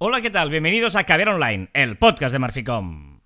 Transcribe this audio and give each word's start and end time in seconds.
Hola, 0.00 0.20
¿qué 0.20 0.30
tal? 0.30 0.48
Bienvenidos 0.48 0.94
a 0.94 1.02
Caviar 1.02 1.30
Online, 1.30 1.70
el 1.72 1.98
podcast 1.98 2.32
de 2.32 2.38
Marficom. 2.38 3.18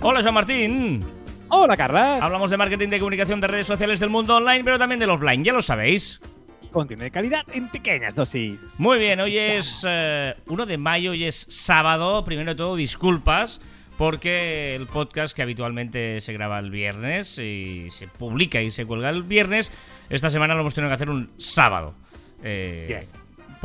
Hola, 0.00 0.22
Joan 0.22 0.32
Martín. 0.32 1.04
Hola, 1.48 1.76
Carla. 1.76 2.20
Hablamos 2.22 2.48
de 2.48 2.56
marketing 2.56 2.88
de 2.88 2.98
comunicación 2.98 3.38
de 3.38 3.48
redes 3.48 3.66
sociales 3.66 4.00
del 4.00 4.08
mundo 4.08 4.36
online, 4.36 4.64
pero 4.64 4.78
también 4.78 4.98
del 4.98 5.10
offline, 5.10 5.44
ya 5.44 5.52
lo 5.52 5.60
sabéis. 5.60 6.22
Contenido 6.70 7.04
de 7.04 7.10
calidad 7.10 7.44
en 7.52 7.68
pequeñas 7.68 8.14
dosis. 8.14 8.58
Muy 8.78 8.96
bien, 8.98 9.20
hoy 9.20 9.36
es 9.36 9.84
1 9.84 9.92
eh, 9.92 10.66
de 10.66 10.78
mayo, 10.78 11.10
hoy 11.10 11.24
es 11.24 11.46
sábado. 11.50 12.24
Primero 12.24 12.52
de 12.52 12.56
todo, 12.56 12.76
disculpas, 12.76 13.60
porque 13.96 14.74
el 14.74 14.86
podcast 14.86 15.34
que 15.34 15.42
habitualmente 15.42 16.20
se 16.20 16.32
graba 16.32 16.58
el 16.58 16.70
viernes 16.70 17.38
y 17.38 17.88
se 17.90 18.08
publica 18.08 18.60
y 18.60 18.70
se 18.70 18.86
cuelga 18.86 19.10
el 19.10 19.22
viernes, 19.22 19.72
esta 20.10 20.30
semana 20.30 20.54
lo 20.54 20.60
hemos 20.60 20.74
tenido 20.74 20.90
que 20.90 20.94
hacer 20.94 21.10
un 21.10 21.30
sábado. 21.38 21.94
Eh. 22.42 22.84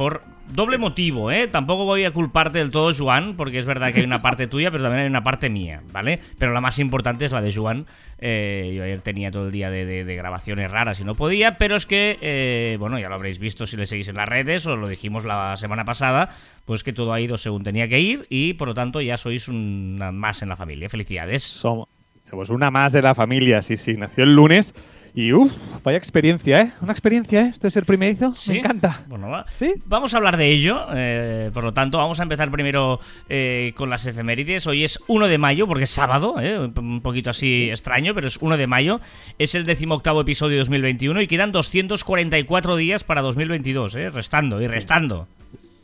Por 0.02 0.24
doble 0.52 0.80
motivo, 0.80 1.32
¿eh? 1.32 1.48
Tampoco 1.48 1.86
voy 1.86 2.06
a 2.06 2.12
culparte 2.12 2.58
del 2.58 2.72
todo, 2.72 2.92
Juan, 2.92 3.36
porque 3.38 3.60
es 3.60 3.68
verdad 3.68 3.94
que 3.94 4.00
hay 4.00 4.06
una 4.08 4.20
parte 4.24 4.48
tuya, 4.48 4.72
pero 4.72 4.82
también 4.82 5.04
hay 5.04 5.08
una 5.08 5.24
parte 5.24 5.48
mía, 5.48 5.84
¿vale? 5.92 6.20
Pero 6.40 6.54
la 6.54 6.60
más 6.60 6.80
importante 6.80 7.24
es 7.26 7.32
la 7.32 7.40
de 7.40 7.54
Juan. 7.54 7.86
Eh, 8.18 8.74
yo 8.76 8.84
ayer 8.84 9.00
tenía 9.02 9.30
todo 9.30 9.46
el 9.46 9.52
día 9.52 9.70
de, 9.70 9.86
de- 9.86 10.04
de 10.04 10.16
grabaciones 10.16 10.72
raras 10.72 11.00
y 11.00 11.04
no 11.04 11.14
podía, 11.14 11.60
pero 11.60 11.76
es 11.76 11.86
que, 11.86 12.18
eh, 12.20 12.78
bueno, 12.80 12.98
ya 12.98 13.10
lo 13.10 13.14
habréis 13.16 13.38
visto 13.38 13.68
si 13.68 13.78
le 13.78 13.86
seguís 13.86 14.08
en 14.08 14.16
las 14.16 14.28
redes, 14.28 14.66
o 14.66 14.76
lo 14.76 14.88
dijimos 14.88 15.24
la 15.24 15.56
semana 15.56 15.86
pasada, 15.86 16.30
pues 16.66 16.84
que 16.84 16.94
todo 16.94 17.14
ha 17.14 17.22
ido 17.22 17.38
según 17.38 17.62
tenía 17.64 17.88
que 17.88 18.00
ir 18.00 18.26
y 18.28 18.54
por 18.56 18.70
lo 18.70 18.74
tanto 18.74 19.02
ya 19.02 19.18
sois 19.18 19.50
una 19.50 20.12
más 20.12 20.42
en 20.42 20.50
la 20.50 20.56
familia. 20.56 20.90
Felicidades. 20.90 21.44
Somos, 21.44 21.88
somos 22.20 22.50
una 22.50 22.72
más 22.72 22.92
de 22.94 23.04
la 23.04 23.14
familia, 23.14 23.62
sí, 23.62 23.78
sí. 23.78 23.94
Nació 23.94 24.24
el 24.24 24.34
lunes 24.34 24.74
y, 25.14 25.34
uff, 25.34 25.52
vaya 25.84 25.98
experiencia, 25.98 26.62
¿eh? 26.62 26.72
Una 26.82 26.92
experiencia, 26.92 27.42
¿eh? 27.42 27.50
Esto 27.54 27.68
es 27.68 27.76
el 27.76 27.86
primerizo. 27.86 28.34
Sí. 28.34 28.54
Me 28.54 28.60
encanta. 28.60 29.04
Bueno, 29.08 29.30
va. 29.30 29.46
¿Sí? 29.50 29.74
Vamos 29.86 30.14
a 30.14 30.18
hablar 30.18 30.38
de 30.38 30.50
ello, 30.50 30.86
eh, 30.94 31.52
por 31.54 31.64
lo 31.64 31.74
tanto, 31.74 31.98
vamos 31.98 32.20
a 32.20 32.24
empezar 32.24 32.50
primero 32.52 33.00
eh, 33.30 33.74
con 33.76 33.90
las 33.90 34.06
efemérides. 34.06 34.68
Hoy 34.68 34.84
es 34.84 35.00
1 35.08 35.28
de 35.28 35.38
mayo, 35.38 35.68
porque 35.68 35.84
es 35.84 35.90
sábado, 35.90 36.36
eh, 36.40 36.58
un 36.58 37.02
poquito 37.02 37.30
así 37.30 37.70
extraño, 37.70 38.14
pero 38.16 38.28
es 38.28 38.38
1 38.38 38.58
de 38.58 38.68
mayo. 38.68 39.02
Es 39.38 39.56
el 39.56 39.66
decimoctavo 39.66 40.22
episodio 40.22 40.54
de 40.54 40.60
2021 40.60 41.22
y 41.22 41.28
quedan 41.28 41.52
244 41.52 42.76
días 42.76 43.04
para 43.04 43.22
2022, 43.22 43.96
eh, 43.96 44.10
restando 44.10 44.62
y 44.62 44.68
restando. 44.68 45.28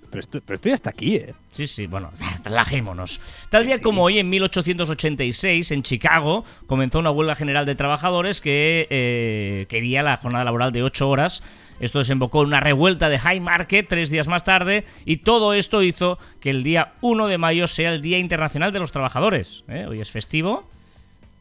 Pero 0.09 0.19
esto, 0.19 0.41
pero 0.45 0.55
esto 0.55 0.69
ya 0.69 0.75
está 0.75 0.89
aquí, 0.89 1.15
¿eh? 1.15 1.33
Sí, 1.49 1.67
sí, 1.67 1.87
bueno, 1.87 2.11
relajémonos. 2.43 3.21
Tal 3.49 3.65
día 3.65 3.79
como 3.79 4.03
hoy, 4.03 4.19
en 4.19 4.29
1886, 4.29 5.71
en 5.71 5.83
Chicago, 5.83 6.45
comenzó 6.65 6.99
una 6.99 7.11
huelga 7.11 7.35
general 7.35 7.65
de 7.65 7.75
trabajadores 7.75 8.41
que 8.41 8.87
eh, 8.89 9.65
quería 9.69 10.03
la 10.03 10.17
jornada 10.17 10.45
laboral 10.45 10.71
de 10.71 10.83
8 10.83 11.09
horas. 11.09 11.43
Esto 11.79 11.99
desembocó 11.99 12.41
en 12.41 12.47
una 12.47 12.59
revuelta 12.59 13.09
de 13.09 13.19
High 13.19 13.39
Market 13.39 13.87
tres 13.87 14.09
días 14.09 14.27
más 14.27 14.43
tarde 14.43 14.83
y 15.05 15.17
todo 15.17 15.53
esto 15.53 15.83
hizo 15.83 16.17
que 16.39 16.49
el 16.49 16.63
día 16.63 16.93
1 17.01 17.27
de 17.27 17.37
mayo 17.37 17.67
sea 17.67 17.93
el 17.93 18.01
Día 18.01 18.17
Internacional 18.17 18.71
de 18.71 18.79
los 18.79 18.91
Trabajadores. 18.91 19.63
¿eh? 19.67 19.85
Hoy 19.87 20.01
es 20.01 20.09
festivo. 20.09 20.67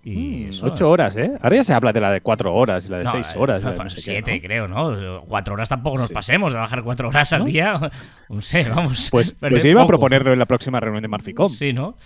Y 0.09 0.45
eso- 0.51 0.67
Mm, 0.67 0.71
Ocho 0.71 0.89
horas, 0.89 1.17
¿eh? 1.17 1.33
Ahora 1.43 1.57
ya 1.57 1.65
se 1.65 1.75
habla 1.75 1.93
de 1.93 2.01
la 2.01 2.13
de 2.13 2.21
cuatro 2.21 2.55
horas 2.55 2.87
y 2.87 2.91
la 2.91 2.99
de 2.99 3.05
no, 3.05 3.11
seis 3.11 3.33
eh, 3.35 3.39
horas. 3.39 3.61
no 3.63 3.89
sé 3.91 3.97
qué, 3.97 4.01
siete, 4.03 4.37
¿no? 4.37 4.41
creo, 4.41 4.69
¿no? 4.69 5.23
Cuatro 5.27 5.55
horas 5.55 5.69
tampoco 5.69 5.99
nos 5.99 6.07
Sí. 6.09 6.15
pasemos, 6.15 6.53
de 6.53 6.61
bajar 6.61 6.83
cuatro 6.85 7.09
horas 7.09 7.33
al 7.33 7.45
día. 7.45 7.79
No 8.29 8.41
sé, 8.41 8.63
vamos. 8.65 9.09
Pues, 9.11 9.35
pues 9.41 9.63
yo 9.65 9.69
iba 9.71 9.83
a 9.83 9.87
proponerlo 9.87 10.33
en 10.33 10.39
la 10.39 10.47
próxima 10.47 10.79
reunión 10.79 11.03
de 11.03 11.09
Marficom. 11.09 11.49
Sí, 11.51 11.73
¿no? 11.73 11.97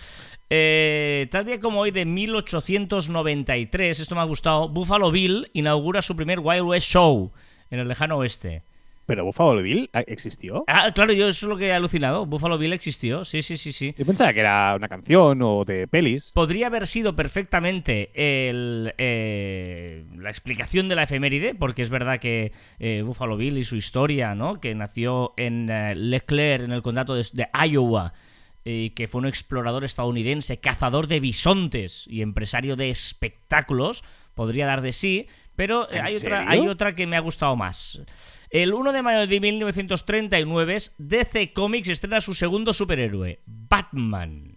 Eh, 0.49 1.27
tal 1.31 1.45
día 1.45 1.59
como 1.59 1.79
hoy 1.81 1.91
de 1.91 2.05
1893, 2.05 3.99
esto 3.99 4.15
me 4.15 4.21
ha 4.21 4.25
gustado, 4.25 4.67
Buffalo 4.69 5.11
Bill 5.11 5.49
inaugura 5.53 6.01
su 6.01 6.15
primer 6.15 6.39
Wild 6.39 6.63
West 6.63 6.87
Show 6.89 7.31
en 7.69 7.79
el 7.79 7.87
lejano 7.87 8.17
oeste. 8.17 8.63
Pero 9.05 9.25
Buffalo 9.25 9.61
Bill 9.61 9.89
¿ah, 9.93 10.03
existió. 10.07 10.63
Ah, 10.67 10.91
claro, 10.93 11.13
yo 11.13 11.27
eso 11.27 11.45
es 11.45 11.49
lo 11.49 11.57
que 11.57 11.67
he 11.67 11.73
alucinado. 11.73 12.25
Buffalo 12.25 12.57
Bill 12.57 12.73
existió, 12.73 13.25
sí, 13.25 13.41
sí, 13.41 13.57
sí, 13.57 13.73
sí. 13.73 13.93
Yo 13.97 14.05
pensaba 14.05 14.33
que 14.33 14.39
era 14.39 14.75
una 14.75 14.87
canción 14.87 15.41
o 15.41 15.65
de 15.65 15.87
pelis. 15.87 16.31
Podría 16.33 16.67
haber 16.67 16.87
sido 16.87 17.15
perfectamente 17.15 18.11
el, 18.13 18.93
eh, 18.97 20.05
la 20.17 20.29
explicación 20.29 20.87
de 20.87 20.95
la 20.95 21.03
efeméride, 21.03 21.55
porque 21.55 21.81
es 21.81 21.89
verdad 21.89 22.19
que 22.19 22.51
eh, 22.79 23.01
Buffalo 23.05 23.37
Bill 23.37 23.57
y 23.57 23.63
su 23.63 23.75
historia, 23.75 24.35
¿no? 24.35 24.59
Que 24.59 24.75
nació 24.75 25.33
en 25.37 25.69
eh, 25.69 25.95
Leclerc, 25.95 26.63
en 26.63 26.71
el 26.71 26.81
condado 26.81 27.15
de, 27.15 27.25
de 27.33 27.47
Iowa, 27.67 28.13
y 28.63 28.91
que 28.91 29.07
fue 29.07 29.19
un 29.19 29.27
explorador 29.27 29.83
estadounidense, 29.83 30.59
cazador 30.59 31.07
de 31.07 31.19
bisontes 31.19 32.05
y 32.07 32.21
empresario 32.21 32.75
de 32.75 32.89
espectáculos, 32.91 34.03
podría 34.35 34.67
dar 34.67 34.81
de 34.81 34.91
sí, 34.91 35.27
pero 35.55 35.89
eh, 35.91 35.97
¿En 35.97 36.05
hay 36.05 36.15
otra, 36.15 36.45
hay 36.49 36.67
otra 36.67 36.95
que 36.95 37.07
me 37.07 37.17
ha 37.17 37.19
gustado 37.19 37.55
más. 37.55 38.01
El 38.51 38.73
1 38.73 38.91
de 38.91 39.01
mayo 39.01 39.27
de 39.27 39.39
1939, 39.39 40.77
DC 40.97 41.53
Comics 41.53 41.87
estrena 41.87 42.19
su 42.19 42.33
segundo 42.33 42.73
superhéroe, 42.73 43.39
Batman. 43.45 44.55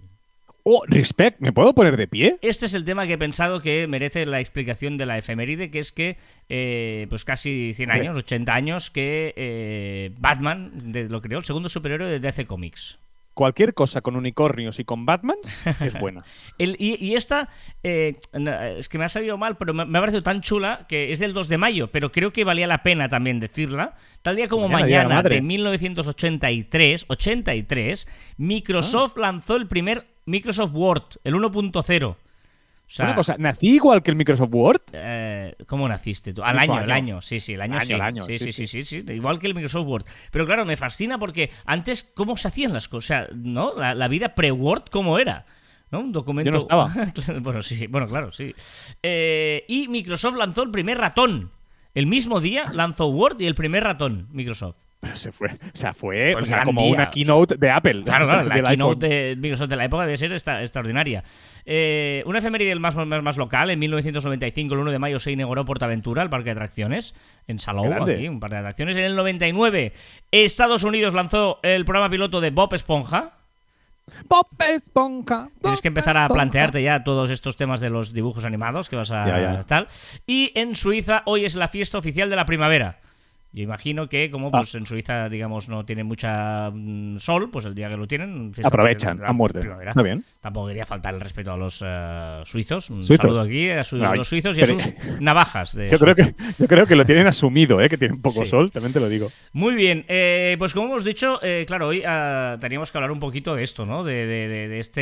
Oh, 0.65 0.83
respect. 0.89 1.39
¿Me 1.41 1.53
puedo 1.53 1.75
poner 1.75 1.97
de 1.97 2.09
pie? 2.09 2.39
Este 2.43 2.67
es 2.67 2.75
el 2.75 2.85
tema 2.85 3.07
que 3.07 3.13
he 3.13 3.19
pensado 3.19 3.61
que 3.61 3.87
merece 3.87 4.25
la 4.27 4.41
explicación 4.41 4.97
de 4.97 5.07
la 5.07 5.19
efeméride, 5.19 5.71
que 5.71 5.79
es 5.79 5.93
que, 5.93 6.17
eh, 6.49 7.07
pues 7.11 7.25
casi 7.25 7.73
100 7.75 7.91
Hombre. 7.91 8.09
años, 8.09 8.17
80 8.19 8.55
años, 8.55 8.91
que 8.91 9.35
eh, 9.37 10.11
Batman 10.19 10.91
de- 10.91 11.09
lo 11.09 11.21
creó, 11.21 11.39
el 11.39 11.45
segundo 11.45 11.69
superhéroe 11.69 12.09
de 12.11 12.19
DC 12.19 12.47
Comics. 12.47 12.99
Cualquier 13.35 13.75
cosa 13.75 14.01
con 14.01 14.15
unicornios 14.17 14.79
y 14.79 14.85
con 14.85 15.05
Batmans 15.07 15.67
es 15.81 15.99
buena. 15.99 16.23
El- 16.57 16.77
y, 16.79 17.05
y 17.05 17.15
esta, 17.17 17.49
eh, 17.83 18.17
es 18.79 18.89
que 18.89 18.97
me 18.99 19.05
ha 19.05 19.09
salido 19.09 19.37
mal, 19.37 19.57
pero 19.57 19.75
me, 19.75 19.85
me 19.85 19.99
ha 19.99 20.01
parecido 20.01 20.23
tan 20.23 20.41
chula 20.41 20.87
que 20.89 21.11
es 21.11 21.19
del 21.19 21.33
2 21.35 21.49
de 21.49 21.59
mayo, 21.59 21.89
pero 21.89 22.13
creo 22.13 22.33
que 22.33 22.45
valía 22.45 22.67
la 22.69 22.83
pena 22.85 23.09
también 23.09 23.41
decirla. 23.41 23.95
Tal 24.23 24.37
día 24.37 24.47
como 24.49 24.69
Mañana, 24.69 24.85
de 24.87 24.93
la 24.93 24.99
mañana 25.03 25.15
Madre. 25.17 25.35
de 25.37 25.43
1983, 25.43 27.07
83, 27.09 28.09
Microsoft 28.39 29.17
lanzó 29.17 29.57
el 29.57 29.67
primer 29.67 30.07
Microsoft 30.27 30.73
Word, 30.73 31.03
el 31.25 31.35
1.0. 31.35 32.17
O 32.95 32.97
sea, 32.97 33.07
Una 33.07 33.17
cosa, 33.17 33.35
nací 33.41 33.75
igual 33.75 34.05
que 34.05 34.13
el 34.13 34.17
Microsoft 34.17 34.51
Word. 34.53 34.83
Eh, 34.93 35.57
¿Cómo 35.67 35.89
naciste 35.89 36.33
tú? 36.33 36.45
Al 36.45 36.57
Mismo 36.57 36.75
año, 36.75 36.85
el 36.85 36.91
año. 36.93 37.15
año, 37.15 37.21
sí, 37.23 37.41
sí, 37.41 37.55
el 37.55 37.61
año, 37.61 37.75
Año, 37.75 37.85
sí. 37.85 37.93
el 37.93 38.01
año, 38.01 38.23
sí, 38.23 38.39
sí, 38.39 38.53
sí, 38.53 38.69
sí, 38.69 38.83
sí, 38.85 39.03
sí, 39.03 39.13
Igual 39.13 39.41
que 39.41 39.49
el 39.49 39.55
Microsoft 39.57 39.89
Word. 39.89 40.05
Pero 40.31 40.47
claro, 40.47 40.65
me 40.65 40.77
fascina 40.77 41.19
porque 41.19 41.51
antes, 41.65 42.05
¿cómo 42.15 42.37
se 42.37 42.47
hacían 42.47 42.73
las 42.73 42.87
cosas? 42.87 43.31
¿No? 43.35 43.75
La, 43.75 43.95
la 43.95 44.07
vida 44.07 44.37
pre-Word, 44.37 44.85
¿cómo 44.93 45.19
era? 45.19 45.45
¿No? 45.91 45.99
Un 45.99 46.13
documento. 46.13 46.47
Yo 46.47 46.53
no 46.53 46.59
estaba. 46.59 46.93
Bueno, 47.41 47.63
sí, 47.63 47.75
sí, 47.75 47.89
bueno, 47.89 48.07
claro, 48.07 48.31
sí. 48.31 48.55
Eh, 49.03 49.65
y 49.67 49.89
Microsoft 49.89 50.37
lanzó 50.37 50.63
el 50.63 50.71
primer 50.71 50.99
ratón. 50.99 51.51
El 51.95 52.07
mismo 52.07 52.39
día 52.41 52.71
lanzó 52.73 53.09
Word 53.09 53.41
y 53.41 53.47
el 53.47 53.57
primer 53.57 53.83
ratón, 53.83 54.29
Microsoft. 54.31 54.77
Pero 55.05 55.17
se 55.17 55.31
fue, 55.33 55.49
o 55.49 55.77
sea, 55.77 55.93
fue 55.93 56.31
Pues 56.33 56.45
o 56.45 56.47
sea, 56.47 56.65
como 56.65 56.83
día. 56.83 56.93
una 56.93 57.11
keynote 57.11 57.57
de 57.57 57.71
Apple. 57.71 58.03
Claro, 58.05 58.27
claro, 58.27 58.49
la 58.63 58.71
keynote 58.71 59.07
de 59.09 59.37
Microsoft 59.37 59.69
de 59.69 59.77
la 59.77 59.85
época 59.85 60.05
debe 60.07 60.17
ser 60.17 60.33
esta- 60.33 60.61
extraordinaria. 60.63 61.23
Eh, 61.67 62.23
una 62.27 62.39
efeméride 62.41 62.75
más, 62.77 62.95
más, 62.97 63.23
más 63.23 63.37
local, 63.37 63.71
en 63.71 63.79
1995, 63.79 64.75
el 64.75 64.81
1 64.81 64.91
de 64.93 64.99
mayo, 64.99 65.19
se 65.19 65.33
inauguró 65.33 65.65
Portaventura, 65.65 66.23
el 66.23 66.31
parque 66.31 66.47
de 66.47 66.51
atracciones, 66.53 67.15
en 67.47 67.59
Salou, 67.59 67.93
aquí, 67.93 68.29
un 68.29 68.41
parque 68.41 68.57
de 68.57 68.61
atracciones. 68.61 68.97
En 68.97 69.05
el 69.05 69.17
99, 69.17 69.93
Estados 70.31 70.83
Unidos 70.85 71.15
lanzó 71.15 71.61
el 71.63 71.85
programa 71.85 72.11
piloto 72.11 72.41
de 72.41 72.51
Bob 72.51 72.75
Esponja. 72.75 73.33
Bob 74.29 74.47
Esponja. 74.69 75.49
Tienes 75.63 75.81
que 75.81 75.89
empezar 75.89 76.17
a 76.19 76.29
plantearte 76.29 76.83
ya 76.83 77.03
todos 77.05 77.31
estos 77.31 77.57
temas 77.57 77.81
de 77.81 77.89
los 77.89 78.13
dibujos 78.13 78.45
animados 78.45 78.89
que 78.91 78.97
vas 78.97 79.11
a 79.11 79.27
Ya, 79.27 79.41
ya. 79.41 79.63
tal. 79.65 79.87
Y 80.27 80.53
en 80.55 80.75
Suiza 80.75 81.23
hoy 81.25 81.45
es 81.47 81.55
la 81.55 81.69
fiesta 81.69 81.97
oficial 81.99 82.29
de 82.29 82.37
la 82.37 82.45
primavera. 82.45 83.01
Yo 83.55 83.63
imagino 83.63 84.09
que 84.09 84.31
como 84.33 84.49
Ah. 84.49 84.59
pues 84.59 84.75
en 84.75 84.85
Suiza 84.85 85.29
digamos 85.29 85.69
no 85.69 85.85
tiene 85.87 86.03
mucha 86.03 86.71
mm, 86.71 87.19
sol, 87.19 87.51
pues 87.53 87.65
el 87.67 87.75
día 87.75 87.89
que 87.89 87.97
lo 87.97 88.09
tienen 88.09 88.51
Aprovechan, 88.65 89.25
a 89.25 89.33
muerte. 89.33 89.61
primavera. 89.61 89.93
Bien. 90.03 90.25
Tampoco 90.41 90.67
quería 90.67 90.85
faltar 90.85 91.15
el 91.15 91.21
respeto 91.21 91.53
a 91.53 91.57
los 91.57 91.81
eh, 91.87 92.43
suizos. 92.45 92.91
Un 92.91 93.05
Suizos. 93.05 93.23
saludo 93.23 93.41
aquí 93.43 93.71
a, 93.71 93.85
su- 93.85 93.97
No, 93.97 94.11
a 94.11 94.17
los 94.17 94.27
suizos 94.29 94.59
y 94.59 94.63
a 94.63 94.67
sus 94.67 94.83
navajas. 95.21 95.77
De 95.77 95.89
Yo 95.89 95.99
creo, 95.99 96.17
que, 96.17 96.35
yo 96.59 96.67
creo 96.67 96.85
que 96.85 96.97
lo 96.97 97.07
tienen 97.07 97.29
asumido, 97.29 97.81
¿eh? 97.81 97.89
que 97.89 97.97
tiene 97.97 98.15
un 98.15 98.21
poco 98.23 98.41
Sí. 98.45 98.47
sol, 98.51 98.73
también 98.73 98.93
te 98.93 98.99
lo 98.99 99.09
digo. 99.09 99.29
Muy 99.53 99.75
bien, 99.77 100.05
eh, 100.09 100.57
pues 100.59 100.75
como 100.75 100.89
hemos 100.89 101.05
dicho, 101.05 101.39
eh, 101.43 101.65
claro, 101.67 101.87
hoy 101.87 102.03
ah, 102.05 102.57
teníamos 102.61 102.91
que 102.91 102.99
hablar 102.99 103.13
un 103.13 103.21
poquito 103.21 103.55
de 103.55 103.63
esto, 103.63 103.87
¿no? 103.87 104.03
De, 104.03 104.27
de- 104.27 104.49
de- 104.49 104.69
de 104.69 104.79
este, 104.81 105.01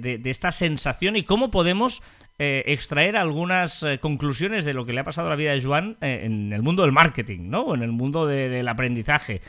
de 0.00 0.30
esta 0.30 0.50
sensación 0.50 1.16
y 1.16 1.24
cómo 1.24 1.50
podemos 1.50 2.02
eh, 2.44 2.64
extraer 2.72 3.16
algunas 3.16 3.82
eh, 3.84 3.98
conclusiones 4.00 4.64
de 4.64 4.74
lo 4.74 4.84
que 4.84 4.92
le 4.92 5.00
ha 5.00 5.04
pasado 5.04 5.28
a 5.28 5.30
la 5.30 5.36
vida 5.36 5.52
de 5.52 5.62
Joan 5.62 5.96
eh, 6.00 6.22
en 6.24 6.52
el 6.52 6.62
mundo 6.62 6.82
del 6.82 6.90
marketing, 6.92 7.48
¿no? 7.50 7.74
En 7.74 7.82
el 7.82 7.92
mundo 7.92 8.26
de- 8.26 8.48
del 8.48 8.66
aprendizaje. 8.68 9.40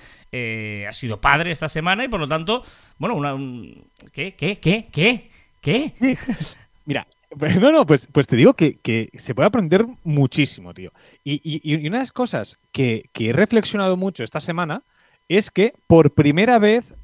Ha 0.88 0.94
sido 0.94 1.20
padre 1.22 1.52
esta 1.52 1.70
semana 1.70 2.04
y 2.06 2.08
por 2.08 2.20
lo 2.20 2.28
tanto, 2.28 2.64
bueno, 2.98 3.16
una... 3.16 3.34
un- 3.34 3.84
¿Qué? 4.12 4.34
¿Qué? 4.36 4.58
¿Qué? 4.60 4.88
¿Qué? 4.92 5.30
¿Qué? 5.62 5.94
Mira, 6.86 7.08
pues, 7.38 7.56
no, 7.60 7.72
no, 7.72 7.86
pues, 7.86 8.08
pues 8.12 8.28
te 8.28 8.36
digo 8.36 8.54
que, 8.54 8.78
que 8.78 9.10
se 9.16 9.34
puede 9.36 9.48
aprender 9.48 9.86
muchísimo, 10.04 10.74
tío. 10.74 10.92
Y, 11.24 11.42
y- 11.44 11.62
y 11.64 11.88
una 11.88 11.98
de 11.98 12.04
las 12.04 12.12
cosas 12.12 12.58
que, 12.72 13.06
que 13.14 13.30
he 13.30 13.34
reflexionado 13.34 13.96
mucho 13.98 14.24
esta 14.24 14.40
semana 14.40 14.82
es 15.30 15.50
que 15.52 15.74
por 15.88 16.12
primera 16.12 16.60
vez, 16.60 16.96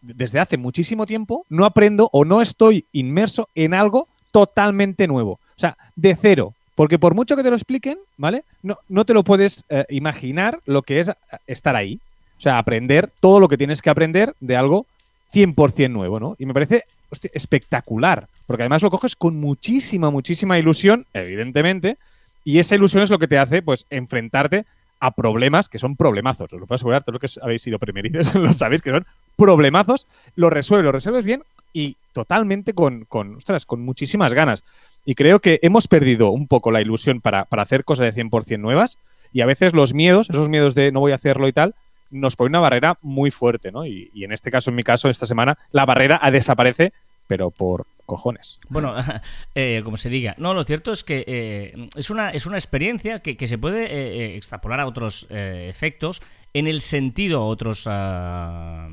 desde 0.00 0.38
hace 0.40 0.56
muchísimo 0.56 1.04
tiempo, 1.06 1.44
no 1.48 1.64
aprendo 1.64 2.08
o 2.12 2.24
no 2.24 2.40
estoy 2.42 2.84
inmerso 2.92 3.48
en 3.54 3.74
algo 3.74 4.08
totalmente 4.46 5.08
nuevo. 5.08 5.32
O 5.32 5.58
sea, 5.58 5.76
de 5.96 6.14
cero. 6.14 6.54
Porque 6.74 6.98
por 6.98 7.14
mucho 7.14 7.34
que 7.34 7.42
te 7.42 7.50
lo 7.50 7.56
expliquen, 7.56 7.98
¿vale? 8.16 8.44
No, 8.62 8.78
no 8.88 9.04
te 9.04 9.12
lo 9.12 9.24
puedes 9.24 9.64
eh, 9.68 9.84
imaginar 9.88 10.60
lo 10.64 10.82
que 10.82 11.00
es 11.00 11.08
eh, 11.08 11.14
estar 11.48 11.74
ahí. 11.74 11.98
O 12.38 12.40
sea, 12.40 12.58
aprender 12.58 13.10
todo 13.18 13.40
lo 13.40 13.48
que 13.48 13.58
tienes 13.58 13.82
que 13.82 13.90
aprender 13.90 14.34
de 14.38 14.56
algo 14.56 14.86
100% 15.34 15.90
nuevo, 15.90 16.20
¿no? 16.20 16.36
Y 16.38 16.46
me 16.46 16.54
parece 16.54 16.84
espectacular, 17.32 18.28
porque 18.46 18.62
además 18.62 18.82
lo 18.82 18.90
coges 18.90 19.16
con 19.16 19.40
muchísima, 19.40 20.10
muchísima 20.10 20.58
ilusión, 20.58 21.04
evidentemente, 21.14 21.96
y 22.44 22.60
esa 22.60 22.76
ilusión 22.76 23.02
es 23.02 23.10
lo 23.10 23.18
que 23.18 23.26
te 23.26 23.38
hace, 23.38 23.60
pues, 23.60 23.84
enfrentarte 23.90 24.64
a 25.00 25.12
problemas 25.12 25.68
que 25.68 25.78
son 25.78 25.96
problemazos. 25.96 26.52
Os 26.52 26.60
lo 26.60 26.66
puedo 26.66 26.76
asegurar, 26.76 27.02
todos 27.02 27.20
los 27.20 27.34
que 27.34 27.40
habéis 27.40 27.62
sido 27.62 27.78
primerizos 27.78 28.34
lo 28.36 28.52
sabéis 28.52 28.82
que 28.82 28.90
son 28.90 29.06
problemazos, 29.36 30.06
lo 30.36 30.50
resuelves, 30.50 30.84
lo 30.84 30.92
resuelves 30.92 31.24
bien 31.24 31.42
y 31.72 31.96
totalmente 32.12 32.72
con, 32.72 33.04
con, 33.04 33.36
ostras, 33.36 33.66
con 33.66 33.80
muchísimas 33.80 34.34
ganas. 34.34 34.64
Y 35.04 35.14
creo 35.14 35.38
que 35.38 35.58
hemos 35.62 35.88
perdido 35.88 36.30
un 36.30 36.46
poco 36.46 36.70
la 36.70 36.80
ilusión 36.80 37.20
para, 37.20 37.44
para 37.44 37.62
hacer 37.62 37.84
cosas 37.84 38.14
de 38.14 38.24
100% 38.24 38.58
nuevas 38.58 38.98
y 39.32 39.40
a 39.40 39.46
veces 39.46 39.72
los 39.72 39.94
miedos, 39.94 40.30
esos 40.30 40.48
miedos 40.48 40.74
de 40.74 40.92
no 40.92 41.00
voy 41.00 41.12
a 41.12 41.16
hacerlo 41.16 41.48
y 41.48 41.52
tal, 41.52 41.74
nos 42.10 42.36
pone 42.36 42.50
una 42.50 42.60
barrera 42.60 42.98
muy 43.02 43.30
fuerte, 43.30 43.70
¿no? 43.70 43.86
Y, 43.86 44.10
en 44.14 44.32
este 44.32 44.50
caso, 44.50 44.70
en 44.70 44.76
mi 44.76 44.82
caso, 44.82 45.08
esta 45.08 45.26
semana, 45.26 45.58
la 45.70 45.84
barrera 45.84 46.20
desaparece, 46.30 46.92
pero 47.28 47.52
por 47.52 47.86
cojones. 48.06 48.58
Bueno, 48.70 48.96
eh, 49.54 49.82
como 49.84 49.96
se 49.96 50.08
diga. 50.08 50.34
No, 50.38 50.54
lo 50.54 50.64
cierto 50.64 50.90
es 50.90 51.04
que 51.04 51.24
eh, 51.28 51.88
es, 51.94 52.10
una, 52.10 52.30
es 52.30 52.46
una 52.46 52.56
experiencia 52.56 53.20
que, 53.20 53.46
se 53.46 53.58
puede 53.58 53.84
eh, 53.84 54.36
extrapolar 54.36 54.80
a 54.80 54.86
otros 54.86 55.28
efectos, 55.30 56.20
en 56.54 56.66
el 56.66 56.80
sentido, 56.80 57.42
a 57.42 57.46
otros 57.46 57.84
ah, 57.86 58.88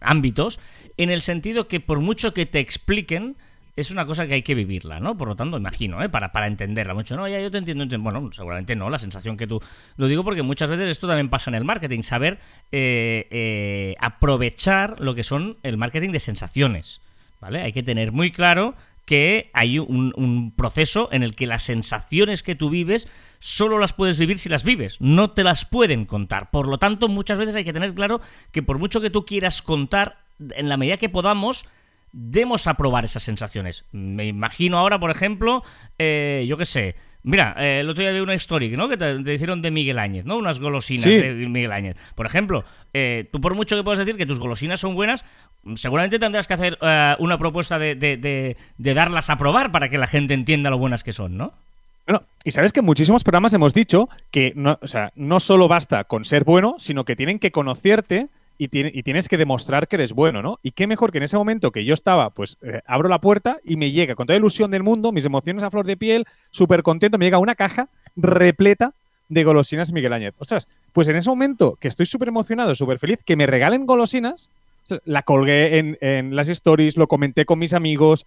ámbitos, 0.00 0.58
en 0.96 1.10
el 1.10 1.20
sentido 1.20 1.68
que 1.68 1.78
por 1.78 2.00
mucho 2.00 2.34
que 2.34 2.46
te 2.46 2.58
expliquen, 2.58 3.36
es 3.76 3.90
una 3.90 4.06
cosa 4.06 4.26
que 4.26 4.34
hay 4.34 4.42
que 4.42 4.54
vivirla, 4.54 5.00
¿no? 5.00 5.16
Por 5.16 5.28
lo 5.28 5.36
tanto, 5.36 5.56
imagino, 5.56 6.02
¿eh? 6.02 6.08
Para, 6.08 6.30
para 6.30 6.46
entenderla 6.46 6.94
mucho. 6.94 7.16
No, 7.16 7.26
ya 7.26 7.40
yo 7.40 7.50
te 7.50 7.58
entiendo, 7.58 7.86
Bueno, 7.98 8.30
seguramente 8.32 8.76
no, 8.76 8.88
la 8.88 8.98
sensación 8.98 9.36
que 9.36 9.46
tú... 9.46 9.60
Lo 9.96 10.06
digo 10.06 10.22
porque 10.22 10.42
muchas 10.42 10.70
veces 10.70 10.88
esto 10.88 11.08
también 11.08 11.28
pasa 11.28 11.50
en 11.50 11.56
el 11.56 11.64
marketing, 11.64 12.02
saber 12.02 12.38
eh, 12.70 13.26
eh, 13.30 13.96
aprovechar 14.00 15.00
lo 15.00 15.14
que 15.14 15.24
son 15.24 15.58
el 15.62 15.76
marketing 15.76 16.10
de 16.10 16.20
sensaciones, 16.20 17.00
¿vale? 17.44 17.60
Hay 17.60 17.74
que 17.74 17.82
tener 17.82 18.10
muy 18.10 18.30
claro 18.30 18.74
que 19.04 19.50
hay 19.52 19.78
un, 19.78 20.54
proceso 20.56 21.10
en 21.12 21.22
el 21.22 21.34
que 21.34 21.46
las 21.46 21.62
sensaciones 21.62 22.42
que 22.42 22.54
tú 22.54 22.70
vives 22.70 23.06
solo 23.38 23.78
las 23.78 23.92
puedes 23.92 24.16
vivir 24.16 24.38
si 24.38 24.48
las 24.48 24.64
vives, 24.64 24.98
no 24.98 25.32
te 25.32 25.44
las 25.44 25.66
pueden 25.66 26.06
contar. 26.06 26.50
Por 26.50 26.68
lo 26.68 26.78
tanto, 26.78 27.06
muchas 27.06 27.36
veces 27.36 27.54
hay 27.54 27.64
que 27.64 27.74
tener 27.74 27.92
claro 27.92 28.22
que 28.50 28.62
por 28.62 28.78
mucho 28.78 29.02
que 29.02 29.10
tú 29.10 29.26
quieras 29.26 29.60
contar, 29.60 30.16
en 30.54 30.70
la 30.70 30.78
medida 30.78 30.96
que 30.96 31.10
podamos, 31.10 31.66
demos 32.12 32.66
a 32.66 32.78
probar 32.78 33.04
esas 33.04 33.24
sensaciones. 33.24 33.84
Me 33.92 34.24
imagino 34.24 34.78
ahora, 34.78 34.98
por 34.98 35.10
ejemplo, 35.10 35.62
eh, 35.98 36.46
yo 36.48 36.56
qué 36.56 36.64
sé, 36.64 36.96
Mira, 37.24 37.56
eh, 37.58 37.80
el 37.80 37.88
otro 37.88 38.02
día 38.02 38.12
de 38.12 38.20
una 38.20 38.34
historia, 38.34 38.76
¿no? 38.76 38.86
Que 38.86 38.98
te, 38.98 39.32
hicieron 39.32 39.62
de 39.62 39.70
Miguel 39.70 39.98
Áñez, 39.98 40.26
¿no? 40.26 40.36
Unas 40.36 40.60
golosinas 40.60 41.04
de 41.04 41.32
Miguel 41.48 41.72
Áñez. 41.72 41.96
Por 42.14 42.26
ejemplo, 42.26 42.64
eh, 42.92 43.26
tú 43.32 43.40
por 43.40 43.54
mucho 43.54 43.76
que 43.76 43.82
puedas 43.82 43.98
decir 43.98 44.18
que 44.18 44.26
tus 44.26 44.38
golosinas 44.38 44.78
son 44.78 44.94
buenas, 44.94 45.24
seguramente 45.74 46.18
tendrás 46.18 46.46
que 46.46 46.52
hacer 46.52 46.78
una 47.18 47.38
propuesta 47.38 47.78
de, 47.78 47.94
de, 47.96 48.94
darlas 48.94 49.30
a 49.30 49.38
probar 49.38 49.72
para 49.72 49.88
que 49.88 49.96
la 49.96 50.06
gente 50.06 50.34
entienda 50.34 50.68
lo 50.68 50.76
buenas 50.76 51.02
que 51.02 51.14
son, 51.14 51.38
¿no? 51.38 51.54
Bueno, 52.06 52.24
y 52.44 52.50
sabes 52.50 52.74
que 52.74 52.80
en 52.80 52.86
muchísimos 52.86 53.24
programas 53.24 53.54
hemos 53.54 53.72
dicho 53.72 54.10
que 54.30 54.52
no, 54.54 54.78
o 54.82 54.86
sea, 54.86 55.10
no 55.16 55.40
solo 55.40 55.66
basta 55.66 56.04
con 56.04 56.26
ser 56.26 56.44
bueno, 56.44 56.74
sino 56.76 57.06
que 57.06 57.16
tienen 57.16 57.38
que 57.38 57.50
conocerte 57.50 58.28
y, 58.56 58.68
tienes 58.68 59.28
que 59.28 59.36
demostrar 59.36 59.88
que 59.88 59.96
eres 59.96 60.12
bueno, 60.12 60.40
¿no? 60.40 60.58
Y 60.62 60.70
qué 60.70 60.86
mejor 60.86 61.10
que 61.10 61.18
en 61.18 61.24
ese 61.24 61.36
momento 61.36 61.72
que 61.72 61.84
yo 61.84 61.94
estaba, 61.94 62.30
pues 62.30 62.56
eh, 62.62 62.80
abro 62.86 63.08
la 63.08 63.20
puerta 63.20 63.58
y 63.64 63.76
me 63.76 63.90
llega 63.90 64.14
con 64.14 64.26
toda 64.26 64.34
la 64.34 64.40
ilusión 64.40 64.70
del 64.70 64.82
mundo, 64.82 65.12
mis 65.12 65.24
emociones 65.24 65.62
a 65.62 65.70
flor 65.70 65.86
de 65.86 65.96
piel, 65.96 66.26
súper 66.50 66.82
contento, 66.82 67.18
me 67.18 67.24
llega 67.24 67.38
una 67.38 67.56
caja 67.56 67.88
repleta 68.16 68.92
de 69.28 69.44
golosinas 69.44 69.92
Miguel 69.92 70.12
Áñez. 70.12 70.34
Ostras, 70.38 70.68
pues 70.92 71.08
en 71.08 71.16
ese 71.16 71.30
momento 71.30 71.76
que 71.80 71.88
estoy 71.88 72.06
súper 72.06 72.28
emocionado, 72.28 72.74
súper 72.74 72.98
feliz, 72.98 73.18
que 73.24 73.36
me 73.36 73.46
regalen 73.46 73.86
golosinas, 73.86 74.50
la 75.04 75.22
colgué 75.22 75.78
en, 75.78 76.36
las 76.36 76.48
stories, 76.48 76.96
lo 76.96 77.08
comenté 77.08 77.44
con 77.44 77.58
mis 77.58 77.72
amigos, 77.72 78.26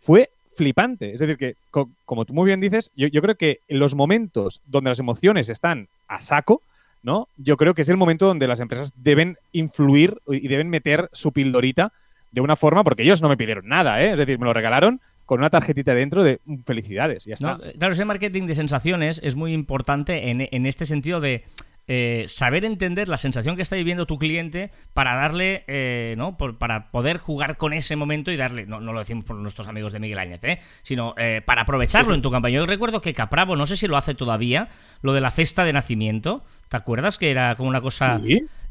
fue 0.00 0.30
flipante. 0.54 1.14
Es 1.14 1.20
decir, 1.20 1.38
que 1.38 1.56
como 1.70 2.24
tú 2.24 2.34
muy 2.34 2.46
bien 2.46 2.60
dices, 2.60 2.90
yo, 2.96 3.06
yo 3.06 3.22
creo 3.22 3.36
que 3.36 3.60
en 3.68 3.78
los 3.78 3.94
momentos 3.94 4.60
donde 4.66 4.90
las 4.90 4.98
emociones 4.98 5.48
están 5.48 5.88
a 6.08 6.20
saco, 6.20 6.60
¿no? 7.04 7.28
Yo 7.36 7.56
creo 7.56 7.74
que 7.74 7.82
es 7.82 7.88
el 7.88 7.96
momento 7.96 8.26
donde 8.26 8.48
las 8.48 8.60
empresas 8.60 8.92
deben 8.96 9.36
influir 9.52 10.16
y 10.26 10.48
deben 10.48 10.70
meter 10.70 11.10
su 11.12 11.32
pildorita 11.32 11.92
de 12.32 12.40
una 12.40 12.56
forma, 12.56 12.82
porque 12.82 13.04
ellos 13.04 13.22
no 13.22 13.28
me 13.28 13.36
pidieron 13.36 13.68
nada, 13.68 14.02
¿eh? 14.02 14.12
Es 14.12 14.18
decir, 14.18 14.38
me 14.38 14.46
lo 14.46 14.52
regalaron 14.52 15.00
con 15.26 15.38
una 15.38 15.50
tarjetita 15.50 15.94
dentro 15.94 16.24
de 16.24 16.40
mm, 16.44 16.62
felicidades, 16.66 17.24
ya 17.26 17.34
está. 17.34 17.58
claro, 17.78 17.92
ese 17.92 18.04
marketing 18.04 18.46
de 18.46 18.54
sensaciones 18.54 19.20
es 19.22 19.36
muy 19.36 19.52
importante 19.52 20.30
en, 20.30 20.48
en 20.50 20.66
este 20.66 20.86
sentido 20.86 21.20
de 21.20 21.44
eh, 21.86 22.24
saber 22.28 22.64
entender 22.64 23.10
la 23.10 23.18
sensación 23.18 23.56
que 23.56 23.62
está 23.62 23.76
viviendo 23.76 24.06
tu 24.06 24.18
cliente 24.18 24.70
para 24.94 25.14
darle, 25.16 25.64
eh, 25.66 26.14
¿no? 26.16 26.36
para 26.36 26.90
poder 26.90 27.18
jugar 27.18 27.58
con 27.58 27.74
ese 27.74 27.94
momento 27.94 28.32
y 28.32 28.36
darle, 28.36 28.64
no, 28.64 28.80
lo 28.80 28.98
decimos 28.98 29.24
por 29.24 29.36
nuestros 29.36 29.68
amigos 29.68 29.92
de 29.92 29.98
Miguel 29.98 30.18
Áñez, 30.18 30.42
¿eh? 30.44 30.60
sino 30.82 31.14
para 31.44 31.62
aprovecharlo 31.62 32.14
en 32.14 32.22
tu 32.22 32.30
campaña. 32.30 32.56
Yo 32.56 32.66
recuerdo 32.66 33.02
que 33.02 33.12
Capravo, 33.12 33.54
no 33.56 33.66
sé 33.66 33.76
si 33.76 33.86
lo 33.86 33.96
hace 33.96 34.14
todavía, 34.14 34.68
lo 35.02 35.12
de 35.12 35.20
la 35.20 35.30
cesta 35.30 35.64
de 35.64 35.72
nacimiento. 35.72 36.42
¿Te 36.68 36.76
acuerdas 36.76 37.18
que 37.18 37.30
era 37.30 37.54
como 37.56 37.68
una 37.68 37.80
cosa... 37.80 38.20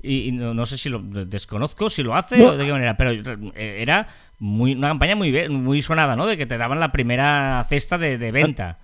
Y, 0.06 0.34
no, 0.34 0.66
sé 0.66 0.78
si 0.78 0.90
lo 0.90 1.00
desconozco, 1.00 1.90
si 1.90 2.04
lo 2.04 2.14
hace 2.14 2.44
o 2.44 2.58
de 2.58 2.66
qué 2.66 2.74
manera, 2.74 2.98
pero 2.98 3.12
era 3.56 4.06
muy, 4.38 4.74
una 4.74 4.90
campaña 4.90 5.16
muy, 5.16 5.48
muy 5.48 5.82
sonada, 5.82 6.18
¿no? 6.18 6.28
De 6.28 6.36
que 6.36 6.46
te 6.46 6.58
daban 6.58 6.82
la 6.82 6.92
primera 6.92 7.66
cesta 7.70 7.98
de, 7.98 8.18
venta, 8.34 8.80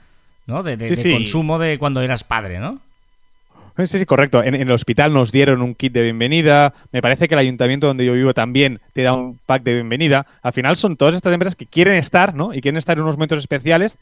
¿no? 0.45 0.63
De, 0.63 0.77
consumo 1.11 1.59
de 1.59 1.77
cuando 1.77 2.01
eras 2.01 2.23
padre, 2.23 2.59
¿no? 2.59 2.79
Sí, 3.85 3.99
sí, 3.99 4.05
correcto. 4.05 4.43
En, 4.43 4.55
el 4.55 4.71
hospital 4.71 5.13
nos 5.13 5.31
dieron 5.31 5.61
un 5.61 5.73
kit 5.73 5.93
de 5.93 6.03
bienvenida. 6.03 6.73
Me 6.91 7.01
parece 7.01 7.27
que 7.27 7.35
el 7.35 7.39
ayuntamiento 7.39 7.87
donde 7.87 8.05
yo 8.05 8.13
vivo 8.13 8.33
también 8.33 8.81
te 8.93 9.03
da 9.03 9.13
un 9.13 9.39
pack 9.45 9.63
de 9.63 9.73
bienvenida. 9.73 10.25
Al 10.41 10.53
final 10.53 10.75
son 10.75 10.97
todas 10.97 11.15
estas 11.15 11.31
empresas 11.31 11.55
que 11.55 11.65
quieren 11.65 11.95
estar, 11.95 12.35
¿no? 12.35 12.53
Y 12.53 12.61
quieren 12.61 12.77
estar 12.77 12.97
en 12.97 13.03
unos 13.03 13.15
momentos 13.15 13.39
especiales 13.39 13.97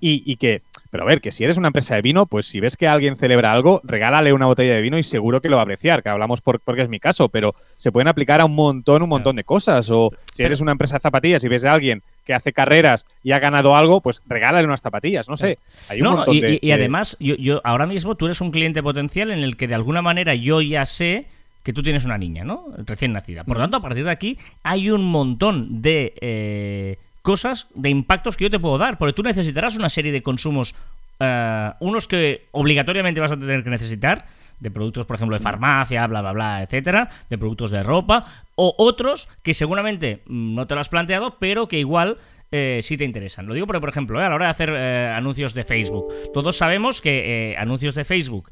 y, 0.00 0.36
que, 0.36 0.62
pero 0.90 1.02
a 1.02 1.06
ver, 1.06 1.20
que 1.20 1.32
si 1.32 1.42
eres 1.42 1.56
una 1.56 1.68
empresa 1.68 1.96
de 1.96 2.02
vino, 2.02 2.26
pues 2.26 2.46
si 2.46 2.60
ves 2.60 2.76
que 2.76 2.86
alguien 2.86 3.16
celebra 3.16 3.52
algo, 3.52 3.80
regálale 3.82 4.32
una 4.32 4.46
botella 4.46 4.74
de 4.74 4.82
vino 4.82 4.96
y 4.96 5.02
seguro 5.02 5.40
que 5.40 5.48
lo 5.48 5.56
va 5.56 5.62
a 5.62 5.64
apreciar, 5.64 6.04
que 6.04 6.08
hablamos 6.08 6.40
porque 6.40 6.82
es 6.82 6.88
mi 6.88 7.00
caso, 7.00 7.28
pero 7.28 7.56
se 7.76 7.90
pueden 7.90 8.06
aplicar 8.06 8.40
a 8.40 8.44
un 8.44 8.54
montón, 8.54 9.02
un 9.02 9.08
montón 9.08 9.34
de 9.34 9.42
cosas. 9.42 9.90
O 9.90 10.12
si 10.32 10.44
eres 10.44 10.60
una 10.60 10.72
empresa 10.72 10.94
de 10.96 11.00
zapatillas 11.00 11.42
y 11.42 11.48
ves 11.48 11.64
a 11.64 11.72
alguien 11.72 12.02
que 12.28 12.34
hace 12.34 12.52
carreras 12.52 13.06
y 13.24 13.32
ha 13.32 13.38
ganado 13.38 13.74
algo, 13.74 14.02
pues 14.02 14.20
regálale 14.26 14.66
unas 14.68 14.82
zapatillas, 14.82 15.30
no 15.30 15.38
sé. 15.38 15.58
Hay 15.88 16.02
un 16.02 16.08
montón 16.08 16.34
y, 16.36 16.40
de, 16.42 16.58
y, 16.60 16.70
además, 16.72 17.16
yo, 17.18 17.36
yo 17.36 17.62
ahora 17.64 17.86
mismo 17.86 18.16
tú 18.16 18.26
eres 18.26 18.42
un 18.42 18.50
cliente 18.50 18.82
potencial 18.82 19.30
en 19.30 19.38
el 19.38 19.56
que 19.56 19.66
de 19.66 19.74
alguna 19.74 20.02
manera 20.02 20.34
yo 20.34 20.60
ya 20.60 20.84
sé 20.84 21.24
que 21.62 21.72
tú 21.72 21.82
tienes 21.82 22.04
una 22.04 22.18
niña, 22.18 22.44
¿no? 22.44 22.66
Recién 22.84 23.14
nacida. 23.14 23.44
Por 23.44 23.56
lo 23.56 23.62
tanto, 23.62 23.78
a 23.78 23.80
partir 23.80 24.04
de 24.04 24.10
aquí 24.10 24.38
hay 24.62 24.90
un 24.90 25.04
montón 25.06 25.80
de... 25.80 26.12
Eh, 26.20 26.98
cosas 27.22 27.66
de 27.74 27.90
impactos 27.90 28.36
que 28.36 28.44
yo 28.44 28.50
te 28.50 28.58
puedo 28.58 28.78
dar, 28.78 28.96
porque 28.96 29.12
tú 29.12 29.22
necesitarás 29.22 29.74
una 29.76 29.88
serie 29.88 30.12
de 30.12 30.22
consumos, 30.22 30.74
eh, 31.20 31.70
unos 31.80 32.06
que 32.06 32.46
obligatoriamente 32.52 33.20
vas 33.20 33.32
a 33.32 33.38
tener 33.38 33.64
que 33.64 33.70
necesitar, 33.70 34.26
de 34.60 34.70
productos, 34.70 35.06
por 35.06 35.16
ejemplo, 35.16 35.36
de 35.36 35.42
farmacia, 35.42 36.06
bla, 36.06 36.20
bla, 36.20 36.32
bla, 36.32 36.62
etcétera, 36.62 37.08
de 37.28 37.38
productos 37.38 37.70
de 37.70 37.82
ropa, 37.82 38.24
o 38.54 38.74
otros 38.78 39.28
que 39.42 39.54
seguramente 39.54 40.22
mm, 40.26 40.54
no 40.54 40.66
te 40.66 40.74
lo 40.74 40.80
has 40.80 40.88
planteado, 40.88 41.36
pero 41.38 41.68
que 41.68 41.78
igual 41.78 42.18
eh, 42.50 42.80
sí 42.82 42.96
te 42.96 43.04
interesan. 43.04 43.46
Lo 43.46 43.54
digo 43.54 43.66
porque, 43.66 43.80
por 43.80 43.90
ejemplo, 43.90 44.20
eh, 44.20 44.24
a 44.24 44.28
la 44.28 44.34
hora 44.34 44.46
de 44.46 44.50
hacer 44.50 44.70
anuncios 44.70 45.54
de 45.54 45.64
Facebook, 45.64 46.12
todos 46.32 46.56
sabemos 46.56 47.00
que 47.00 47.56
anuncios 47.58 47.94
de 47.94 48.04
Facebook 48.04 48.50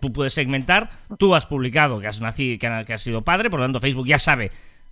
tú 0.00 0.12
puedes 0.14 0.32
segmentar, 0.32 0.88
tú 1.18 1.34
has 1.34 1.44
publicado 1.44 2.00
que 2.00 2.06
has, 2.06 2.22
nacido, 2.22 2.58
que 2.58 2.92
has 2.94 3.02
sido 3.02 3.20
padre, 3.20 3.50
por 3.50 3.60
lo 3.60 3.66
tanto 3.66 3.80
Facebook 3.80 4.06
ya 4.06 4.18
sabe 4.18 4.50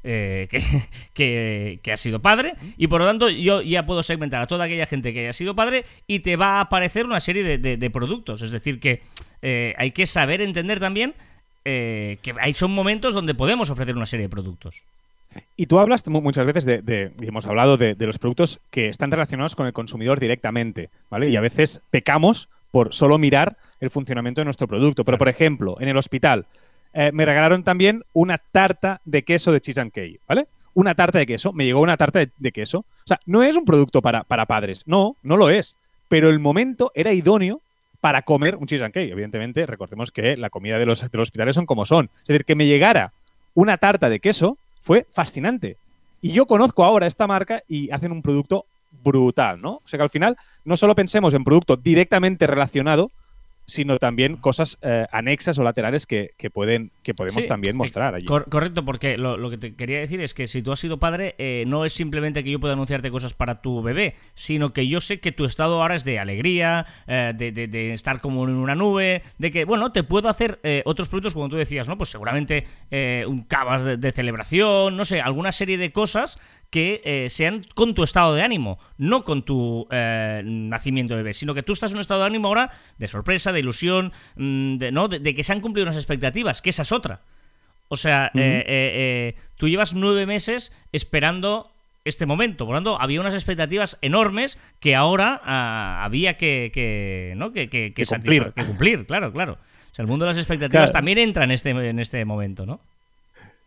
eh, 0.08 0.46
que, 1.14 1.80
que, 1.82 1.92
ha 1.92 1.96
sido 1.96 2.22
padre 2.22 2.54
y 2.76 2.86
por 2.86 3.00
lo 3.00 3.06
tanto 3.08 3.28
yo 3.28 3.60
ya 3.60 3.86
puedo 3.86 4.04
segmentar 4.04 4.40
a 4.40 4.46
toda 4.46 4.66
aquella 4.66 4.86
gente 4.86 5.12
que 5.12 5.20
haya 5.20 5.32
sido 5.32 5.56
padre 5.56 5.84
y 6.06 6.20
te 6.20 6.36
va 6.36 6.58
a 6.58 6.60
aparecer 6.60 7.06
una 7.06 7.18
serie 7.18 7.58
de, 7.58 7.90
productos. 7.90 8.40
Es 8.40 8.52
decir, 8.52 8.78
que 8.78 9.02
eh, 9.42 9.74
hay 9.76 9.90
que 9.92 10.06
saber 10.06 10.42
entender 10.42 10.80
también 10.80 11.14
eh, 11.68 12.18
que 12.22 12.32
hay 12.40 12.52
son 12.54 12.70
momentos 12.70 13.12
donde 13.12 13.34
podemos 13.34 13.70
ofrecer 13.70 13.96
una 13.96 14.06
serie 14.06 14.26
de 14.26 14.30
productos. 14.30 14.84
Y 15.56 15.66
tú 15.66 15.80
hablas 15.80 16.06
muchas 16.08 16.46
veces 16.46 16.64
de, 16.64 17.10
hemos 17.20 17.44
hablado 17.44 17.76
de, 17.76 17.96
los 17.98 18.18
productos 18.18 18.60
que 18.70 18.88
están 18.88 19.10
relacionados 19.10 19.56
con 19.56 19.66
el 19.66 19.72
consumidor 19.72 20.20
directamente, 20.20 20.90
¿vale? 21.10 21.28
Y 21.28 21.34
a 21.34 21.40
veces 21.40 21.80
pecamos 21.90 22.48
por 22.70 22.94
solo 22.94 23.18
mirar 23.18 23.56
el 23.80 23.90
funcionamiento 23.90 24.40
de 24.40 24.44
nuestro 24.44 24.68
producto. 24.68 25.04
Pero, 25.04 25.18
por 25.18 25.28
ejemplo, 25.28 25.76
en 25.80 25.88
el 25.88 25.96
hospital, 25.96 26.46
eh, 26.94 27.10
me 27.12 27.26
regalaron 27.26 27.64
también 27.64 28.04
una 28.12 28.38
tarta 28.38 29.00
de 29.04 29.24
queso 29.24 29.50
de 29.50 29.60
cheese 29.60 29.78
and 29.78 29.90
cake, 29.90 30.20
¿vale? 30.28 30.46
Una 30.72 30.94
tarta 30.94 31.18
de 31.18 31.26
queso, 31.26 31.52
me 31.52 31.64
llegó 31.64 31.80
una 31.80 31.96
tarta 31.96 32.20
de, 32.20 32.52
queso. 32.52 32.78
O 32.78 33.06
sea, 33.06 33.18
no 33.26 33.42
es 33.42 33.56
un 33.56 33.64
producto 33.64 34.00
para, 34.00 34.22
para 34.22 34.46
padres, 34.46 34.84
no, 34.86 35.16
no 35.24 35.36
lo 35.36 35.50
es. 35.50 35.76
Pero 36.08 36.28
el 36.28 36.38
momento 36.38 36.92
era 36.94 37.12
idóneo 37.12 37.60
para 38.00 38.22
comer 38.22 38.56
un 38.56 38.66
cheese 38.66 38.84
and 38.84 38.94
cake. 38.94 39.10
Evidentemente, 39.10 39.66
recordemos 39.66 40.10
que 40.10 40.36
la 40.36 40.50
comida 40.50 40.78
de 40.78 40.86
los, 40.86 41.00
de 41.00 41.08
los 41.12 41.28
hospitales 41.28 41.54
son 41.54 41.66
como 41.66 41.84
son. 41.84 42.10
Es 42.20 42.28
decir, 42.28 42.44
que 42.44 42.54
me 42.54 42.66
llegara 42.66 43.12
una 43.54 43.78
tarta 43.78 44.08
de 44.08 44.20
queso 44.20 44.58
fue 44.82 45.06
fascinante. 45.10 45.76
Y 46.20 46.32
yo 46.32 46.46
conozco 46.46 46.84
ahora 46.84 47.06
esta 47.06 47.26
marca 47.26 47.62
y 47.68 47.90
hacen 47.90 48.12
un 48.12 48.22
producto 48.22 48.66
brutal, 49.02 49.60
¿no? 49.60 49.74
O 49.74 49.82
sea 49.84 49.98
que 49.98 50.04
al 50.04 50.10
final 50.10 50.36
no 50.64 50.76
solo 50.76 50.94
pensemos 50.94 51.34
en 51.34 51.44
producto 51.44 51.76
directamente 51.76 52.46
relacionado, 52.46 53.10
sino 53.66 53.98
también 53.98 54.36
cosas 54.36 54.78
eh, 54.82 55.06
anexas 55.12 55.58
o 55.58 55.62
laterales 55.64 56.06
que, 56.06 56.30
que 56.38 56.50
pueden 56.50 56.92
que 57.02 57.14
podemos 57.14 57.42
Sí, 57.42 57.48
también 57.48 57.74
eh, 57.74 57.78
mostrar 57.78 58.14
allí. 58.14 58.24
cor- 58.26 58.48
correcto, 58.48 58.84
porque 58.84 59.18
lo, 59.18 59.36
lo 59.36 59.50
que 59.50 59.58
te 59.58 59.74
quería 59.74 59.98
decir 60.00 60.20
es 60.20 60.34
que 60.34 60.46
si 60.46 60.62
tú 60.62 60.72
has 60.72 60.78
sido 60.80 60.98
padre, 60.98 61.34
eh, 61.38 61.64
no 61.66 61.84
es 61.84 61.92
simplemente 61.92 62.42
que 62.44 62.50
yo 62.50 62.58
pueda 62.60 62.74
anunciarte 62.74 63.10
cosas 63.10 63.34
para 63.34 63.60
tu 63.60 63.82
bebé, 63.82 64.14
sino 64.34 64.70
que 64.70 64.86
yo 64.88 65.00
sé 65.00 65.20
que 65.20 65.32
tu 65.32 65.44
estado 65.44 65.80
ahora 65.82 65.94
es 65.96 66.04
de 66.04 66.18
alegría, 66.18 66.86
eh, 67.06 67.32
de, 67.36 67.52
de- 67.52 67.68
de 67.68 67.92
estar 67.92 68.20
como 68.20 68.44
en 68.44 68.54
una 68.54 68.74
nube, 68.74 69.22
de 69.38 69.50
que, 69.50 69.64
bueno, 69.64 69.92
te 69.92 70.02
puedo 70.04 70.28
hacer 70.28 70.60
eh, 70.62 70.82
otros 70.84 71.08
productos, 71.08 71.34
como 71.34 71.48
tú 71.48 71.56
decías, 71.56 71.88
¿no? 71.88 71.96
Pues 71.98 72.10
seguramente 72.10 72.64
un 73.26 73.42
cavas 73.44 73.84
de, 73.84 73.96
de 73.96 74.12
celebración, 74.12 74.96
no 74.96 75.04
sé, 75.04 75.20
alguna 75.20 75.52
serie 75.52 75.76
de 75.78 75.92
cosas 75.92 76.38
que 76.70 77.00
eh, 77.04 77.28
sean 77.28 77.64
con 77.74 77.94
tu 77.94 78.02
estado 78.02 78.34
de 78.34 78.42
ánimo, 78.42 78.78
no 78.98 79.24
con 79.24 79.44
tu 79.44 79.86
eh, 79.90 80.42
nacimiento 80.44 81.14
de 81.14 81.22
bebé, 81.22 81.32
sino 81.32 81.54
que 81.54 81.62
tú 81.62 81.72
estás 81.72 81.90
en 81.92 81.96
un 81.96 82.00
estado 82.00 82.20
de 82.20 82.26
ánimo 82.26 82.48
ahora 82.48 82.70
de 82.98 83.06
sorpresa, 83.06 83.52
de 83.52 83.60
ilusión, 83.60 84.12
mm, 84.36 84.76
de, 84.76 84.92
¿no? 84.92 85.08
de, 85.08 85.20
de 85.20 85.34
que 85.34 85.42
se 85.44 85.52
han 85.52 85.60
cumplido 85.60 85.84
unas 85.84 85.96
expectativas, 85.96 86.60
que 86.62 86.70
esa 86.70 86.82
es 86.82 86.92
otra. 86.92 87.20
O 87.88 87.96
sea, 87.96 88.30
eh, 88.34 88.40
eh, 88.40 88.64
eh, 88.66 89.36
tú 89.56 89.68
llevas 89.68 89.94
nueve 89.94 90.26
meses 90.26 90.72
esperando 90.92 91.70
este 92.04 92.26
momento. 92.26 92.66
Por 92.66 92.74
lo 92.74 92.78
tanto, 92.78 93.00
había 93.00 93.20
unas 93.20 93.34
expectativas 93.34 93.98
enormes 94.02 94.58
que 94.80 94.94
ahora 94.94 95.40
ah, 95.44 96.04
había 96.04 96.36
que, 96.36 96.70
que, 96.72 97.34
¿no? 97.36 97.52
que, 97.52 97.92
cumplir. 98.08 98.52
cumplir, 98.66 99.06
claro, 99.06 99.32
claro. 99.32 99.52
O 99.52 99.94
sea, 99.94 100.02
el 100.02 100.08
mundo 100.08 100.24
de 100.24 100.30
las 100.30 100.38
expectativas 100.38 100.90
Claro. 100.90 100.98
también 100.98 101.18
entra 101.18 101.44
en 101.44 101.52
este, 101.52 101.70
en 101.70 101.98
este 101.98 102.24
momento, 102.24 102.66
¿no? 102.66 102.80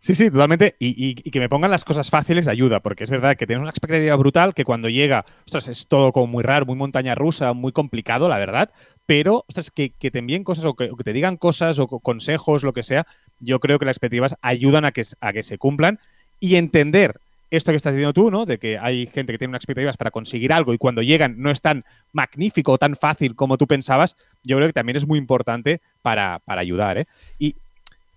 Sí, 0.02 0.14
sí, 0.14 0.30
totalmente. 0.30 0.76
Y, 0.78 0.88
y- 0.88 1.14
y 1.22 1.30
que 1.30 1.40
me 1.40 1.48
pongan 1.50 1.70
las 1.70 1.84
cosas 1.84 2.08
fáciles 2.08 2.48
ayuda, 2.48 2.80
porque 2.80 3.04
es 3.04 3.10
verdad 3.10 3.36
que 3.36 3.46
tienes 3.46 3.60
una 3.60 3.70
expectativa 3.70 4.16
brutal 4.16 4.54
que 4.54 4.64
cuando 4.64 4.88
llega, 4.88 5.26
ostras, 5.46 5.68
es 5.68 5.88
todo 5.88 6.10
como 6.12 6.26
muy 6.26 6.42
raro, 6.42 6.64
muy 6.64 6.74
montaña 6.76 7.14
rusa, 7.14 7.52
muy 7.52 7.72
complicado, 7.72 8.28
la 8.28 8.38
verdad. 8.38 8.70
Pero, 9.04 9.44
ostras, 9.46 9.70
que, 9.70 9.90
que 9.90 10.10
te 10.10 10.20
envíen 10.20 10.42
cosas 10.44 10.64
o 10.64 10.74
que, 10.74 10.84
o 10.90 10.96
que 10.96 11.04
te 11.04 11.12
digan 11.12 11.36
cosas 11.36 11.78
o 11.78 11.86
co- 11.86 12.00
consejos, 12.00 12.62
lo 12.62 12.72
que 12.72 12.82
sea, 12.82 13.06
yo 13.40 13.60
creo 13.60 13.78
que 13.78 13.84
las 13.84 13.92
expectativas 13.96 14.36
ayudan 14.40 14.86
a 14.86 14.92
que, 14.92 15.02
a 15.20 15.32
que 15.34 15.42
se 15.42 15.58
cumplan 15.58 15.98
y 16.38 16.56
entender 16.56 17.20
esto 17.50 17.72
que 17.72 17.76
estás 17.76 17.92
diciendo 17.92 18.12
tú, 18.12 18.30
¿no? 18.30 18.46
De 18.46 18.58
que 18.58 18.78
hay 18.78 19.06
gente 19.08 19.32
que 19.32 19.38
tiene 19.38 19.50
unas 19.50 19.58
expectativas 19.62 19.96
para 19.96 20.12
conseguir 20.12 20.52
algo 20.52 20.72
y 20.72 20.78
cuando 20.78 21.02
llegan 21.02 21.34
no 21.38 21.50
es 21.50 21.60
tan 21.60 21.84
magnífico 22.12 22.72
o 22.72 22.78
tan 22.78 22.94
fácil 22.94 23.34
como 23.34 23.58
tú 23.58 23.66
pensabas, 23.66 24.16
yo 24.44 24.56
creo 24.56 24.68
que 24.68 24.72
también 24.72 24.96
es 24.96 25.06
muy 25.06 25.18
importante 25.18 25.80
para, 26.00 26.38
para 26.44 26.60
ayudar, 26.60 26.96
¿eh? 26.98 27.06
Y, 27.38 27.56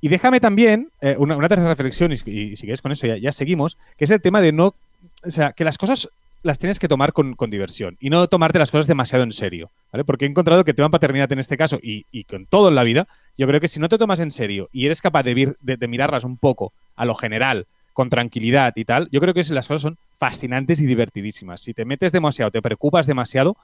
y 0.04 0.10
déjame 0.10 0.42
también 0.42 0.90
eh, 1.00 1.16
una, 1.18 1.38
tercera 1.48 1.70
reflexión, 1.70 2.12
y, 2.12 2.16
y 2.16 2.56
si 2.58 2.64
quieres 2.64 2.82
con 2.82 2.92
eso 2.92 3.08
ya, 3.08 3.32
seguimos, 3.32 3.78
que 3.96 4.04
es 4.04 4.12
el 4.12 4.20
tema 4.20 4.42
de 4.42 4.52
no. 4.52 4.76
O 5.26 5.30
sea, 5.32 5.54
que 5.54 5.64
las 5.64 5.78
cosas 5.78 6.10
las 6.42 6.60
tienes 6.60 6.78
que 6.78 6.90
tomar 6.90 7.14
con, 7.14 7.38
diversión 7.50 7.96
y 8.02 8.10
no 8.10 8.28
tomarte 8.28 8.60
las 8.60 8.70
cosas 8.70 8.86
demasiado 8.86 9.24
en 9.24 9.32
serio, 9.32 9.72
¿vale? 9.94 10.04
Porque 10.04 10.26
he 10.26 10.28
encontrado 10.28 10.66
que 10.66 10.72
el 10.72 10.76
tema 10.76 10.90
paternidad 10.90 11.32
en 11.32 11.40
este 11.40 11.56
caso 11.56 11.80
y, 11.82 12.06
y 12.12 12.26
con 12.26 12.48
todo 12.48 12.68
en 12.68 12.76
la 12.76 12.84
vida, 12.84 13.08
yo 13.38 13.48
creo 13.48 13.62
que 13.62 13.70
si 13.70 13.80
no 13.80 13.88
te 13.88 13.98
tomas 13.98 14.20
en 14.20 14.32
serio 14.32 14.68
y 14.74 14.88
eres 14.88 15.02
capaz 15.02 15.24
de, 15.24 15.56
mirarlas 15.88 16.26
un 16.26 16.36
poco 16.36 16.74
a 16.98 17.06
lo 17.06 17.16
general, 17.16 17.66
con 17.94 18.10
tranquilidad 18.10 18.74
y 18.76 18.84
tal, 18.84 19.08
yo 19.10 19.22
creo 19.22 19.34
que 19.34 19.46
las 19.52 19.70
cosas 19.70 19.84
son 19.84 19.98
fascinantes 20.18 20.82
y 20.82 20.86
divertidísimas. 20.86 21.62
Si 21.62 21.74
te 21.74 21.86
metes 21.86 22.12
demasiado, 22.12 22.52
te 22.52 22.62
preocupas 22.62 23.08
demasiado, 23.08 23.56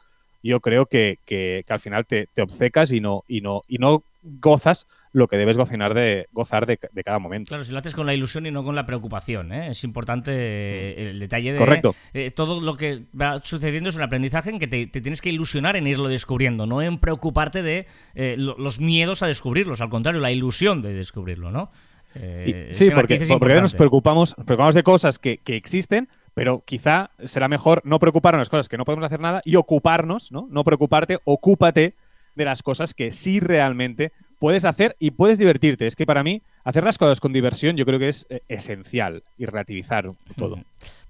yo 0.42 0.62
creo 0.62 0.86
que, 0.86 1.18
que- 1.26 1.66
que 1.68 1.74
al 1.74 1.82
final 1.82 2.06
te, 2.06 2.30
te 2.34 2.42
obcecas 2.42 2.94
y 2.94 3.02
no, 3.02 3.26
y, 3.28 3.42
no, 3.42 3.62
y 3.68 3.78
no 3.78 4.04
gozas 4.24 4.88
lo 5.12 5.28
que 5.28 5.38
debes 5.38 5.58
gozar 5.58 5.94
de, 5.94 6.28
gozar 6.32 6.66
de, 6.66 6.78
de 6.92 7.04
cada 7.04 7.18
momento. 7.20 7.50
Claro, 7.50 7.64
si 7.64 7.72
lo 7.72 7.80
haces 7.80 7.96
con 7.96 8.06
la 8.06 8.14
ilusión 8.14 8.46
y 8.46 8.52
no 8.52 8.64
con 8.64 8.76
la 8.76 8.86
preocupación, 8.86 9.52
¿eh? 9.52 9.70
es 9.72 9.84
importante 9.84 10.32
eh, 10.34 11.10
el 11.12 11.20
detalle 11.20 11.54
de 11.54 11.58
Correcto. 11.58 11.96
eh, 12.14 12.30
todo 12.32 12.62
lo 12.62 12.78
que 12.78 13.04
va 13.20 13.40
sucediendo 13.40 13.90
es 13.90 13.96
un 13.96 14.04
aprendizaje 14.04 14.50
en 14.52 14.60
que 14.60 14.68
te, 14.68 14.86
te 14.88 15.02
tienes 15.02 15.22
que 15.22 15.30
ilusionar 15.30 15.76
en 15.76 15.88
irlo 15.88 16.08
descubriendo, 16.10 16.66
no 16.68 16.82
en 16.82 17.00
preocuparte 17.00 17.64
de 17.64 17.88
eh, 18.14 18.36
lo- 18.38 18.58
los 18.58 18.80
miedos 18.80 19.24
a 19.24 19.28
descubrirlos, 19.28 19.82
al 19.82 19.90
contrario, 19.90 20.22
la 20.22 20.32
ilusión 20.32 20.82
de 20.82 20.94
descubrirlo, 20.94 21.50
¿no? 21.52 21.72
Y- 22.16 22.74
sí, 22.74 22.90
porque, 22.92 23.20
porque 23.40 23.62
nos 23.62 23.76
preocupamos, 23.76 24.36
nos 24.38 24.46
preocupamos 24.46 24.76
de 24.76 24.84
cosas 24.84 25.20
que, 25.20 25.38
que 25.38 25.56
existen, 25.56 26.10
pero 26.34 26.64
quizá 26.66 27.12
será 27.26 27.48
mejor 27.48 27.82
no 27.86 28.00
preocuparnos 28.00 28.38
de 28.40 28.42
las 28.42 28.50
cosas 28.50 28.70
que 28.70 28.78
no 28.78 28.86
podemos 28.86 29.06
hacer 29.06 29.20
nada 29.20 29.42
y 29.46 29.56
ocuparnos, 29.56 30.32
¿no? 30.32 30.48
No 30.50 30.64
preocuparte, 30.64 31.20
ocúpate 31.24 31.96
de 32.36 32.46
las 32.46 32.64
cosas 32.64 32.94
que 32.94 33.12
sí 33.12 33.40
realmente 33.40 34.12
puedes 34.40 34.66
hacer 34.66 34.96
y 35.00 35.12
puedes 35.12 35.38
divertirte. 35.38 35.86
Es 35.86 35.96
que 35.96 36.06
para 36.06 36.24
mí, 36.24 36.42
hacer 36.64 36.84
las 36.84 36.98
cosas 36.98 37.20
con 37.20 37.34
diversión 37.34 37.76
yo 37.78 37.86
creo 37.86 38.00
que 38.00 38.08
es 38.08 38.26
eh, 38.30 38.42
esencial 38.48 39.24
y 39.38 39.46
relativizar 39.46 40.10
todo. 40.38 40.58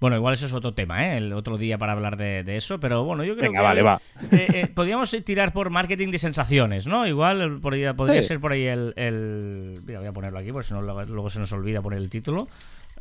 Bueno, 0.00 0.16
igual 0.16 0.34
eso 0.34 0.46
es 0.46 0.52
otro 0.52 0.74
tema, 0.74 1.06
¿eh? 1.06 1.18
El 1.18 1.32
otro 1.32 1.56
día 1.56 1.78
para 1.78 1.92
hablar 1.92 2.16
de, 2.16 2.42
de 2.42 2.56
eso, 2.56 2.80
pero 2.80 3.04
bueno, 3.04 3.22
yo 3.24 3.34
creo 3.36 3.50
Venga, 3.50 3.60
que... 3.60 3.64
vale, 3.64 3.82
va. 3.82 4.00
eh, 4.32 4.46
eh, 4.54 4.66
podríamos 4.66 5.10
tirar 5.24 5.52
por 5.52 5.70
marketing 5.70 6.10
de 6.10 6.18
sensaciones, 6.18 6.86
¿no? 6.86 7.06
Igual 7.06 7.60
podría, 7.60 7.94
podría 7.94 8.20
Sí. 8.22 8.28
ser 8.28 8.40
por 8.40 8.52
ahí 8.52 8.64
el, 8.66 8.92
el- 8.96 9.80
Mira, 9.86 10.00
voy 10.00 10.08
a 10.08 10.12
ponerlo 10.12 10.38
aquí, 10.38 10.50
porque 10.52 10.68
si 10.68 10.74
no 10.74 10.82
luego, 10.82 11.02
luego 11.04 11.30
se 11.30 11.38
nos 11.38 11.52
olvida 11.52 11.80
poner 11.80 11.98
el 12.00 12.10
título. 12.10 12.48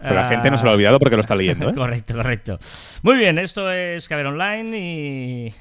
Pero 0.02 0.16
la 0.16 0.30
gente 0.30 0.50
no 0.50 0.58
se 0.58 0.64
lo 0.64 0.72
ha 0.72 0.74
olvidado 0.76 0.98
porque 1.00 1.16
lo 1.18 1.22
está 1.22 1.36
leyendo, 1.36 1.70
¿eh? 1.70 1.74
correcto, 1.76 2.14
correcto. 2.14 2.60
Muy 3.04 3.18
bien, 3.18 3.38
esto 3.38 3.70
es 3.72 4.08
Caber 4.08 4.28
Online 4.28 4.78
y... 4.80 5.54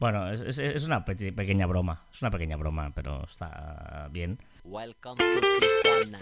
Bueno, 0.00 0.30
es, 0.32 0.40
es- 0.40 0.58
es 0.58 0.84
una 0.86 1.04
pe- 1.04 1.32
pequeña 1.32 1.66
broma. 1.66 2.04
Es 2.12 2.22
una 2.22 2.30
pequeña 2.30 2.56
broma, 2.56 2.90
pero 2.94 3.24
está 3.24 4.08
bien. 4.10 4.38
Welcome 4.64 5.16
to 5.22 5.40
Tijuana. 5.60 6.18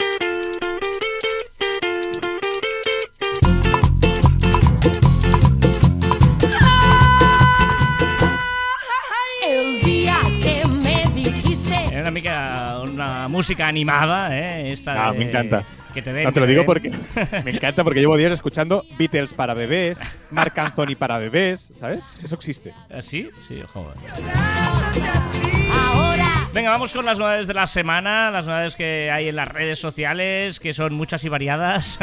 El 9.46 9.80
día 9.82 10.16
que 10.42 10.66
me 10.82 11.04
dijiste 11.14 11.74
Era 11.90 12.00
una, 12.02 12.10
mica, 12.10 12.78
una 12.82 13.28
música 13.28 13.66
animada, 13.68 14.36
¿eh? 14.36 14.70
Esta 14.72 15.08
Ah, 15.08 15.12
de- 15.12 15.18
me 15.18 15.24
encanta. 15.28 15.62
Que 15.94 16.02
te 16.02 16.12
den, 16.12 16.24
No 16.24 16.32
te 16.32 16.40
lo 16.40 16.46
digo 16.46 16.60
den. 16.60 16.66
porque 16.66 16.92
me 17.44 17.50
encanta 17.52 17.82
porque 17.84 18.00
llevo 18.00 18.16
días 18.16 18.32
escuchando 18.32 18.84
Beatles 18.98 19.32
para 19.34 19.54
bebés, 19.54 19.98
Marc 20.30 20.56
Anthony 20.58 20.94
para 20.98 21.18
bebés, 21.18 21.72
¿sabes? 21.74 22.04
Eso 22.22 22.34
existe. 22.34 22.72
¿Ah, 22.90 23.00
¿Sí? 23.00 23.30
Sí, 23.46 23.60
joder. 23.72 23.96
ahora 25.72 26.24
Venga, 26.52 26.70
vamos 26.70 26.92
con 26.92 27.04
las 27.04 27.18
novedades 27.18 27.46
de 27.46 27.54
la 27.54 27.66
semana, 27.66 28.30
las 28.30 28.46
novedades 28.46 28.74
que 28.76 29.10
hay 29.10 29.28
en 29.28 29.36
las 29.36 29.48
redes 29.48 29.78
sociales, 29.78 30.60
que 30.60 30.72
son 30.72 30.94
muchas 30.94 31.22
y 31.24 31.28
variadas. 31.28 31.98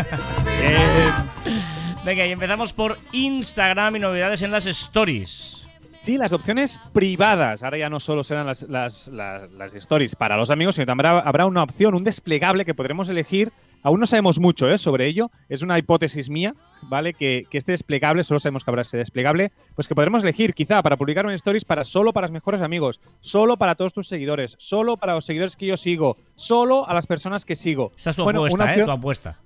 Bien. 0.46 1.62
Venga, 2.06 2.26
y 2.28 2.32
empezamos 2.32 2.72
por 2.74 2.98
Instagram 3.12 3.96
y 3.96 4.00
novedades 4.00 4.42
en 4.44 4.52
las 4.52 4.66
stories. 4.68 5.66
Sí, 6.02 6.18
las 6.20 6.32
opciones 6.34 6.80
privadas. 6.94 7.64
Ahora 7.64 7.80
ya 7.80 7.90
no 7.90 8.00
solo 8.00 8.24
serán 8.24 8.46
las, 8.46 8.62
las, 8.64 9.08
las- 9.08 9.52
las 9.52 9.74
stories 9.74 10.16
para 10.16 10.38
los 10.38 10.52
amigos, 10.52 10.76
sino 10.76 10.86
también 10.86 11.08
habrá 11.08 11.48
una 11.48 11.64
opción, 11.64 11.96
un 11.96 12.04
desplegable 12.04 12.64
que 12.64 12.76
podremos 12.76 13.10
elegir. 13.10 13.52
Aún 13.86 14.00
no 14.00 14.08
sabemos 14.08 14.40
mucho 14.40 14.68
¿eh? 14.68 14.80
sobre 14.80 15.06
ello. 15.06 15.30
Es 15.48 15.62
una 15.62 15.78
hipótesis 15.78 16.28
mía, 16.30 16.56
¿vale? 16.82 17.14
Que, 17.14 17.44
que 17.52 17.60
este 17.60 17.72
desplegable, 17.72 18.24
solo 18.24 18.40
sabemos 18.40 18.66
que 18.66 18.72
habrá 18.72 18.82
este 18.82 18.98
desplegable, 18.98 19.52
pues 19.76 19.88
que 19.88 19.94
podremos 19.94 20.24
elegir 20.24 20.56
quizá 20.56 20.82
para 20.82 20.98
publicar 20.98 21.28
un 21.28 21.34
stories 21.34 21.66
para 21.66 21.84
solo 21.86 22.12
para 22.12 22.26
los 22.26 22.32
mejores 22.32 22.62
amigos, 22.62 23.00
solo 23.20 23.58
para 23.58 23.76
todos 23.76 23.94
tus 23.94 24.08
seguidores, 24.08 24.56
solo 24.58 24.98
para 24.98 25.14
los 25.14 25.24
seguidores 25.24 25.56
que 25.56 25.68
yo 25.68 25.78
sigo, 25.78 26.18
solo 26.36 26.90
a 26.90 26.96
las 26.96 27.06
personas 27.06 27.46
que 27.46 27.56
sigo. 27.56 27.92
Esta 27.96 28.10
es 28.10 28.16
tu 28.16 28.24
Bueno, 28.24 28.40
apuesta, 28.40 28.64
una 28.64 28.72
¿eh? 28.72 28.74
opción- 28.74 28.88
Tu 28.88 28.92
apuesta. 28.92 29.40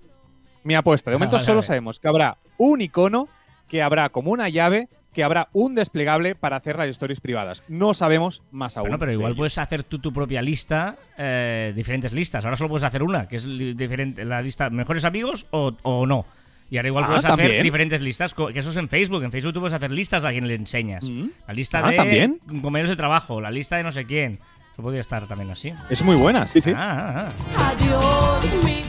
mi 0.63 0.73
apuesta. 0.75 1.11
De 1.11 1.17
momento 1.17 1.35
Vale, 1.35 1.45
solo 1.45 1.61
sabemos 1.61 1.99
que 1.99 2.07
habrá 2.07 2.37
un 2.57 2.79
icono, 2.79 3.27
que 3.67 3.81
habrá 3.81 4.07
como 4.07 4.31
una 4.31 4.47
llave, 4.47 4.87
que 5.13 5.23
habrá 5.23 5.49
un 5.53 5.75
desplegable 5.75 6.35
para 6.35 6.57
hacer 6.57 6.77
las 6.77 6.87
stories 6.89 7.19
privadas. 7.19 7.63
No 7.67 7.93
sabemos 7.93 8.43
más 8.51 8.77
aún. 8.77 8.85
Bueno, 8.89 8.99
pero 8.99 9.11
igual 9.11 9.35
puedes 9.35 9.57
hacer 9.57 9.83
tú 9.83 9.99
tu 9.99 10.13
propia 10.13 10.41
lista, 10.41 10.97
eh, 11.17 11.73
diferentes 11.75 12.13
listas. 12.13 12.45
Ahora 12.45 12.57
solo 12.57 12.69
puedes 12.69 12.83
hacer 12.83 13.01
una, 13.03 13.27
que 13.27 13.37
es 13.37 13.43
diferente, 13.75 14.23
la 14.23 14.41
lista 14.41 14.69
mejores 14.69 15.05
amigos 15.05 15.47
o, 15.51 15.73
o 15.83 16.05
no. 16.05 16.25
Y 16.71 16.77
ahora 16.77 16.89
igual 16.89 17.03
Ah, 17.05 17.07
puedes 17.07 17.25
hacer 17.25 17.63
diferentes 17.63 17.99
listas, 18.01 18.35
que 18.35 18.59
eso 18.59 18.69
es 18.69 18.77
en 18.77 18.87
Facebook. 18.89 19.23
En 19.23 19.31
Facebook 19.31 19.53
tú 19.55 19.59
puedes 19.59 19.73
hacer 19.73 19.89
listas 19.89 20.23
a 20.23 20.29
quien 20.29 20.47
le 20.47 20.53
enseñas. 20.53 21.09
Mm. 21.09 21.25
La 21.47 21.53
lista 21.55 21.79
Ah, 21.83 21.89
de 21.89 21.97
¿también? 21.97 22.39
compañeros 22.47 22.89
de 22.89 22.95
trabajo, 22.95 23.41
la 23.41 23.49
lista 23.49 23.77
de 23.77 23.83
no 23.83 23.91
sé 23.91 24.05
quién. 24.05 24.39
Eso 24.73 24.83
podría 24.83 25.01
estar 25.01 25.27
también 25.27 25.49
así. 25.49 25.73
Es 25.89 26.03
muy 26.03 26.15
buena, 26.15 26.45
sí, 26.45 26.61
sí. 26.61 26.71
Ah, 26.75 27.27
ah, 27.27 27.29
ah. 27.57 27.73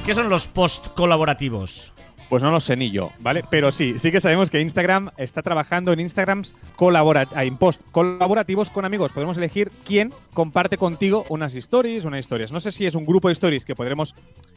¿Qué 0.04 0.12
son 0.12 0.28
los 0.28 0.46
post 0.46 0.88
colaborativos? 0.88 1.94
Pues 2.30 2.44
no 2.44 2.52
lo 2.52 2.60
sé 2.60 2.76
ni 2.76 2.92
yo, 2.92 3.10
¿vale? 3.18 3.42
Pero 3.50 3.72
sí, 3.72 3.99
sí 3.99 4.12
que 4.12 4.20
sabemos 4.20 4.50
que 4.50 4.60
Instagram 4.60 5.10
está 5.16 5.42
trabajando 5.42 5.92
en 5.92 5.99
Instagrams 5.99 6.54
colabora 6.76 7.26
en 7.34 7.56
post 7.56 7.82
colaborativos 7.90 8.70
con 8.70 8.84
amigos. 8.84 9.10
Podemos 9.10 9.37
elegir 9.37 9.72
quién 9.84 10.14
comparte 10.32 10.78
contigo 10.78 11.25
unas 11.28 11.56
stories, 11.56 12.04
unas 12.04 12.20
historias. 12.20 12.52
No 12.52 12.60
sé 12.60 12.70
si 12.70 12.87
es 12.87 12.94
un 12.94 13.04
grupo 13.04 13.26
de 13.26 13.32
stories 13.32 13.64
que 13.64 13.75
podremos 13.75 14.14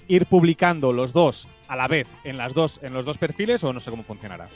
ir 0.07 0.27
publicando 0.27 0.93
los 0.93 1.13
dos 1.13 1.47
a 1.67 1.75
la 1.75 1.87
vez 1.87 2.07
en 2.23 2.37
las 2.37 2.53
dos 2.53 2.79
en 2.83 2.93
los 2.93 3.05
dos 3.05 3.17
perfiles 3.17 3.63
o 3.63 3.73
no 3.73 3.79
sé 3.79 3.89
cómo 3.89 4.03
funcionará. 4.03 4.47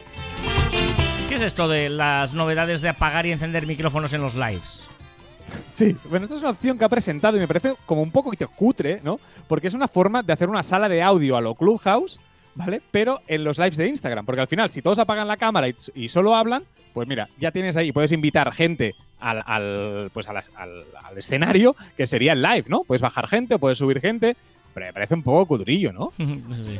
¿Qué 1.28 1.36
es 1.36 1.42
esto 1.42 1.68
de 1.68 1.90
las 1.90 2.36
novedades 2.36 2.82
de 2.82 2.90
apagar 2.90 3.26
y 3.26 3.32
encender 3.32 3.66
micrófonos 3.66 4.14
en 4.14 4.22
los 4.22 4.36
lives? 4.36 4.88
Sí, 5.68 5.98
bueno, 6.10 6.26
esta 6.26 6.36
es 6.36 6.42
una 6.42 6.52
opción 6.52 6.78
que 6.78 6.86
ha 6.86 6.90
presentado 6.90 7.38
y 7.38 7.40
me 7.40 7.48
parece 7.48 7.74
como 7.88 8.04
un 8.04 8.12
poquito 8.12 8.48
cutre, 8.50 9.02
¿no? 9.04 9.20
Porque 9.48 9.68
es 9.68 9.74
una 9.74 9.88
forma 9.88 10.22
de 10.22 10.34
hacer 10.34 10.50
una 10.50 10.62
sala 10.62 10.88
de 10.88 11.02
audio 11.02 11.36
a 11.36 11.42
lo 11.42 11.56
Clubhouse, 11.56 12.20
¿vale? 12.58 12.82
Pero 12.92 13.22
en 13.28 13.44
los 13.44 13.58
lives 13.58 13.78
de 13.78 13.88
Instagram. 13.88 14.26
Porque 14.26 14.42
al 14.42 14.48
final, 14.48 14.70
si 14.70 14.82
todos 14.82 15.00
apagan 15.00 15.28
la 15.28 15.38
cámara 15.38 15.70
y, 15.70 15.76
y 15.96 16.10
solo 16.10 16.36
hablan, 16.36 16.64
pues 16.94 17.08
mira, 17.08 17.30
ya 17.40 17.52
tienes 17.52 17.78
ahí, 17.78 17.92
puedes 17.92 18.12
invitar 18.12 18.52
gente 18.54 18.96
al, 19.20 19.44
al, 19.46 20.10
pues 20.14 20.28
a 20.28 20.34
las- 20.34 20.52
al, 20.56 20.84
al 21.04 21.18
escenario, 21.18 21.76
que 21.96 22.06
sería 22.08 22.34
el 22.34 22.42
live, 22.42 22.66
¿no? 22.68 22.82
Puedes 22.84 23.02
bajar 23.02 23.28
gente 23.28 23.56
o 23.56 23.60
puedes 23.60 23.78
subir 23.78 24.02
gente, 24.02 24.36
pero 24.74 24.88
me 24.88 24.94
parece 24.94 25.14
un 25.14 25.24
poco 25.24 25.46
cudurillo, 25.46 25.94
¿no? 25.94 26.12
Sí. 26.18 26.80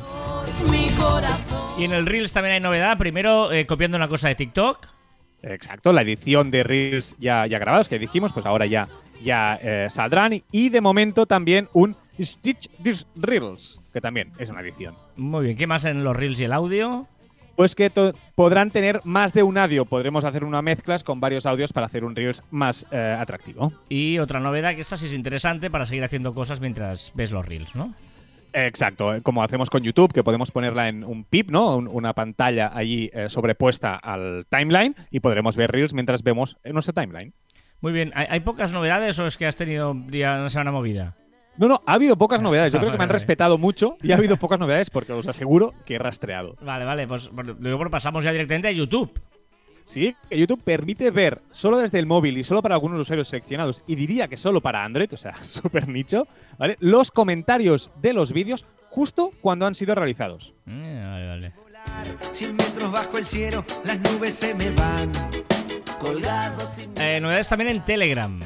Y 1.78 1.84
en 1.84 1.92
el 1.92 2.06
Reels 2.06 2.34
también 2.34 2.56
hay 2.56 2.60
novedad. 2.62 2.98
Primero, 2.98 3.52
eh, 3.52 3.66
copiando 3.66 3.98
una 3.98 4.08
cosa 4.08 4.30
de 4.30 4.36
TikTok. 4.36 4.88
Exacto, 5.44 5.94
la 5.94 6.02
edición 6.02 6.50
de 6.52 6.64
Reels 6.64 7.16
ya, 7.20 7.46
ya 7.46 7.60
grabados 7.60 7.88
que 7.88 8.00
dijimos, 8.00 8.34
pues 8.34 8.46
ahora 8.46 8.66
ya, 8.66 8.88
ya 9.24 9.60
eh, 9.62 9.88
saldrán. 9.90 10.42
Y 10.52 10.70
de 10.70 10.82
momento 10.82 11.26
también 11.26 11.70
un 11.74 11.96
Stitch 12.20 12.70
This 12.84 13.06
Reels, 13.16 13.80
que 13.94 14.02
también 14.02 14.32
es 14.40 14.50
una 14.50 14.62
edición. 14.62 14.96
Muy 15.16 15.46
bien, 15.46 15.58
¿qué 15.58 15.68
más 15.68 15.86
en 15.86 16.04
los 16.04 16.16
Reels 16.16 16.40
y 16.40 16.44
el 16.46 16.54
audio? 16.54 17.08
Pues 17.56 17.74
que 17.74 17.92
podrán 18.36 18.70
tener 18.70 19.02
más 19.04 19.34
de 19.34 19.42
un 19.42 19.58
audio. 19.58 19.86
Podremos 19.86 20.24
hacer 20.26 20.44
una 20.44 20.62
mezclas 20.62 21.04
con 21.04 21.20
varios 21.20 21.46
audios 21.48 21.74
para 21.74 21.88
hacer 21.88 22.04
un 22.04 22.16
Reels 22.16 22.44
más 22.52 22.86
eh, 22.92 23.18
atractivo. 23.20 23.74
Y 23.90 24.20
otra 24.20 24.40
novedad, 24.40 24.76
que 24.76 24.82
esta 24.82 24.96
sí 24.96 25.08
es 25.08 25.14
interesante 25.14 25.72
para 25.72 25.86
seguir 25.86 26.04
haciendo 26.04 26.36
cosas 26.36 26.60
mientras 26.62 27.12
ves 27.16 27.32
los 27.32 27.44
Reels, 27.46 27.76
¿no? 27.76 27.96
Exacto, 28.54 29.14
eh, 29.14 29.22
como 29.24 29.44
hacemos 29.44 29.70
con 29.70 29.82
YouTube, 29.84 30.14
que 30.14 30.24
podemos 30.24 30.52
ponerla 30.52 30.88
en 30.88 31.04
un 31.04 31.24
pip, 31.24 31.50
¿no? 31.52 31.78
Un- 31.78 31.88
una 31.88 32.14
pantalla 32.14 32.72
allí 32.74 33.10
eh, 33.14 33.28
sobrepuesta 33.28 33.96
al 33.96 34.46
timeline 34.50 34.96
y 35.12 35.20
podremos 35.20 35.56
ver 35.58 35.72
Reels 35.72 35.94
mientras 35.94 36.22
vemos 36.24 36.58
en 36.64 36.74
nuestro 36.74 36.94
timeline. 36.94 37.34
Muy 37.82 37.92
bien, 37.92 38.12
¿hay, 38.16 38.40
pocas 38.40 38.72
novedades 38.72 39.20
o 39.20 39.26
es 39.28 39.38
que 39.38 39.46
has 39.46 39.58
tenido 39.58 39.94
día, 39.96 40.36
una 40.40 40.50
semana 40.50 40.72
movida? 40.72 41.16
No, 41.58 41.68
no, 41.68 41.82
ha 41.86 41.94
habido 41.94 42.18
pocas 42.18 42.42
novedades. 42.42 42.72
Yo 42.74 42.80
creo 42.80 42.92
que 42.92 42.98
me 42.98 43.04
han 43.04 43.10
respetado 43.20 43.58
mucho 43.58 43.98
y 44.02 44.12
ha 44.12 44.16
habido 44.16 44.38
pocas 44.38 44.60
novedades 44.60 44.90
porque 44.90 45.14
os 45.14 45.28
aseguro 45.28 45.74
que 45.86 45.96
he 45.96 46.00
rastreado. 46.00 46.56
Vale, 46.62 46.86
vale, 46.86 47.08
pues 47.08 47.30
luego 47.34 47.78
bueno, 47.78 47.90
pasamos 47.90 48.24
ya 48.24 48.32
directamente 48.32 48.68
a 48.68 48.72
YouTube. 48.72 49.12
Sí, 49.84 50.16
que 50.30 50.38
YouTube 50.38 50.62
permite 50.64 51.12
ver 51.12 51.42
solo 51.50 51.78
desde 51.78 51.98
el 52.00 52.06
móvil 52.06 52.38
y 52.38 52.44
solo 52.44 52.62
para 52.62 52.76
algunos 52.76 53.00
usuarios 53.00 53.30
seleccionados, 53.30 53.84
y 53.88 53.96
diría 53.96 54.28
que 54.28 54.36
solo 54.36 54.60
para 54.60 54.84
Android, 54.84 55.12
o 55.14 55.18
sea, 55.18 55.36
súper 55.44 55.88
nicho, 55.88 56.28
¿vale? 56.58 56.76
Los 56.82 57.10
comentarios 57.10 57.90
de 58.02 58.12
los 58.12 58.34
vídeos 58.34 58.66
justo 58.90 59.32
cuando 59.40 59.66
han 59.66 59.76
sido 59.76 59.96
realizados. 59.96 60.54
Eh, 60.68 61.04
vale, 61.06 61.28
vale. 61.28 61.54
Cien 62.34 62.58
metros 62.58 62.92
bajo 62.92 63.18
el 63.18 63.26
cielo, 63.26 63.64
las 63.86 63.98
nubes 64.12 64.34
se 64.34 64.54
me 64.56 64.72
van. 64.72 65.10
Colgado 66.02 66.68
sin 66.68 66.92
Eh, 67.00 67.20
novedades 67.22 67.48
también 67.48 67.70
en 67.72 67.86
Telegram. 67.86 68.38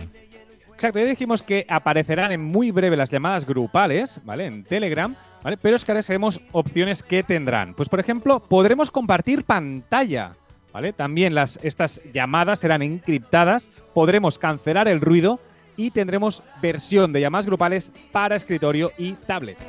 Exacto, 0.81 0.97
ya 0.97 1.05
dijimos 1.05 1.43
que 1.43 1.63
aparecerán 1.69 2.31
en 2.31 2.43
muy 2.43 2.71
breve 2.71 2.97
las 2.97 3.11
llamadas 3.11 3.45
grupales, 3.45 4.19
¿vale? 4.23 4.47
En 4.47 4.63
Telegram, 4.63 5.15
¿vale? 5.43 5.55
Pero 5.57 5.75
es 5.75 5.85
que 5.85 5.91
ahora 5.91 6.01
sabemos 6.01 6.41
opciones 6.53 7.03
que 7.03 7.21
tendrán. 7.21 7.75
Pues, 7.75 7.87
por 7.87 7.99
ejemplo, 7.99 8.39
podremos 8.39 8.89
compartir 8.89 9.43
pantalla, 9.43 10.33
¿vale? 10.73 10.91
También 10.91 11.35
las, 11.35 11.59
estas 11.61 12.01
llamadas 12.11 12.61
serán 12.61 12.81
encriptadas, 12.81 13.69
podremos 13.93 14.39
cancelar 14.39 14.87
el 14.87 15.01
ruido 15.01 15.39
y 15.77 15.91
tendremos 15.91 16.41
versión 16.63 17.13
de 17.13 17.21
llamadas 17.21 17.45
grupales 17.45 17.91
para 18.11 18.35
escritorio 18.35 18.91
y 18.97 19.13
tablet. 19.13 19.59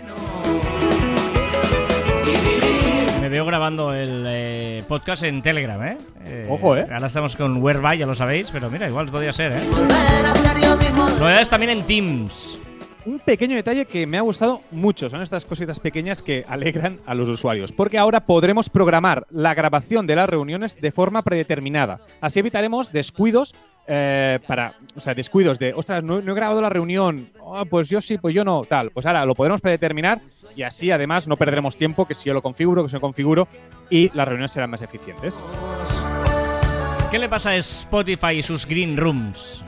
Me 3.23 3.29
veo 3.29 3.47
grabando 3.47 3.95
el 3.95 4.25
eh, 4.27 4.83
podcast 4.89 5.23
en 5.23 5.43
Telegram, 5.43 5.81
¿eh? 5.85 5.97
Eh, 6.25 6.49
Ojo, 6.51 6.77
¿eh? 6.77 6.89
Ahora 6.93 7.07
estamos 7.07 7.37
con 7.37 7.63
Whereby, 7.63 7.99
ya 7.99 8.05
lo 8.05 8.17
sabéis, 8.17 8.51
pero 8.51 8.69
mira, 8.69 8.89
igual 8.89 9.09
podría 9.13 9.33
ser, 9.33 9.53
¿eh? 9.53 9.61
volver 9.71 10.27
a 10.27 10.35
ser 10.35 10.61
yo 10.61 10.77
mismo. 10.77 11.09
Novedades 11.21 11.49
también 11.49 11.71
en 11.71 11.87
Teams. 11.87 12.59
Un 13.07 13.21
pequeño 13.21 13.55
detalle 13.55 13.85
que 13.85 14.09
me 14.09 14.19
ha 14.19 14.23
gustado 14.23 14.61
mucho 14.73 15.09
son 15.09 15.23
estas 15.23 15.45
cositas 15.45 15.79
pequeñas 15.79 16.21
que 16.21 16.45
alegran 16.49 16.99
a 17.07 17.15
los 17.15 17.29
usuarios, 17.29 17.71
porque 17.71 17.97
ahora 17.97 18.25
podremos 18.25 18.69
programar 18.69 19.25
la 19.31 19.55
grabación 19.55 20.09
de 20.09 20.17
las 20.17 20.29
reuniones 20.29 20.81
de 20.81 20.91
forma 20.91 21.23
predeterminada. 21.23 22.01
Así 22.21 22.41
evitaremos 22.41 22.91
descuidos 22.91 23.55
eh, 23.87 24.39
para, 24.47 24.75
o 24.95 25.01
sea, 25.01 25.15
descuidos 25.15 25.59
de, 25.59 25.75
ostras, 25.75 26.05
no, 26.05 26.19
he 26.19 26.23
grabado 26.23 26.61
la 26.61 26.69
reunión, 26.69 27.29
Ah, 27.55 27.65
pues 27.69 27.89
yo 27.89 28.01
sí, 28.01 28.17
pues 28.17 28.35
yo 28.35 28.45
no, 28.45 28.63
tal. 28.67 28.91
Pues 28.91 29.05
ahora 29.05 29.27
lo 29.27 29.35
podremos 29.35 29.61
predeterminar 29.61 30.21
y 30.57 30.63
así 30.63 30.91
además 30.91 31.29
no 31.29 31.37
perderemos 31.37 31.77
tiempo 31.77 32.07
que 32.07 32.15
si 32.15 32.25
yo 32.25 32.35
lo 32.35 32.41
configuro, 32.41 32.83
que 32.83 32.89
si 32.89 32.95
yo 32.95 33.01
configuro 33.01 33.47
y 33.91 34.11
las 34.15 34.27
reuniones 34.27 34.53
serán 34.53 34.71
más 34.71 34.81
eficientes. 34.81 35.35
¿Qué 37.11 37.19
le 37.19 37.29
pasa 37.29 37.51
a 37.51 37.57
Spotify 37.57 38.37
y 38.39 38.43
sus 38.43 38.67
Green 38.67 38.97
Rooms? 38.97 39.63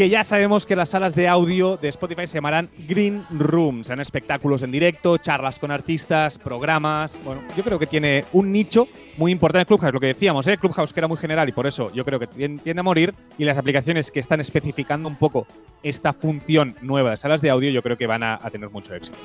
Que 0.00 0.08
ya 0.08 0.24
sabemos 0.24 0.64
que 0.64 0.76
las 0.76 0.88
salas 0.88 1.14
de 1.14 1.28
audio 1.28 1.76
de 1.76 1.88
Spotify 1.90 2.26
se 2.26 2.32
llamarán 2.38 2.70
Green 2.88 3.22
Rooms. 3.38 3.88
Serán 3.88 4.00
espectáculos 4.00 4.62
en 4.62 4.70
directo, 4.72 5.18
charlas 5.18 5.58
con 5.58 5.70
artistas, 5.70 6.38
programas. 6.38 7.18
Bueno, 7.22 7.42
yo 7.54 7.62
creo 7.62 7.78
que 7.78 7.86
tiene 7.86 8.24
un 8.32 8.50
nicho 8.50 8.88
muy 9.18 9.30
importante 9.30 9.66
Clubhouse, 9.66 9.92
lo 9.92 10.00
que 10.00 10.06
decíamos, 10.06 10.46
¿eh? 10.46 10.56
Clubhouse 10.56 10.94
que 10.94 11.00
era 11.00 11.06
muy 11.06 11.18
general 11.18 11.50
y 11.50 11.52
por 11.52 11.66
eso 11.66 11.92
yo 11.92 12.02
creo 12.06 12.18
que 12.18 12.26
tien- 12.30 12.62
tiende 12.62 12.80
a 12.80 12.82
morir. 12.82 13.12
Y 13.36 13.44
las 13.44 13.58
aplicaciones 13.58 14.10
que 14.10 14.20
están 14.20 14.40
especificando 14.40 15.06
un 15.06 15.16
poco 15.16 15.46
esta 15.82 16.14
función 16.14 16.74
nueva 16.80 17.10
de 17.10 17.18
salas 17.18 17.42
de 17.42 17.50
audio, 17.50 17.68
yo 17.70 17.82
creo 17.82 17.98
que 17.98 18.06
van 18.06 18.22
a, 18.22 18.38
a 18.42 18.48
tener 18.48 18.70
mucho 18.70 18.94
éxito. 18.94 19.18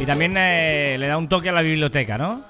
Y 0.00 0.04
también 0.04 0.34
eh, 0.36 0.96
le 0.98 1.06
da 1.06 1.18
un 1.18 1.28
toque 1.28 1.50
a 1.50 1.52
la 1.52 1.62
biblioteca, 1.62 2.18
¿no? 2.18 2.42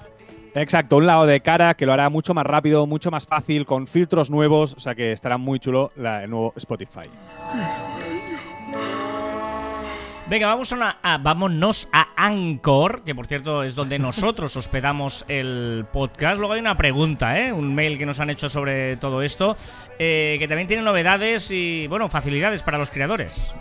Exacto, 0.55 0.97
un 0.97 1.07
lado 1.07 1.25
de 1.25 1.39
cara 1.41 1.73
que 1.73 1.85
lo 1.85 1.93
hará 1.93 2.09
mucho 2.09 2.33
más 2.35 2.45
rápido, 2.45 2.85
mucho 2.85 3.09
más 3.09 3.25
fácil, 3.25 3.65
con 3.65 3.87
filtros 3.87 4.29
nuevos, 4.29 4.73
o 4.73 4.79
sea 4.79 4.93
que 4.93 5.11
estará 5.11 5.37
muy 5.37 5.59
chulo 5.59 5.91
la- 5.95 6.23
el 6.23 6.29
nuevo 6.29 6.53
Spotify. 6.55 7.09
Venga, 10.29 10.47
vamos 10.47 10.71
a 10.71 10.75
una- 10.75 10.97
a- 11.03 11.17
vámonos 11.17 11.89
a 11.91 12.07
Anchor, 12.15 13.01
que 13.03 13.13
por 13.13 13.27
cierto 13.27 13.63
es 13.63 13.75
donde 13.75 13.99
nosotros 13.99 14.55
hospedamos 14.55 15.25
el 15.27 15.85
podcast. 15.91 16.37
Luego 16.37 16.53
hay 16.53 16.61
una 16.61 16.77
pregunta, 16.77 17.39
¿eh? 17.39 17.51
un 17.51 17.73
mail 17.75 17.97
que 17.97 18.05
nos 18.05 18.19
han 18.19 18.29
hecho 18.29 18.47
sobre 18.47 18.95
todo 18.97 19.21
esto, 19.21 19.55
eh, 19.99 20.37
que 20.39 20.47
también 20.47 20.67
tiene 20.67 20.81
novedades 20.83 21.51
y, 21.51 21.87
bueno, 21.87 22.07
facilidades 22.09 22.61
para 22.63 22.77
los 22.77 22.89
creadores. 22.89 23.53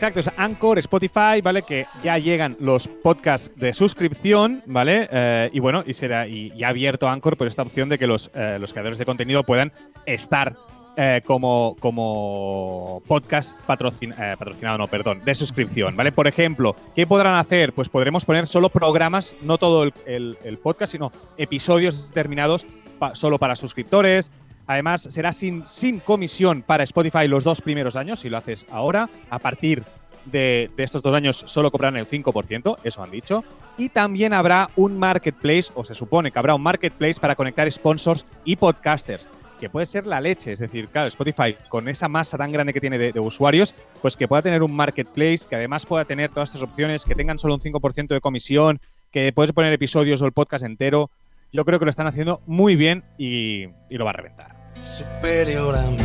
Exacto, 0.00 0.20
es 0.20 0.30
Anchor, 0.38 0.78
Spotify, 0.78 1.42
¿vale? 1.42 1.60
Que 1.60 1.84
ya 2.02 2.16
llegan 2.16 2.56
los 2.58 2.88
podcasts 2.88 3.50
de 3.56 3.74
suscripción, 3.74 4.62
¿vale? 4.64 5.06
Eh, 5.12 5.50
y 5.52 5.58
bueno, 5.60 5.84
y 5.86 5.92
será 5.92 6.26
y, 6.26 6.50
y 6.56 6.64
ha 6.64 6.68
abierto 6.68 7.06
Anchor 7.06 7.36
por 7.36 7.46
esta 7.46 7.60
opción 7.60 7.90
de 7.90 7.98
que 7.98 8.06
los, 8.06 8.30
eh, 8.34 8.56
los 8.58 8.72
creadores 8.72 8.96
de 8.96 9.04
contenido 9.04 9.44
puedan 9.44 9.72
estar 10.06 10.54
eh, 10.96 11.20
como, 11.26 11.76
como 11.80 13.02
podcast 13.06 13.54
patrocin- 13.68 14.14
eh, 14.18 14.36
patrocinado, 14.38 14.78
no, 14.78 14.88
perdón, 14.88 15.20
de 15.22 15.34
suscripción, 15.34 15.94
¿vale? 15.94 16.12
Por 16.12 16.26
ejemplo, 16.26 16.74
¿qué 16.96 17.06
podrán 17.06 17.34
hacer? 17.34 17.74
Pues 17.74 17.90
podremos 17.90 18.24
poner 18.24 18.46
solo 18.46 18.70
programas, 18.70 19.34
no 19.42 19.58
todo 19.58 19.82
el, 19.82 19.92
el- 20.06 20.38
el 20.44 20.56
podcast, 20.56 20.92
sino 20.92 21.12
episodios 21.36 22.08
determinados 22.08 22.64
pa- 22.98 23.14
solo 23.14 23.38
para 23.38 23.54
suscriptores. 23.54 24.30
Además, 24.70 25.02
será 25.02 25.32
sin, 25.32 25.64
comisión 26.04 26.62
para 26.62 26.84
Spotify 26.84 27.26
los 27.26 27.42
dos 27.42 27.60
primeros 27.60 27.96
años, 27.96 28.20
si 28.20 28.28
lo 28.30 28.36
haces 28.36 28.66
ahora. 28.70 29.10
A 29.28 29.40
partir 29.40 29.82
de, 30.26 30.70
de 30.76 30.84
estos 30.84 31.02
dos 31.02 31.12
años 31.12 31.42
solo 31.44 31.72
cobrarán 31.72 31.96
el 31.96 32.06
5%, 32.06 32.76
eso 32.84 33.02
han 33.02 33.10
dicho. 33.10 33.42
Y 33.76 33.88
también 33.88 34.32
habrá 34.32 34.70
un 34.76 34.96
marketplace, 34.96 35.72
o 35.74 35.82
se 35.82 35.96
supone 35.96 36.30
que 36.30 36.38
habrá 36.38 36.54
un 36.54 36.62
marketplace 36.62 37.18
para 37.18 37.34
conectar 37.34 37.68
sponsors 37.72 38.24
y 38.44 38.54
podcasters, 38.54 39.28
que 39.58 39.68
puede 39.68 39.86
ser 39.86 40.06
la 40.06 40.20
leche. 40.20 40.52
Es 40.52 40.60
decir, 40.60 40.86
claro, 40.86 41.08
Spotify, 41.08 41.56
con 41.68 41.88
esa 41.88 42.06
masa 42.06 42.38
tan 42.38 42.52
grande 42.52 42.72
que 42.72 42.80
tiene 42.80 42.96
de, 42.96 43.18
usuarios, 43.18 43.74
pues 44.00 44.16
que 44.16 44.28
pueda 44.28 44.42
tener 44.42 44.62
un 44.62 44.72
marketplace, 44.76 45.48
que 45.50 45.56
además 45.56 45.84
pueda 45.84 46.04
tener 46.04 46.30
todas 46.30 46.50
estas 46.50 46.62
opciones, 46.62 47.04
que 47.04 47.16
tengan 47.16 47.40
solo 47.40 47.54
un 47.54 47.60
5% 47.60 48.06
de 48.06 48.20
comisión, 48.20 48.80
que 49.10 49.32
puedes 49.32 49.50
poner 49.50 49.72
episodios 49.72 50.22
o 50.22 50.26
el 50.26 50.32
podcast 50.32 50.64
entero. 50.64 51.10
Yo 51.52 51.64
creo 51.64 51.80
que 51.80 51.86
lo 51.86 51.90
están 51.90 52.06
haciendo 52.06 52.40
muy 52.46 52.76
bien 52.76 53.02
y 53.18 53.66
lo 53.90 54.04
va 54.04 54.10
a 54.10 54.12
reventar. 54.12 54.59
Superior 54.80 55.74
a 55.76 55.82
mí. 55.90 55.98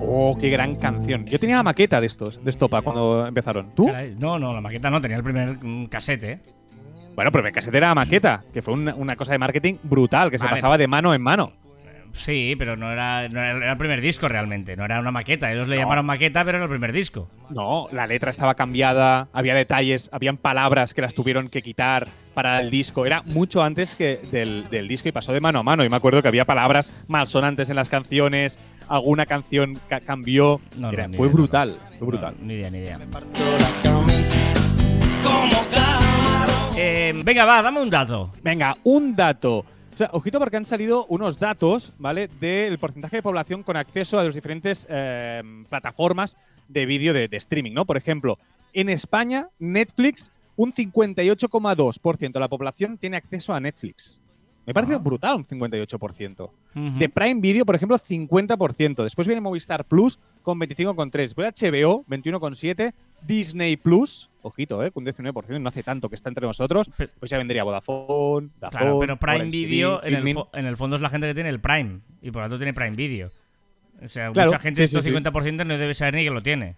Oh, 0.00 0.36
qué 0.38 0.50
gran 0.50 0.74
canción. 0.76 1.26
Yo 1.26 1.38
tenía 1.38 1.56
la 1.56 1.62
maqueta 1.62 2.00
de 2.00 2.06
estos, 2.06 2.42
de 2.42 2.50
Estopa, 2.50 2.82
cuando 2.82 3.26
empezaron. 3.26 3.70
¿tú? 3.74 3.86
Caray, 3.86 4.16
No, 4.18 4.38
no, 4.38 4.52
la 4.52 4.60
maqueta 4.60 4.90
no, 4.90 5.00
tenía 5.00 5.16
el 5.16 5.22
primer 5.22 5.58
mm, 5.62 5.86
casete. 5.86 6.32
¿eh? 6.32 6.40
Bueno, 7.14 7.30
pero 7.30 7.44
mi 7.44 7.52
casete 7.52 7.76
era 7.76 7.88
la 7.88 7.94
maqueta, 7.94 8.42
que 8.52 8.62
fue 8.62 8.74
una, 8.74 8.94
una 8.94 9.14
cosa 9.16 9.32
de 9.32 9.38
marketing 9.38 9.76
brutal, 9.82 10.30
que 10.30 10.38
se 10.38 10.44
Vale. 10.44 10.56
pasaba 10.56 10.76
de 10.76 10.88
mano 10.88 11.14
en 11.14 11.22
mano. 11.22 11.52
Sí, 12.12 12.54
pero 12.58 12.76
no 12.76 12.92
era, 12.92 13.28
no 13.28 13.40
era, 13.42 13.72
el 13.72 13.78
primer 13.78 14.00
disco 14.00 14.28
realmente, 14.28 14.76
no 14.76 14.84
era 14.84 15.00
una 15.00 15.10
maqueta. 15.10 15.50
Ellos 15.52 15.66
le 15.66 15.76
No. 15.76 15.82
llamaron 15.82 16.04
maqueta, 16.06 16.44
pero 16.44 16.58
era 16.58 16.64
el 16.64 16.70
primer 16.70 16.92
disco. 16.92 17.28
No, 17.50 17.88
la 17.90 18.06
letra 18.06 18.30
estaba 18.30 18.54
cambiada, 18.54 19.28
había 19.32 19.54
detalles, 19.54 20.10
habían 20.12 20.36
palabras 20.36 20.92
que 20.94 21.00
las 21.00 21.14
tuvieron 21.14 21.48
que 21.48 21.62
quitar 21.62 22.06
para 22.34 22.60
el 22.60 22.70
disco. 22.70 23.06
Era 23.06 23.22
mucho 23.22 23.62
antes 23.62 23.96
que 23.96 24.20
del, 24.30 24.68
del 24.70 24.88
disco 24.88 25.08
y 25.08 25.12
pasó 25.12 25.32
de 25.32 25.40
mano 25.40 25.60
a 25.60 25.62
mano. 25.62 25.84
Y 25.84 25.88
me 25.88 25.96
acuerdo 25.96 26.20
que 26.22 26.28
había 26.28 26.44
palabras 26.44 26.92
malsonantes 27.08 27.70
en 27.70 27.76
las 27.76 27.88
canciones, 27.88 28.58
alguna 28.88 29.24
canción 29.26 29.78
ca- 29.88 30.00
cambió. 30.00 30.60
No, 30.76 30.88
no, 30.88 30.92
Era- 30.92 31.08
fue 31.08 31.26
idea, 31.26 31.28
brutal, 31.34 31.78
fue 31.98 32.06
brutal. 32.08 32.34
No, 32.40 32.46
ni 32.46 32.54
idea, 32.54 32.70
ni 32.70 32.78
idea. 32.78 32.98
Parto 33.10 33.42
la 33.58 33.82
camisa. 33.82 34.36
Como 35.22 35.54
camarón. 35.74 36.74
Eh, 36.76 37.12
venga, 37.24 37.44
va, 37.46 37.62
dame 37.62 37.80
un 37.80 37.90
dato. 37.90 38.32
Venga, 38.42 38.76
un 38.84 39.16
dato. 39.16 39.64
O 39.92 39.96
sea, 39.96 40.08
ojito 40.12 40.38
porque 40.38 40.56
han 40.56 40.64
salido 40.64 41.04
unos 41.06 41.38
datos, 41.38 41.92
¿vale? 41.98 42.28
Del 42.40 42.78
porcentaje 42.78 43.16
de 43.16 43.22
población 43.22 43.62
con 43.62 43.76
acceso 43.76 44.18
a 44.18 44.24
las 44.24 44.34
diferentes 44.34 44.86
eh, 44.88 45.42
plataformas 45.68 46.36
de 46.68 46.86
vídeo 46.86 47.12
de, 47.12 47.28
de 47.28 47.36
streaming, 47.36 47.72
¿no? 47.72 47.84
Por 47.84 47.98
ejemplo, 47.98 48.38
en 48.72 48.88
España, 48.88 49.48
Netflix, 49.58 50.32
un 50.56 50.72
58,2% 50.72 52.32
de 52.32 52.40
la 52.40 52.48
población 52.48 52.96
tiene 52.96 53.18
acceso 53.18 53.52
a 53.52 53.60
Netflix. 53.60 54.20
Me 54.64 54.72
parece 54.72 54.94
Ah. 54.94 54.98
brutal 54.98 55.36
un 55.36 55.44
58%. 55.44 56.50
Ujú. 56.74 56.98
De 56.98 57.08
Prime 57.08 57.40
Video, 57.40 57.66
por 57.66 57.74
ejemplo, 57.74 57.98
50%. 57.98 59.02
Después 59.02 59.26
viene 59.26 59.40
Movistar 59.40 59.84
Plus 59.84 60.18
con 60.42 60.58
25,3%. 60.60 61.10
Después 61.12 61.54
HBO, 61.60 62.04
21,7%. 62.08 62.92
Disney 63.24 63.76
Plus, 63.76 64.30
ojito, 64.42 64.82
¿eh? 64.82 64.90
Con 64.90 65.04
19%. 65.04 65.60
No 65.60 65.68
hace 65.68 65.82
tanto 65.82 66.08
que 66.08 66.16
está 66.16 66.28
entre 66.28 66.46
nosotros. 66.46 66.90
Pues 67.18 67.30
ya 67.30 67.38
vendría 67.38 67.64
Vodafone, 67.64 68.48
Dazón, 68.60 68.80
Claro, 68.80 68.98
pero 68.98 69.16
Prime 69.16 69.44
Video 69.44 70.00
TV, 70.00 70.18
en 70.18 70.28
el, 70.28 70.36
en 70.52 70.66
el 70.66 70.76
fondo 70.76 70.96
es 70.96 71.02
la 71.02 71.10
gente 71.10 71.28
que 71.28 71.34
tiene 71.34 71.48
el 71.48 71.60
Prime 71.60 72.00
y 72.20 72.30
por 72.30 72.42
lo 72.42 72.46
tanto 72.46 72.58
tiene 72.58 72.74
Prime 72.74 72.96
Video. 72.96 73.30
O 74.02 74.08
sea, 74.08 74.32
Claro, 74.32 74.50
mucha 74.50 74.60
gente 74.60 74.78
sí, 74.78 74.94
de 74.94 74.98
estos 74.98 75.04
sí. 75.04 75.10
50% 75.10 75.64
no 75.66 75.78
debe 75.78 75.94
saber 75.94 76.14
ni 76.14 76.24
que 76.24 76.30
lo 76.30 76.42
tiene. 76.42 76.76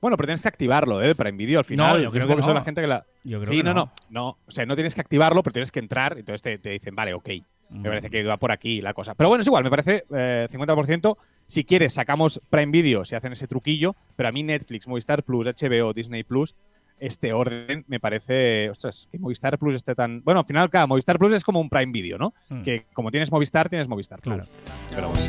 Bueno, 0.00 0.16
pero 0.16 0.28
tienes 0.28 0.42
que 0.42 0.48
activarlo, 0.48 1.02
¿eh? 1.02 1.14
Prime 1.14 1.36
Video 1.36 1.58
al 1.58 1.64
final. 1.64 2.02
yo 2.02 2.10
creo 2.10 2.26
que 2.26 2.42
son 2.42 2.52
no. 2.52 2.54
la 2.54 2.62
gente 2.62 2.80
que 2.80 2.86
la. 2.86 3.04
Yo 3.24 3.40
creo 3.40 3.50
sí, 3.50 3.58
que 3.58 3.64
no, 3.64 3.74
no. 3.74 3.84
no, 3.84 3.92
no. 4.10 4.38
O 4.46 4.50
sea, 4.50 4.64
no 4.66 4.74
tienes 4.74 4.94
que 4.94 5.00
activarlo, 5.00 5.42
pero 5.42 5.52
tienes 5.52 5.72
que 5.72 5.80
entrar. 5.80 6.18
Entonces 6.18 6.42
te, 6.42 6.58
te 6.58 6.70
dicen, 6.70 6.94
vale, 6.94 7.14
ok. 7.14 7.28
Mm. 7.68 7.82
Me 7.82 7.88
parece 7.88 8.10
que 8.10 8.22
va 8.24 8.36
por 8.36 8.52
aquí 8.52 8.80
la 8.80 8.94
cosa. 8.94 9.14
Pero 9.14 9.28
bueno, 9.28 9.42
es 9.42 9.46
igual, 9.46 9.64
me 9.64 9.70
parece 9.70 10.04
eh, 10.14 10.46
50%. 10.50 11.16
Si 11.46 11.64
quieres, 11.64 11.94
sacamos 11.94 12.40
Prime 12.50 12.72
Video, 12.72 13.04
si 13.04 13.14
hacen 13.14 13.32
ese 13.32 13.46
truquillo. 13.46 13.94
Pero 14.16 14.28
a 14.28 14.32
mí 14.32 14.42
Netflix, 14.42 14.86
Movistar 14.86 15.22
Plus, 15.22 15.46
HBO, 15.46 15.92
Disney 15.92 16.24
Plus, 16.24 16.54
este 16.98 17.32
orden 17.32 17.84
me 17.88 18.00
parece. 18.00 18.70
Ostras, 18.70 19.08
que 19.10 19.18
Movistar 19.18 19.58
Plus 19.58 19.74
esté 19.74 19.94
tan. 19.94 20.22
Bueno, 20.24 20.40
al 20.40 20.46
final, 20.46 20.70
cada 20.70 20.86
Movistar 20.86 21.18
Plus 21.18 21.32
es 21.32 21.44
como 21.44 21.60
un 21.60 21.68
Prime 21.68 21.92
Video, 21.92 22.18
¿no? 22.18 22.34
Mm. 22.48 22.62
Que 22.62 22.86
como 22.92 23.10
tienes 23.10 23.30
Movistar, 23.30 23.68
tienes 23.68 23.88
Movistar 23.88 24.20
Plus. 24.20 24.36
Claro. 24.36 24.50
Pero 24.90 25.08
bueno. 25.08 25.26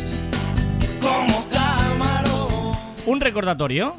Un 3.05 3.21
recordatorio. 3.21 3.95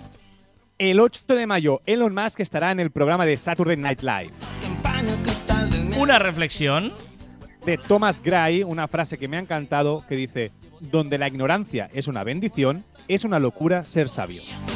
El 0.77 1.01
8 1.01 1.35
de 1.35 1.47
mayo, 1.47 1.81
Elon 1.87 2.15
Musk 2.15 2.39
estará 2.39 2.71
en 2.71 2.79
el 2.79 2.93
programa 2.93 3.27
de 3.27 3.37
Saturday 3.37 3.77
Night 3.77 4.03
Live. 4.03 4.31
Una 5.99 6.21
reflexión. 6.21 6.93
De 7.69 7.77
Thomas 7.77 8.23
Gray, 8.23 8.63
una 8.63 8.89
frase 8.89 9.19
que 9.19 9.29
me 9.29 9.37
ha 9.37 9.41
encantado, 9.41 10.03
que 10.09 10.17
dice, 10.17 10.53
donde 10.81 11.19
la 11.19 11.29
ignorancia 11.29 11.91
es 11.93 12.09
una 12.09 12.25
bendición, 12.25 12.87
es 13.09 13.27
una 13.27 13.39
locura 13.39 13.85
ser 13.85 14.09
sabio. 14.09 14.41
Este. 14.41 14.73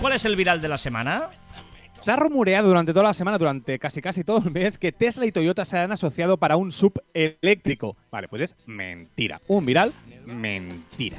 ¿Cuál 0.00 0.12
es 0.12 0.24
el 0.24 0.36
viral 0.36 0.60
de 0.62 0.68
la 0.68 0.76
semana? 0.78 1.30
Se 1.98 2.12
ha 2.12 2.16
rumoreado 2.16 2.68
durante 2.68 2.92
toda 2.92 3.06
la 3.06 3.14
semana, 3.14 3.36
durante 3.36 3.80
casi 3.80 4.00
casi 4.00 4.22
todo 4.22 4.38
el 4.38 4.52
mes, 4.52 4.78
que 4.78 4.92
Tesla 4.92 5.26
y 5.26 5.32
Toyota 5.32 5.64
se 5.64 5.78
han 5.78 5.90
asociado 5.90 6.36
para 6.36 6.54
un 6.54 6.70
sub 6.70 7.02
eléctrico. 7.14 7.96
Vale, 8.12 8.28
pues 8.28 8.42
es 8.42 8.56
mentira. 8.66 9.40
Un 9.48 9.66
viral, 9.66 9.92
mentira. 10.24 11.16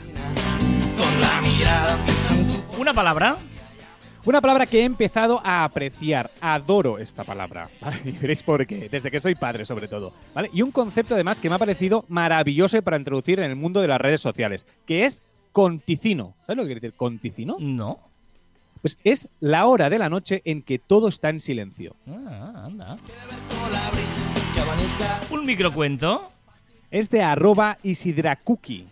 Una 2.80 2.94
palabra. 2.94 3.38
Una 4.26 4.42
palabra 4.42 4.66
que 4.66 4.80
he 4.80 4.84
empezado 4.84 5.40
a 5.44 5.64
apreciar. 5.64 6.32
Adoro 6.42 6.98
esta 6.98 7.24
palabra. 7.24 7.70
¿vale? 7.82 7.98
Y 8.06 8.12
diréis 8.12 8.42
por 8.42 8.66
qué. 8.66 8.90
Desde 8.90 9.12
que 9.12 9.20
soy 9.20 9.36
padre, 9.36 9.68
sobre 9.68 9.88
todo. 9.88 10.12
¿vale? 10.34 10.50
Y 10.52 10.64
un 10.64 10.72
concepto, 10.72 11.14
además, 11.14 11.40
que 11.40 11.48
me 11.48 11.56
ha 11.56 11.60
parecido 11.60 12.06
maravilloso 12.08 12.82
para 12.82 12.98
introducir 12.98 13.40
en 13.40 13.52
el 13.52 13.56
mundo 13.56 13.82
de 13.82 13.88
las 13.88 14.02
redes 14.02 14.22
sociales, 14.22 14.66
que 14.88 15.06
es 15.06 15.22
conticino. 15.52 16.34
¿Sabes 16.48 16.58
lo 16.58 16.64
que 16.64 16.68
quiere 16.70 16.82
decir 16.82 16.98
conticino? 16.98 17.58
No. 17.60 18.00
Pues 18.82 18.98
es 19.04 19.28
la 19.40 19.68
hora 19.68 19.92
de 19.92 20.00
la 20.00 20.10
noche 20.10 20.42
en 20.44 20.64
que 20.64 20.80
todo 20.80 21.08
está 21.08 21.30
en 21.30 21.40
silencio. 21.40 21.96
Ah, 22.08 22.64
anda. 22.66 22.98
Un 25.30 25.46
microcuento. 25.46 26.32
Es 26.90 27.12
de 27.12 27.22
arroba 27.22 27.78
Isidrakuki. 27.84 28.88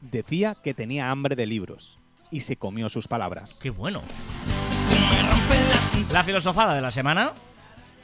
Decía 0.00 0.56
que 0.56 0.74
tenía 0.74 1.10
hambre 1.10 1.36
de 1.36 1.46
libros 1.46 1.98
y 2.30 2.40
se 2.40 2.56
comió 2.56 2.88
sus 2.88 3.08
palabras. 3.08 3.58
Qué 3.62 3.70
bueno. 3.70 4.02
La 6.12 6.24
filosofada 6.24 6.74
de 6.74 6.80
la 6.80 6.90
semana. 6.90 7.32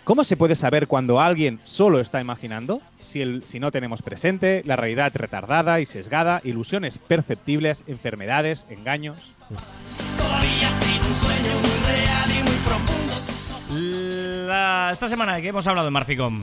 ¿Cómo 0.04 0.22
se 0.24 0.37
puede 0.37 0.54
saber 0.54 0.87
cuando 0.87 1.18
alguien 1.20 1.60
solo 1.64 1.98
está 1.98 2.20
imaginando? 2.20 2.82
Si, 3.00 3.22
el- 3.22 3.42
si 3.46 3.58
no 3.58 3.70
tenemos 3.70 4.02
presente, 4.02 4.62
la 4.66 4.76
realidad 4.76 5.10
retardada 5.14 5.80
y 5.80 5.87
sesgada, 5.87 6.42
ilusiones 6.44 6.98
perceptibles, 6.98 7.84
enfermedades, 7.87 8.66
engaños. 8.68 9.34
Todavía 10.18 10.68
ha 10.68 10.72
sido 10.72 11.06
un 11.08 11.14
sueño 11.14 11.58
muy 11.62 11.87
real 11.87 12.30
y 12.30 12.42
muy 12.42 12.58
profundo. 12.58 13.14
La- 14.46 14.90
esta 14.92 15.08
semana 15.08 15.40
que 15.40 15.48
hemos 15.48 15.66
hablado 15.66 15.87
de 15.87 15.90
Marficom. 15.90 16.42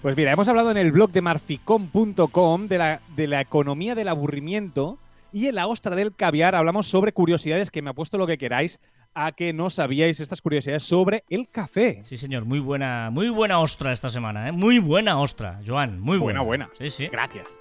Pues 0.00 0.16
mira, 0.16 0.32
hemos 0.32 0.48
hablado 0.48 0.70
en 0.70 0.78
el 0.78 0.90
blog 0.92 1.10
de 1.10 1.20
marficom.com 1.20 2.66
de 2.68 2.78
la, 2.78 3.00
de 3.14 3.26
la 3.26 3.40
economía 3.42 3.94
del 3.94 4.08
aburrimiento 4.08 4.96
y 5.32 5.46
en 5.46 5.54
la 5.54 5.66
ostra 5.66 5.96
del 5.96 6.14
caviar 6.14 6.54
hablamos 6.54 6.86
sobre 6.86 7.12
curiosidades 7.12 7.70
que 7.70 7.82
me 7.82 7.90
apuesto 7.90 8.18
lo 8.18 8.26
que 8.26 8.38
queráis 8.38 8.80
a 9.14 9.32
que 9.32 9.52
no 9.52 9.70
sabíais 9.70 10.20
estas 10.20 10.42
curiosidades 10.42 10.82
sobre 10.82 11.24
el 11.30 11.48
café. 11.48 12.00
Sí, 12.02 12.16
señor, 12.16 12.44
muy 12.44 12.60
buena, 12.60 13.10
muy 13.10 13.30
buena 13.30 13.60
ostra 13.60 13.92
esta 13.92 14.10
semana, 14.10 14.48
¿eh? 14.48 14.52
Muy 14.52 14.78
buena 14.78 15.18
ostra, 15.18 15.60
Joan, 15.66 15.98
muy 16.00 16.18
buena. 16.18 16.42
Buena, 16.42 16.66
buena. 16.68 16.78
Sí, 16.78 16.90
sí. 16.90 17.08
Gracias. 17.08 17.58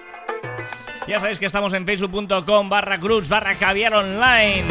Ya 1.08 1.20
sabéis 1.20 1.40
que 1.40 1.46
estamos 1.46 1.74
en 1.74 1.86
facebook.com 1.86 2.70
barra 2.70 2.98
cruz 3.00 3.30
barra 3.30 3.56
caviar 3.56 3.94
online. 3.94 4.66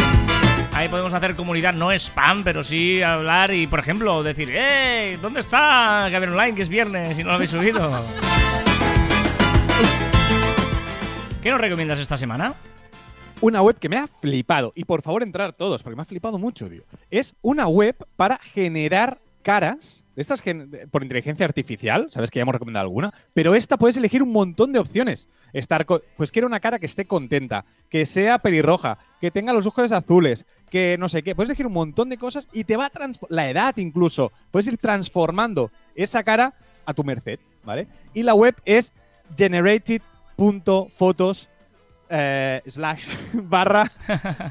Ahí 0.74 0.88
podemos 0.88 1.14
hacer 1.14 1.36
comunidad, 1.36 1.72
no 1.72 1.92
spam, 1.92 2.42
pero 2.42 2.64
sí 2.64 3.00
hablar 3.00 3.54
y, 3.54 3.68
por 3.68 3.78
ejemplo, 3.78 4.24
decir, 4.24 4.50
¡eh! 4.52 5.16
¿Dónde 5.22 5.38
está 5.40 6.08
Caviar 6.10 6.32
Online? 6.32 6.56
Que 6.56 6.62
es 6.62 6.68
viernes 6.68 7.16
y 7.16 7.22
no 7.22 7.28
lo 7.30 7.36
habéis 7.36 7.50
subido. 7.50 7.80
¿Qué 11.42 11.50
nos 11.50 11.60
recomiendas 11.60 12.00
esta 12.00 12.16
semana? 12.16 12.54
Una 13.40 13.62
web 13.62 13.78
que 13.78 13.88
me 13.88 13.96
ha 13.96 14.06
flipado. 14.06 14.72
Y 14.74 14.84
por 14.84 15.00
favor, 15.02 15.22
entrar 15.22 15.52
todos, 15.52 15.82
porque 15.82 15.96
me 15.96 16.02
ha 16.02 16.06
flipado 16.06 16.38
mucho, 16.38 16.68
tío. 16.68 16.84
Es 17.10 17.34
una 17.42 17.66
web 17.68 17.96
para 18.16 18.38
generar 18.38 19.20
caras. 19.42 20.04
Estas 20.16 20.42
por 20.90 21.02
inteligencia 21.02 21.44
artificial, 21.44 22.06
sabes 22.10 22.30
que 22.30 22.38
ya 22.38 22.42
hemos 22.42 22.54
recomendado 22.54 22.84
alguna, 22.84 23.12
pero 23.32 23.56
esta 23.56 23.76
puedes 23.76 23.96
elegir 23.96 24.22
un 24.22 24.30
montón 24.32 24.72
de 24.72 24.78
opciones. 24.78 25.28
Estar 25.52 25.84
pues 26.16 26.30
quiero 26.32 26.46
una 26.46 26.60
cara 26.60 26.78
que 26.78 26.86
esté 26.86 27.04
contenta, 27.04 27.64
que 27.90 28.06
sea 28.06 28.38
pelirroja, 28.38 28.98
que 29.20 29.32
tenga 29.32 29.52
los 29.52 29.66
ojos 29.66 29.90
azules, 29.92 30.46
que 30.70 30.96
no 30.98 31.08
sé 31.08 31.24
qué. 31.24 31.34
Puedes 31.34 31.50
elegir 31.50 31.66
un 31.66 31.72
montón 31.72 32.08
de 32.08 32.16
cosas 32.16 32.48
y 32.52 32.62
te 32.64 32.76
va 32.76 32.86
a 32.86 32.90
la 33.28 33.50
edad 33.50 33.76
incluso, 33.76 34.30
puedes 34.50 34.68
ir 34.68 34.78
transformando 34.78 35.72
esa 35.96 36.22
cara 36.22 36.54
a 36.86 36.94
tu 36.94 37.02
merced, 37.02 37.40
¿vale? 37.64 37.88
Y 38.14 38.22
la 38.22 38.34
web 38.34 38.54
es 38.64 38.92
generated.photos 39.36 41.50
eh, 42.08 42.62
slash 42.66 43.06
barra 43.32 43.84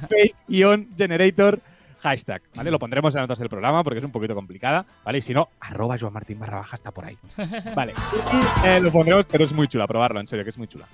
face-generator 0.10 1.60
hashtag, 2.04 2.42
¿vale? 2.54 2.70
Lo 2.70 2.80
pondremos 2.80 3.16
en 3.16 3.20
las 3.20 3.28
notas 3.30 3.40
del 3.40 3.50
programa 3.50 3.84
porque 3.84 4.00
es 4.00 4.06
un 4.06 4.12
poquito 4.12 4.36
complicada, 4.36 4.86
¿vale? 5.06 5.20
Y 5.20 5.22
si 5.22 5.34
no, 5.34 5.50
arroba 5.62 5.98
Joan 5.98 6.14
Martín 6.14 6.38
barra 6.38 6.58
baja 6.58 6.76
está 6.76 6.92
por 6.92 7.06
ahí. 7.06 7.18
Vale. 7.76 7.94
Y 8.64 8.68
eh, 8.68 8.82
lo 8.82 8.92
pondremos, 8.92 9.26
pero 9.26 9.46
es 9.46 9.54
muy 9.54 9.68
chula, 9.70 9.88
probarlo, 9.88 10.20
en 10.20 10.28
serio, 10.28 10.44
que 10.44 10.50
es 10.50 10.58
muy 10.58 10.68
chula. 10.68 10.86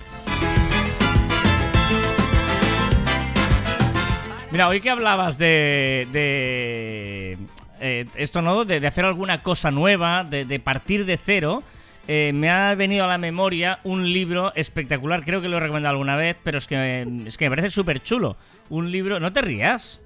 Mira, 4.52 4.67
hoy 4.67 4.82
que 4.82 4.89
hablabas 4.89 5.38
de. 5.38 6.08
de 6.12 7.38
eh, 7.80 8.06
esto, 8.15 8.41
¿no? 8.41 8.65
De, 8.65 8.80
de 8.80 8.88
hacer 8.88 9.06
alguna 9.06 9.41
cosa 9.41 9.72
nueva, 9.72 10.24
de, 10.24 10.45
de 10.45 10.60
partir 10.60 11.06
de 11.06 11.17
cero. 11.17 11.63
Eh, 12.12 12.32
me 12.34 12.50
ha 12.50 12.74
venido 12.74 13.04
a 13.06 13.08
la 13.08 13.19
memoria 13.19 13.78
un 13.84 14.12
libro 14.12 14.52
espectacular, 14.56 15.24
creo 15.24 15.41
que 15.41 15.48
lo 15.48 15.58
he 15.58 15.60
recomendado 15.60 15.91
alguna 15.91 16.17
vez, 16.17 16.38
pero 16.43 16.58
es 16.58 16.65
que, 16.65 17.06
es 17.28 17.38
que 17.38 17.45
me 17.48 17.56
parece 17.56 17.69
súper 17.72 18.02
chulo. 18.02 18.36
Un 18.69 18.91
libro, 18.91 19.19
no 19.19 19.32
te 19.32 19.43
rías, 19.43 20.02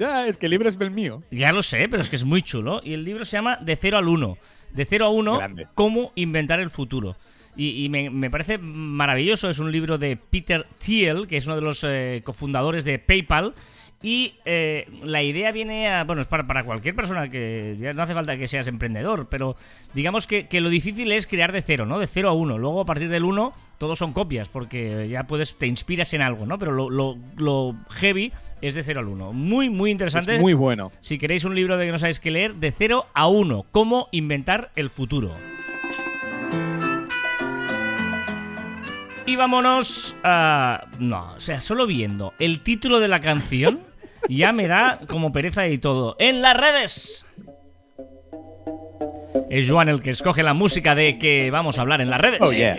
Ya, 0.00 0.26
es 0.26 0.36
que 0.38 0.46
el 0.46 0.50
libro 0.50 0.68
es 0.68 0.76
el 0.80 0.90
mío. 0.90 1.22
ya 1.30 1.52
lo 1.52 1.62
sé, 1.62 1.88
pero 1.88 2.02
es 2.02 2.08
que 2.10 2.16
es 2.16 2.24
muy 2.24 2.42
chulo. 2.42 2.80
Y 2.82 2.94
el 2.94 3.04
libro 3.04 3.24
se 3.24 3.36
llama 3.36 3.56
De 3.58 3.76
cero 3.76 3.96
al 3.98 4.08
uno. 4.08 4.38
De 4.72 4.84
cero 4.86 5.06
a 5.06 5.10
uno, 5.10 5.36
Grande. 5.38 5.68
cómo 5.74 6.10
inventar 6.16 6.58
el 6.58 6.70
futuro. 6.70 7.16
Y, 7.56 7.84
y 7.84 7.88
me, 7.88 8.10
me 8.10 8.28
parece 8.28 8.58
maravilloso. 8.58 9.48
Es 9.48 9.60
un 9.60 9.70
libro 9.70 9.98
de 9.98 10.16
Peter 10.16 10.66
Thiel, 10.84 11.28
que 11.28 11.36
es 11.36 11.46
uno 11.46 11.54
de 11.54 11.62
los 11.62 11.84
eh, 11.84 12.22
cofundadores 12.24 12.84
de 12.84 12.98
PayPal. 12.98 13.54
Y 14.00 14.34
eh, 14.44 14.88
la 15.02 15.22
idea 15.22 15.50
viene 15.50 15.88
a. 15.88 16.04
Bueno, 16.04 16.22
es 16.22 16.28
para, 16.28 16.46
para 16.46 16.62
cualquier 16.62 16.94
persona 16.94 17.28
que. 17.28 17.76
Ya 17.78 17.92
no 17.92 18.02
hace 18.02 18.14
falta 18.14 18.36
que 18.36 18.46
seas 18.46 18.68
emprendedor, 18.68 19.28
pero 19.28 19.56
digamos 19.92 20.28
que, 20.28 20.46
que 20.46 20.60
lo 20.60 20.68
difícil 20.68 21.10
es 21.10 21.26
crear 21.26 21.50
de 21.50 21.62
cero, 21.62 21.84
¿no? 21.84 21.98
De 21.98 22.06
cero 22.06 22.28
a 22.28 22.32
uno. 22.32 22.58
Luego, 22.58 22.80
a 22.80 22.84
partir 22.84 23.08
del 23.08 23.24
uno, 23.24 23.52
todos 23.78 23.98
son 23.98 24.12
copias, 24.12 24.48
porque 24.48 25.08
ya 25.08 25.24
puedes. 25.24 25.56
Te 25.58 25.66
inspiras 25.66 26.14
en 26.14 26.22
algo, 26.22 26.46
¿no? 26.46 26.60
Pero 26.60 26.72
lo, 26.72 26.90
lo, 26.90 27.16
lo 27.38 27.74
heavy 27.90 28.32
es 28.62 28.76
de 28.76 28.84
cero 28.84 29.00
al 29.00 29.08
uno. 29.08 29.32
Muy, 29.32 29.68
muy 29.68 29.90
interesante. 29.90 30.36
Es 30.36 30.40
muy 30.40 30.54
bueno. 30.54 30.92
Si 31.00 31.18
queréis 31.18 31.44
un 31.44 31.56
libro 31.56 31.76
de 31.76 31.86
que 31.86 31.92
no 31.92 31.98
sabéis 31.98 32.20
qué 32.20 32.30
leer, 32.30 32.54
de 32.54 32.70
0 32.70 33.06
a 33.12 33.26
1, 33.26 33.66
cómo 33.72 34.08
inventar 34.12 34.70
el 34.76 34.90
futuro. 34.90 35.32
Y 39.26 39.36
vámonos 39.36 40.16
a... 40.24 40.86
No, 40.98 41.34
o 41.36 41.40
sea, 41.40 41.60
solo 41.60 41.86
viendo 41.86 42.32
el 42.38 42.60
título 42.60 42.98
de 42.98 43.08
la 43.08 43.20
canción 43.20 43.87
ya 44.28 44.52
me 44.52 44.68
da 44.68 45.00
como 45.08 45.32
pereza 45.32 45.66
y 45.68 45.78
todo. 45.78 46.16
En 46.18 46.42
las 46.42 46.56
redes. 46.56 47.24
Es 49.50 49.68
Joan 49.68 49.88
el 49.88 50.02
que 50.02 50.10
escoge 50.10 50.42
la 50.42 50.52
música 50.52 50.94
de 50.94 51.18
que 51.18 51.50
vamos 51.50 51.78
a 51.78 51.82
hablar 51.82 52.00
en 52.00 52.10
las 52.10 52.20
redes. 52.20 52.40
Oh, 52.42 52.52
yeah. 52.52 52.76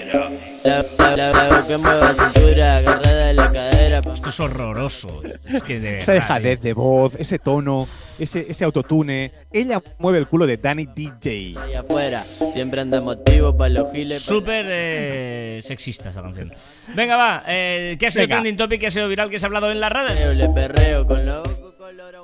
Esto 4.13 4.29
es 4.29 4.39
horroroso. 4.39 5.21
Es 5.45 5.63
que 5.63 5.79
de 5.79 5.99
Esa 5.99 6.13
dejadez 6.13 6.59
eh. 6.59 6.62
de 6.63 6.73
voz, 6.73 7.13
ese 7.19 7.39
tono, 7.39 7.88
ese, 8.17 8.45
ese 8.49 8.63
autotune. 8.65 9.31
Ella 9.51 9.81
mueve 9.97 10.17
el 10.19 10.27
culo 10.27 10.45
de 10.47 10.57
Danny 10.57 10.88
DJ. 10.95 11.55
Afuera, 11.77 12.23
siempre 12.53 12.81
anda 12.81 13.01
motivo 13.01 13.55
para 13.55 13.69
los 13.69 13.91
giles. 13.91 14.21
Súper 14.21 14.65
eh, 14.69 15.59
sexista 15.62 16.09
esta 16.09 16.21
canción. 16.21 16.51
Venga, 16.95 17.15
va. 17.15 17.43
eh, 17.47 17.95
¿Qué 17.99 18.07
ha 18.07 18.12
sido 18.12 18.23
Venga. 18.23 18.35
trending 18.38 18.57
topic? 18.57 18.79
¿Qué 18.79 18.88
ha 18.88 18.91
sido 18.91 19.07
viral? 19.07 19.29
¿Qué 19.29 19.39
se 19.39 19.45
ha 19.45 19.47
hablado 19.47 19.71
en 19.71 19.79
las 19.79 19.91
la- 19.91 20.03
redes? 20.07 20.35
Le 20.38 20.49
perreo 20.49 21.05
con. 21.05 21.19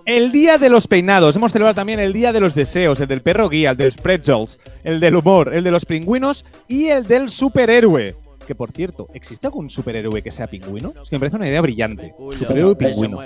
El 0.05 0.31
día 0.31 0.57
de 0.59 0.69
los 0.69 0.88
peinados. 0.88 1.35
Hemos 1.35 1.51
celebrado 1.51 1.73
también 1.75 1.99
el 1.99 2.13
día 2.13 2.31
de 2.31 2.39
los 2.39 2.53
deseos, 2.53 2.99
el 2.99 3.07
del 3.07 3.21
perro 3.21 3.49
guía, 3.49 3.71
el 3.71 3.77
de 3.77 3.85
los 3.85 3.97
pretzels, 3.97 4.59
el 4.83 4.99
del 4.99 5.15
humor, 5.15 5.53
el 5.53 5.63
de 5.63 5.71
los 5.71 5.85
pingüinos 5.85 6.45
y 6.67 6.88
el 6.89 7.07
del 7.07 7.29
superhéroe. 7.29 8.15
Que 8.45 8.53
por 8.55 8.71
cierto, 8.71 9.08
¿existe 9.13 9.47
algún 9.47 9.69
superhéroe 9.69 10.21
que 10.21 10.31
sea 10.31 10.47
pingüino? 10.47 10.93
Es 11.01 11.10
que 11.10 11.15
me 11.15 11.19
parece 11.19 11.38
una 11.38 11.47
idea 11.47 11.62
brillante. 11.62 12.13
Superhéroe 12.38 12.75
pingüino. 12.75 13.17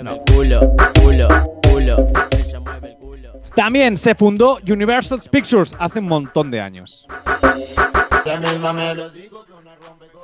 También 3.54 3.96
se 3.96 4.14
fundó 4.14 4.58
Universal 4.68 5.20
Pictures 5.30 5.74
hace 5.78 5.98
un 5.98 6.06
montón 6.06 6.50
de 6.50 6.60
años. 6.60 7.06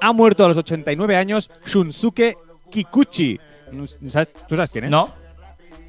Ha 0.01 0.13
muerto 0.13 0.45
a 0.45 0.49
los 0.49 0.57
89 0.57 1.17
años 1.17 1.51
Shunsuke 1.67 2.37
Kikuchi. 2.71 3.39
¿Sabes- 4.09 4.33
¿Tú 4.49 4.55
sabes 4.57 4.71
quién 4.71 4.85
es? 4.85 4.91
No. 4.91 5.13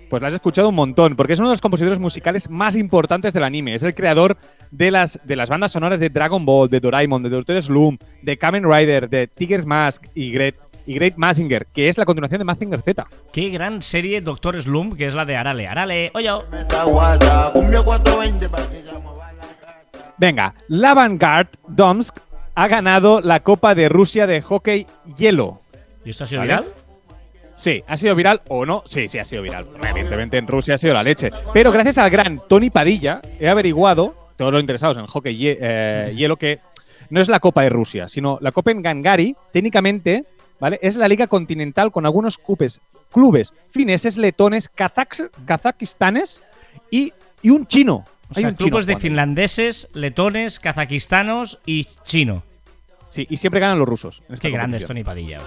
Pues 0.09 0.21
la 0.21 0.29
has 0.29 0.33
escuchado 0.35 0.69
un 0.69 0.75
montón, 0.75 1.15
porque 1.15 1.33
es 1.33 1.39
uno 1.39 1.49
de 1.49 1.53
los 1.53 1.61
compositores 1.61 1.99
musicales 1.99 2.49
más 2.49 2.75
importantes 2.75 3.33
del 3.33 3.43
anime. 3.43 3.75
Es 3.75 3.83
el 3.83 3.93
creador 3.93 4.37
de 4.71 4.89
las, 4.89 5.19
de 5.25 5.35
las 5.35 5.49
bandas 5.49 5.73
sonoras 5.73 5.99
de 5.99 6.09
Dragon 6.09 6.45
Ball, 6.45 6.69
de 6.69 6.79
Doraemon, 6.79 7.23
de 7.23 7.29
Doctor 7.29 7.61
Slum, 7.61 7.97
de 8.21 8.37
Kamen 8.37 8.63
Rider, 8.63 9.09
de 9.09 9.27
Tiger's 9.27 9.65
Mask 9.65 10.05
y 10.15 10.31
Great, 10.31 10.55
y 10.85 10.93
Great 10.95 11.17
Mazinger, 11.17 11.67
que 11.67 11.89
es 11.89 11.97
la 11.97 12.05
continuación 12.05 12.39
de 12.39 12.45
Mazinger 12.45 12.81
Z. 12.81 13.05
Qué 13.33 13.49
gran 13.49 13.81
serie 13.81 14.21
Doctor 14.21 14.61
Slum, 14.61 14.95
que 14.95 15.07
es 15.07 15.13
la 15.13 15.25
de 15.25 15.35
Arale. 15.35 15.67
Arale, 15.67 16.11
oye. 16.13 16.29
Venga, 20.17 20.55
la 20.69 20.93
Vanguard 20.93 21.49
Domsk 21.67 22.19
ha 22.55 22.67
ganado 22.69 23.21
la 23.21 23.41
Copa 23.41 23.75
de 23.75 23.89
Rusia 23.89 24.25
de 24.25 24.41
hockey 24.41 24.87
hielo. 25.17 25.61
¿Y 26.05 26.11
esto 26.11 26.23
ha 26.23 26.27
sido 26.27 26.41
¿Vale? 26.41 26.53
viral? 26.53 26.86
Sí, 27.57 27.83
¿ha 27.87 27.97
sido 27.97 28.15
viral 28.15 28.41
o 28.47 28.65
no? 28.65 28.83
Sí, 28.85 29.07
sí, 29.09 29.17
ha 29.19 29.25
sido 29.25 29.41
viral. 29.41 29.67
Evidentemente 29.89 30.37
en 30.37 30.47
Rusia 30.47 30.75
ha 30.75 30.77
sido 30.77 30.93
la 30.93 31.03
leche. 31.03 31.31
Pero 31.53 31.71
gracias 31.71 31.97
al 31.97 32.09
gran 32.09 32.39
Tony 32.47 32.69
Padilla, 32.69 33.21
he 33.39 33.49
averiguado, 33.49 34.15
todos 34.37 34.53
los 34.53 34.61
interesados 34.61 34.95
en 34.97 35.03
el 35.03 35.09
hockey 35.09 35.35
eh, 35.59 36.13
hielo, 36.15 36.37
que 36.37 36.59
no 37.09 37.19
es 37.19 37.27
la 37.29 37.39
Copa 37.39 37.63
de 37.63 37.69
Rusia, 37.69 38.07
sino 38.07 38.37
la 38.41 38.51
Copa 38.51 38.69
en 38.71 38.81
Gangari, 38.83 39.35
técnicamente, 39.51 40.25
¿vale? 40.59 40.77
Es 40.83 40.95
la 40.97 41.07
liga 41.07 41.25
continental 41.27 41.91
con 41.91 42.05
algunos 42.05 42.37
cupes- 42.39 42.79
clubes 43.11 43.53
fineses, 43.69 44.17
letones, 44.17 44.69
kazaks- 44.71 45.29
kazakistanes 45.45 46.43
y, 46.91 47.11
y 47.41 47.49
un 47.49 47.65
chino. 47.65 48.05
O 48.29 48.33
Hay 48.35 48.41
sea, 48.41 48.49
un 48.49 48.57
chino 48.57 48.67
grupos 48.67 48.85
de 48.85 48.97
finlandeses, 48.97 49.89
letones, 49.93 50.59
kazakistanos 50.59 51.59
y 51.65 51.85
chino. 52.03 52.43
Sí, 53.09 53.25
y 53.29 53.37
siempre 53.37 53.59
ganan 53.59 53.79
los 53.79 53.87
rusos. 53.87 54.21
en 54.27 54.35
esta 54.35 54.47
Qué 54.49 54.53
grande 54.53 54.77
es. 54.77 54.85
Tony 54.85 55.03
Padilla. 55.03 55.37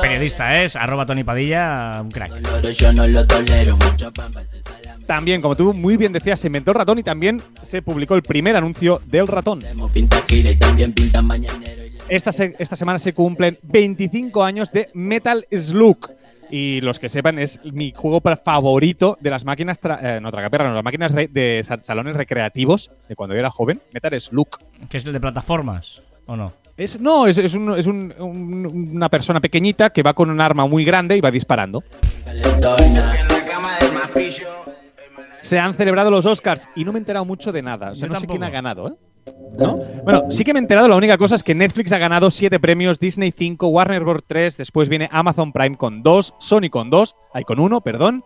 Periodista 0.00 0.62
es, 0.62 0.76
arroba 0.76 1.06
Tony 1.06 1.24
Padilla, 1.24 2.00
un 2.02 2.10
crack. 2.10 2.32
También, 5.06 5.40
como 5.42 5.56
tú 5.56 5.72
muy 5.74 5.96
bien 5.96 6.12
decías, 6.12 6.40
se 6.40 6.46
inventó 6.48 6.70
el 6.72 6.76
ratón 6.76 6.98
y 6.98 7.02
también 7.02 7.42
se 7.62 7.82
publicó 7.82 8.14
el 8.14 8.22
primer 8.22 8.56
anuncio 8.56 9.00
del 9.06 9.26
ratón. 9.26 9.62
Esta, 12.08 12.32
se- 12.32 12.54
esta 12.58 12.76
semana 12.76 12.98
se 12.98 13.14
cumplen 13.14 13.58
25 13.62 14.44
años 14.44 14.70
de 14.72 14.90
Metal 14.94 15.46
Slug. 15.50 16.10
Y 16.56 16.80
los 16.82 17.00
que 17.00 17.08
sepan, 17.08 17.40
es 17.40 17.58
mi 17.64 17.90
juego 17.90 18.20
favorito 18.44 19.18
de 19.20 19.28
las 19.28 19.44
máquinas, 19.44 19.80
tra- 19.80 19.98
eh, 20.00 20.20
no 20.20 20.30
tragaperras, 20.30 20.68
no, 20.68 20.74
las 20.76 20.84
máquinas 20.84 21.12
de 21.12 21.62
sa- 21.66 21.82
salones 21.82 22.14
recreativos 22.14 22.92
de 23.08 23.16
cuando 23.16 23.34
yo 23.34 23.40
era 23.40 23.50
joven. 23.50 23.80
Metal 23.92 24.20
Slug. 24.20 24.46
¿Que 24.88 24.98
es 24.98 25.04
el 25.06 25.12
de 25.14 25.18
plataformas? 25.20 26.00
¿O 26.26 26.36
no? 26.36 26.52
Es, 26.76 27.00
no, 27.00 27.26
es, 27.26 27.38
es 27.38 27.54
un- 27.54 27.76
es 27.76 27.88
un- 27.88 28.14
un- 28.20 28.90
una 28.94 29.08
persona 29.08 29.40
pequeñita 29.40 29.90
que 29.90 30.04
va 30.04 30.14
con 30.14 30.30
un 30.30 30.40
arma 30.40 30.64
muy 30.68 30.84
grande 30.84 31.16
y 31.16 31.20
va 31.20 31.32
disparando. 31.32 31.82
Se 35.44 35.58
han 35.58 35.74
celebrado 35.74 36.10
los 36.10 36.24
Oscars 36.24 36.68
y 36.74 36.84
no 36.84 36.92
me 36.92 36.98
he 36.98 37.00
enterado 37.00 37.24
mucho 37.24 37.52
de 37.52 37.60
nada. 37.62 37.90
O 37.90 37.94
sea, 37.94 38.08
Yo 38.08 38.14
no 38.14 38.18
sé 38.20 38.26
quién 38.26 38.40
tampoco. 38.40 38.46
ha 38.46 38.50
ganado, 38.50 38.88
¿eh? 38.88 38.92
¿No? 39.58 39.76
Bueno, 40.02 40.24
sí 40.30 40.42
que 40.42 40.52
me 40.54 40.58
he 40.58 40.62
enterado. 40.62 40.88
La 40.88 40.96
única 40.96 41.18
cosa 41.18 41.34
es 41.34 41.42
que 41.42 41.54
Netflix 41.54 41.92
ha 41.92 41.98
ganado 41.98 42.30
7 42.30 42.58
premios, 42.60 42.98
Disney 42.98 43.30
5, 43.30 43.68
Warner 43.68 44.02
Bros. 44.04 44.22
3, 44.26 44.56
después 44.56 44.88
viene 44.88 45.08
Amazon 45.12 45.52
Prime 45.52 45.76
con 45.76 46.02
2, 46.02 46.34
Sony 46.38 46.70
con 46.70 46.88
2, 46.90 47.14
hay 47.34 47.44
con 47.44 47.60
1, 47.60 47.80
perdón, 47.82 48.24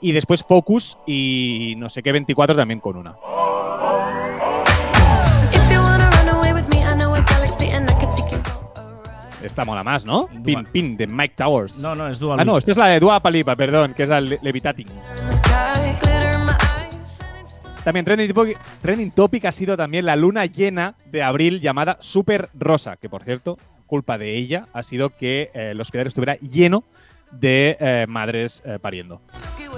y 0.00 0.12
después 0.12 0.42
Focus 0.44 0.96
y 1.06 1.74
no 1.76 1.90
sé 1.90 2.02
qué 2.02 2.12
24 2.12 2.54
también 2.56 2.80
con 2.80 2.96
una. 2.96 3.16
Esta 9.42 9.64
mola 9.64 9.82
más, 9.82 10.04
¿no? 10.04 10.28
Dua- 10.28 10.42
Pin, 10.44 10.64
pin, 10.70 10.96
de 10.98 11.06
Mike 11.06 11.34
Towers. 11.36 11.78
No, 11.78 11.94
no, 11.94 12.08
es 12.08 12.18
Dual. 12.18 12.38
ah, 12.38 12.44
no, 12.44 12.58
esta 12.58 12.72
es 12.72 12.76
la 12.76 12.88
de 12.88 13.00
Dua 13.00 13.20
Palipa, 13.20 13.56
perdón, 13.56 13.94
que 13.94 14.02
es 14.02 14.08
la 14.08 14.20
Le- 14.20 14.38
Levitating. 14.42 14.86
También 17.84 18.04
trending 18.04 18.32
topic, 18.32 18.58
trending 18.82 19.10
topic 19.10 19.44
ha 19.46 19.52
sido 19.52 19.76
también 19.76 20.04
la 20.04 20.16
luna 20.16 20.44
llena 20.46 20.96
de 21.06 21.22
abril 21.22 21.60
llamada 21.60 21.96
Super 22.00 22.50
Rosa, 22.54 22.96
que 22.96 23.08
por 23.08 23.24
cierto, 23.24 23.58
culpa 23.86 24.18
de 24.18 24.36
ella 24.36 24.68
ha 24.72 24.82
sido 24.82 25.10
que 25.10 25.50
eh, 25.54 25.70
el 25.70 25.80
hospital 25.80 26.06
estuviera 26.06 26.36
lleno 26.36 26.84
de 27.32 27.76
eh, 27.80 28.06
madres 28.08 28.62
eh, 28.64 28.78
pariendo. 28.80 29.20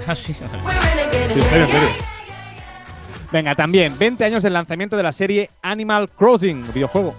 Ah, 0.05 0.15
sí. 0.15 0.33
Sí, 0.33 0.43
en 0.43 0.49
serio, 0.49 1.65
en 1.65 1.71
serio. 1.71 1.89
Venga, 3.31 3.55
también 3.55 3.97
20 3.97 4.25
años 4.25 4.43
del 4.43 4.53
lanzamiento 4.53 4.95
de 4.95 5.03
la 5.03 5.11
serie 5.11 5.49
Animal 5.61 6.09
Crossing, 6.09 6.71
videojuego. 6.73 7.15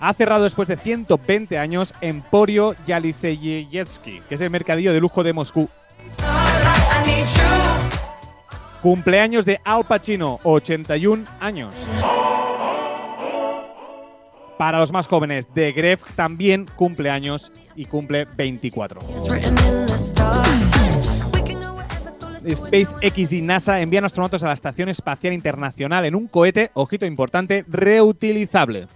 Ha 0.00 0.14
cerrado 0.14 0.44
después 0.44 0.68
de 0.68 0.76
120 0.76 1.58
años 1.58 1.94
Emporio 2.00 2.74
Yaliseyevsky, 2.86 4.22
que 4.28 4.36
es 4.36 4.40
el 4.40 4.50
mercadillo 4.50 4.92
de 4.92 5.00
lujo 5.00 5.22
de 5.22 5.32
Moscú. 5.32 5.68
Cumpleaños 8.82 9.44
de 9.44 9.60
Al 9.64 9.84
Pacino, 9.84 10.38
81 10.44 11.24
años. 11.40 11.72
Para 14.58 14.78
los 14.78 14.92
más 14.92 15.06
jóvenes, 15.06 15.48
The 15.52 15.72
Gref 15.72 16.02
también 16.14 16.66
cumple 16.76 17.10
años 17.10 17.52
y 17.74 17.84
cumple 17.84 18.26
24. 18.36 19.00
It's 19.02 19.28
written 19.28 19.50
in 19.58 19.86
the 19.86 19.94
stars. 19.94 20.48
We 21.34 21.42
can 21.42 21.60
go 21.60 21.74
wherever, 21.74 22.10
so 22.10 22.30
let's 22.30 22.42
do 22.42 22.68
it. 22.68 22.86
SpaceX 22.86 23.32
y 23.32 23.42
NASA 23.42 23.80
envían 23.80 24.04
astronautas 24.04 24.42
a 24.44 24.46
la 24.48 24.54
Estación 24.54 24.88
Espacial 24.88 25.34
Internacional 25.34 26.04
en 26.06 26.14
un 26.14 26.26
cohete, 26.26 26.70
ojito 26.74 27.04
importante, 27.06 27.64
reutilizable. 27.68 28.88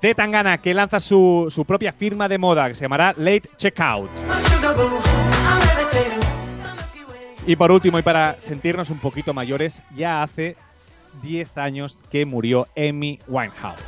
Z 0.00 0.14
Tangana, 0.14 0.58
que 0.58 0.72
lanza 0.72 0.98
su, 0.98 1.48
su 1.50 1.64
propia 1.64 1.92
firma 1.92 2.28
de 2.28 2.38
moda 2.38 2.68
que 2.68 2.74
se 2.74 2.82
llamará 2.82 3.14
Late 3.18 3.50
Checkout. 3.56 4.10
Y 7.46 7.56
por 7.56 7.70
último, 7.70 7.98
y 7.98 8.02
para 8.02 8.38
sentirnos 8.40 8.90
un 8.90 8.98
poquito 8.98 9.34
mayores, 9.34 9.82
ya 9.94 10.22
hace 10.22 10.56
10 11.22 11.58
años 11.58 11.98
que 12.10 12.24
murió 12.24 12.66
Amy 12.76 13.18
Winehouse. 13.26 13.80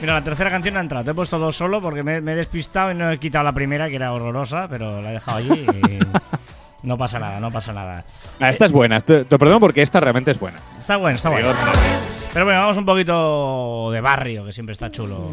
Mira, 0.00 0.14
la 0.14 0.22
tercera 0.22 0.50
canción 0.50 0.74
no 0.74 0.80
ha 0.80 0.82
entrado. 0.82 1.04
Te 1.04 1.10
he 1.10 1.14
puesto 1.14 1.38
dos 1.38 1.56
solo 1.56 1.80
porque 1.80 2.02
me, 2.02 2.20
me 2.20 2.32
he 2.32 2.36
despistado 2.36 2.90
y 2.90 2.94
no 2.94 3.10
he 3.10 3.18
quitado 3.18 3.44
la 3.44 3.52
primera, 3.52 3.88
que 3.88 3.96
era 3.96 4.12
horrorosa, 4.12 4.66
pero 4.68 5.00
la 5.02 5.10
he 5.10 5.14
dejado 5.14 5.38
allí 5.38 5.66
y 5.66 5.98
no 6.86 6.96
pasa 6.96 7.18
nada, 7.18 7.40
no 7.40 7.50
pasa 7.50 7.72
nada. 7.72 8.04
Ah, 8.38 8.48
esta 8.48 8.64
es 8.64 8.72
buena, 8.72 9.00
te, 9.00 9.24
te 9.24 9.38
perdono 9.38 9.58
porque 9.58 9.82
esta 9.82 9.98
realmente 9.98 10.30
es 10.30 10.38
buena. 10.38 10.60
Está 10.78 10.96
bueno, 10.96 11.16
está 11.16 11.30
bueno. 11.30 11.52
Pero 12.32 12.44
bueno, 12.44 12.60
vamos 12.60 12.76
un 12.76 12.86
poquito 12.86 13.90
de 13.90 14.00
barrio, 14.00 14.44
que 14.44 14.52
siempre 14.52 14.72
está 14.72 14.88
chulo. 14.88 15.32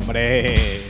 Hombre. 0.00 0.80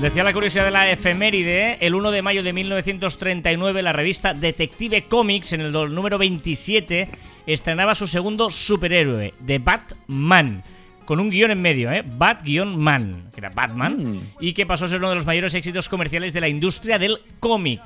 Decía 0.00 0.24
la 0.24 0.32
curiosidad 0.32 0.64
de 0.64 0.70
la 0.70 0.90
efeméride, 0.90 1.76
el 1.84 1.94
1 1.94 2.10
de 2.10 2.22
mayo 2.22 2.42
de 2.42 2.54
1939 2.54 3.82
la 3.82 3.92
revista 3.92 4.32
Detective 4.32 5.04
Comics 5.04 5.52
en 5.52 5.60
el 5.60 5.72
número 5.72 6.16
27 6.16 7.08
estrenaba 7.46 7.94
su 7.94 8.06
segundo 8.06 8.48
superhéroe, 8.48 9.34
The 9.44 9.58
Batman, 9.58 10.62
con 11.08 11.20
un 11.20 11.30
guion 11.30 11.50
en 11.50 11.62
medio, 11.62 11.90
¿eh? 11.90 12.02
Bat-Man, 12.04 13.30
que 13.32 13.40
era 13.40 13.48
Batman, 13.48 14.20
y 14.40 14.52
que 14.52 14.66
pasó 14.66 14.84
a 14.84 14.88
ser 14.88 14.98
uno 14.98 15.08
de 15.08 15.14
los 15.14 15.24
mayores 15.24 15.54
éxitos 15.54 15.88
comerciales 15.88 16.34
de 16.34 16.40
la 16.42 16.48
industria 16.50 16.98
del 16.98 17.16
cómic. 17.40 17.80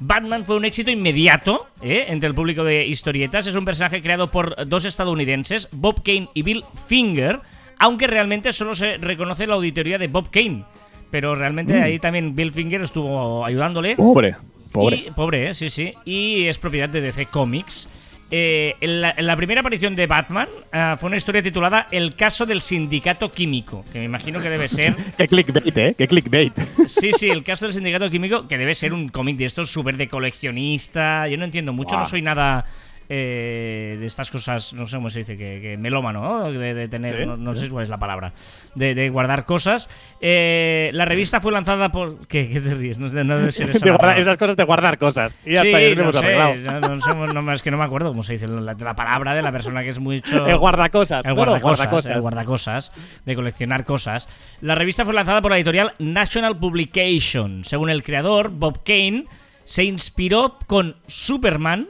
Batman 0.00 0.44
fue 0.44 0.56
un 0.56 0.66
éxito 0.66 0.90
inmediato 0.90 1.66
¿eh? 1.80 2.04
entre 2.08 2.28
el 2.28 2.34
público 2.34 2.62
de 2.64 2.86
historietas. 2.86 3.46
Es 3.46 3.54
un 3.56 3.64
personaje 3.64 4.02
creado 4.02 4.28
por 4.28 4.68
dos 4.68 4.84
estadounidenses, 4.84 5.68
Bob 5.72 6.02
Kane 6.04 6.28
y 6.34 6.42
Bill 6.42 6.62
Finger, 6.88 7.40
aunque 7.78 8.06
realmente 8.06 8.52
solo 8.52 8.76
se 8.76 8.98
reconoce 8.98 9.46
la 9.46 9.54
auditoría 9.54 9.96
de 9.96 10.08
Bob 10.08 10.28
Kane. 10.30 10.62
Pero 11.10 11.34
realmente 11.34 11.72
Mm. 11.74 11.82
ahí 11.82 11.98
también 11.98 12.36
Bill 12.36 12.52
Finger 12.52 12.82
estuvo 12.82 13.46
ayudándole. 13.46 13.96
Pobre, 13.96 14.36
pobre. 14.72 14.96
Y- 15.06 15.10
pobre, 15.12 15.48
eh, 15.48 15.54
sí, 15.54 15.70
sí. 15.70 15.94
Y 16.04 16.44
es 16.44 16.58
propiedad 16.58 16.90
de 16.90 17.00
DC 17.00 17.24
Comics. 17.26 17.88
Eh, 18.30 18.76
en, 18.80 19.00
la, 19.00 19.36
primera 19.36 19.62
aparición 19.62 19.96
de 19.96 20.06
Batman 20.06 20.48
ah, 20.70 20.96
fue 21.00 21.06
una 21.06 21.16
historia 21.16 21.42
titulada 21.42 21.86
El 21.90 22.14
caso 22.14 22.44
del 22.44 22.60
sindicato 22.60 23.32
químico, 23.32 23.86
que 23.90 23.98
me 23.98 24.04
imagino 24.04 24.40
que 24.40 24.50
debe 24.50 24.68
ser... 24.68 24.94
Qué 25.16 25.26
clickbait, 25.28 25.78
¿eh? 25.78 25.94
Qué 25.96 26.06
clickbait. 26.06 26.52
Sí, 26.86 27.10
sí, 27.12 27.30
el 27.30 27.42
caso 27.42 27.64
del 27.64 27.74
sindicato 27.74 28.10
químico, 28.10 28.46
que 28.46 28.58
debe 28.58 28.74
ser 28.74 28.92
un 28.92 29.08
cómic 29.08 29.38
de 29.38 29.46
estos 29.46 29.70
súper 29.70 29.96
de 29.96 30.08
coleccionista. 30.08 31.26
Yo 31.28 31.38
no 31.38 31.44
entiendo 31.44 31.72
mucho, 31.72 31.96
no 31.96 32.06
soy 32.06 32.20
nada 32.20 32.66
eh, 33.08 33.96
de 33.98 34.06
estas 34.06 34.30
cosas, 34.30 34.72
no 34.74 34.86
sé 34.86 34.96
cómo 34.96 35.10
se 35.10 35.20
dice, 35.20 35.36
que, 35.36 35.60
que 35.60 35.76
melómano, 35.76 36.20
¿no? 36.22 36.52
De, 36.52 36.74
de 36.74 36.88
tener, 36.88 37.16
Sí, 37.18 37.26
no, 37.26 37.36
no 37.36 37.56
sé 37.56 37.68
cuál 37.68 37.84
es 37.84 37.88
la 37.88 37.98
palabra, 37.98 38.32
de, 38.74 38.94
de 38.94 39.08
guardar 39.10 39.44
cosas. 39.44 39.88
Eh, 40.20 40.90
la 40.92 41.04
revista 41.04 41.40
fue 41.40 41.52
lanzada 41.52 41.90
por... 41.90 42.26
¿Qué, 42.26 42.48
qué 42.50 42.60
te 42.60 42.74
ríes? 42.74 42.98
No, 42.98 43.08
no 43.24 43.38
debe 43.38 43.52
ser 43.52 43.70
esa 43.74 43.84
De 43.86 43.92
palabra. 43.92 44.20
esas 44.20 44.36
cosas 44.36 44.56
de 44.56 44.64
guardar 44.64 44.98
cosas. 44.98 45.38
Y 45.46 45.54
ya 45.54 45.62
sí, 45.62 45.68
está, 45.74 46.02
no 46.04 46.12
sé, 46.12 46.18
arreglado. 46.18 47.42
no, 47.42 47.52
es 47.52 47.62
que 47.62 47.70
no 47.70 47.78
me 47.78 47.84
acuerdo 47.84 48.10
cómo 48.10 48.22
se 48.22 48.34
dice 48.34 48.46
la, 48.48 48.74
la 48.74 48.94
palabra 48.96 49.34
de 49.34 49.42
la 49.42 49.52
persona 49.52 49.82
que 49.82 49.88
es 49.88 49.98
mucho... 49.98 50.46
El 50.46 50.58
guardacosas. 50.58 51.24
El 51.24 51.34
guardacosas, 51.34 51.62
guardacosas. 51.62 52.14
el 52.14 52.20
guardacosas, 52.20 52.92
de 53.24 53.34
coleccionar 53.34 53.84
cosas. 53.84 54.28
La 54.60 54.74
revista 54.74 55.04
fue 55.04 55.14
lanzada 55.14 55.40
por 55.40 55.50
la 55.50 55.56
editorial 55.56 55.94
National 55.98 56.58
Publication. 56.58 57.64
Según 57.64 57.90
el 57.90 58.02
creador, 58.02 58.50
Bob 58.50 58.82
Kane, 58.84 59.24
se 59.64 59.84
inspiró 59.84 60.58
con 60.66 60.96
Superman, 61.06 61.88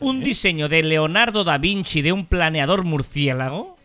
un 0.00 0.22
diseño 0.22 0.68
de 0.68 0.82
Leonardo 0.82 1.44
da 1.44 1.58
Vinci 1.58 2.02
de 2.02 2.12
un 2.12 2.26
planeador 2.26 2.84
murciélago. 2.84 3.76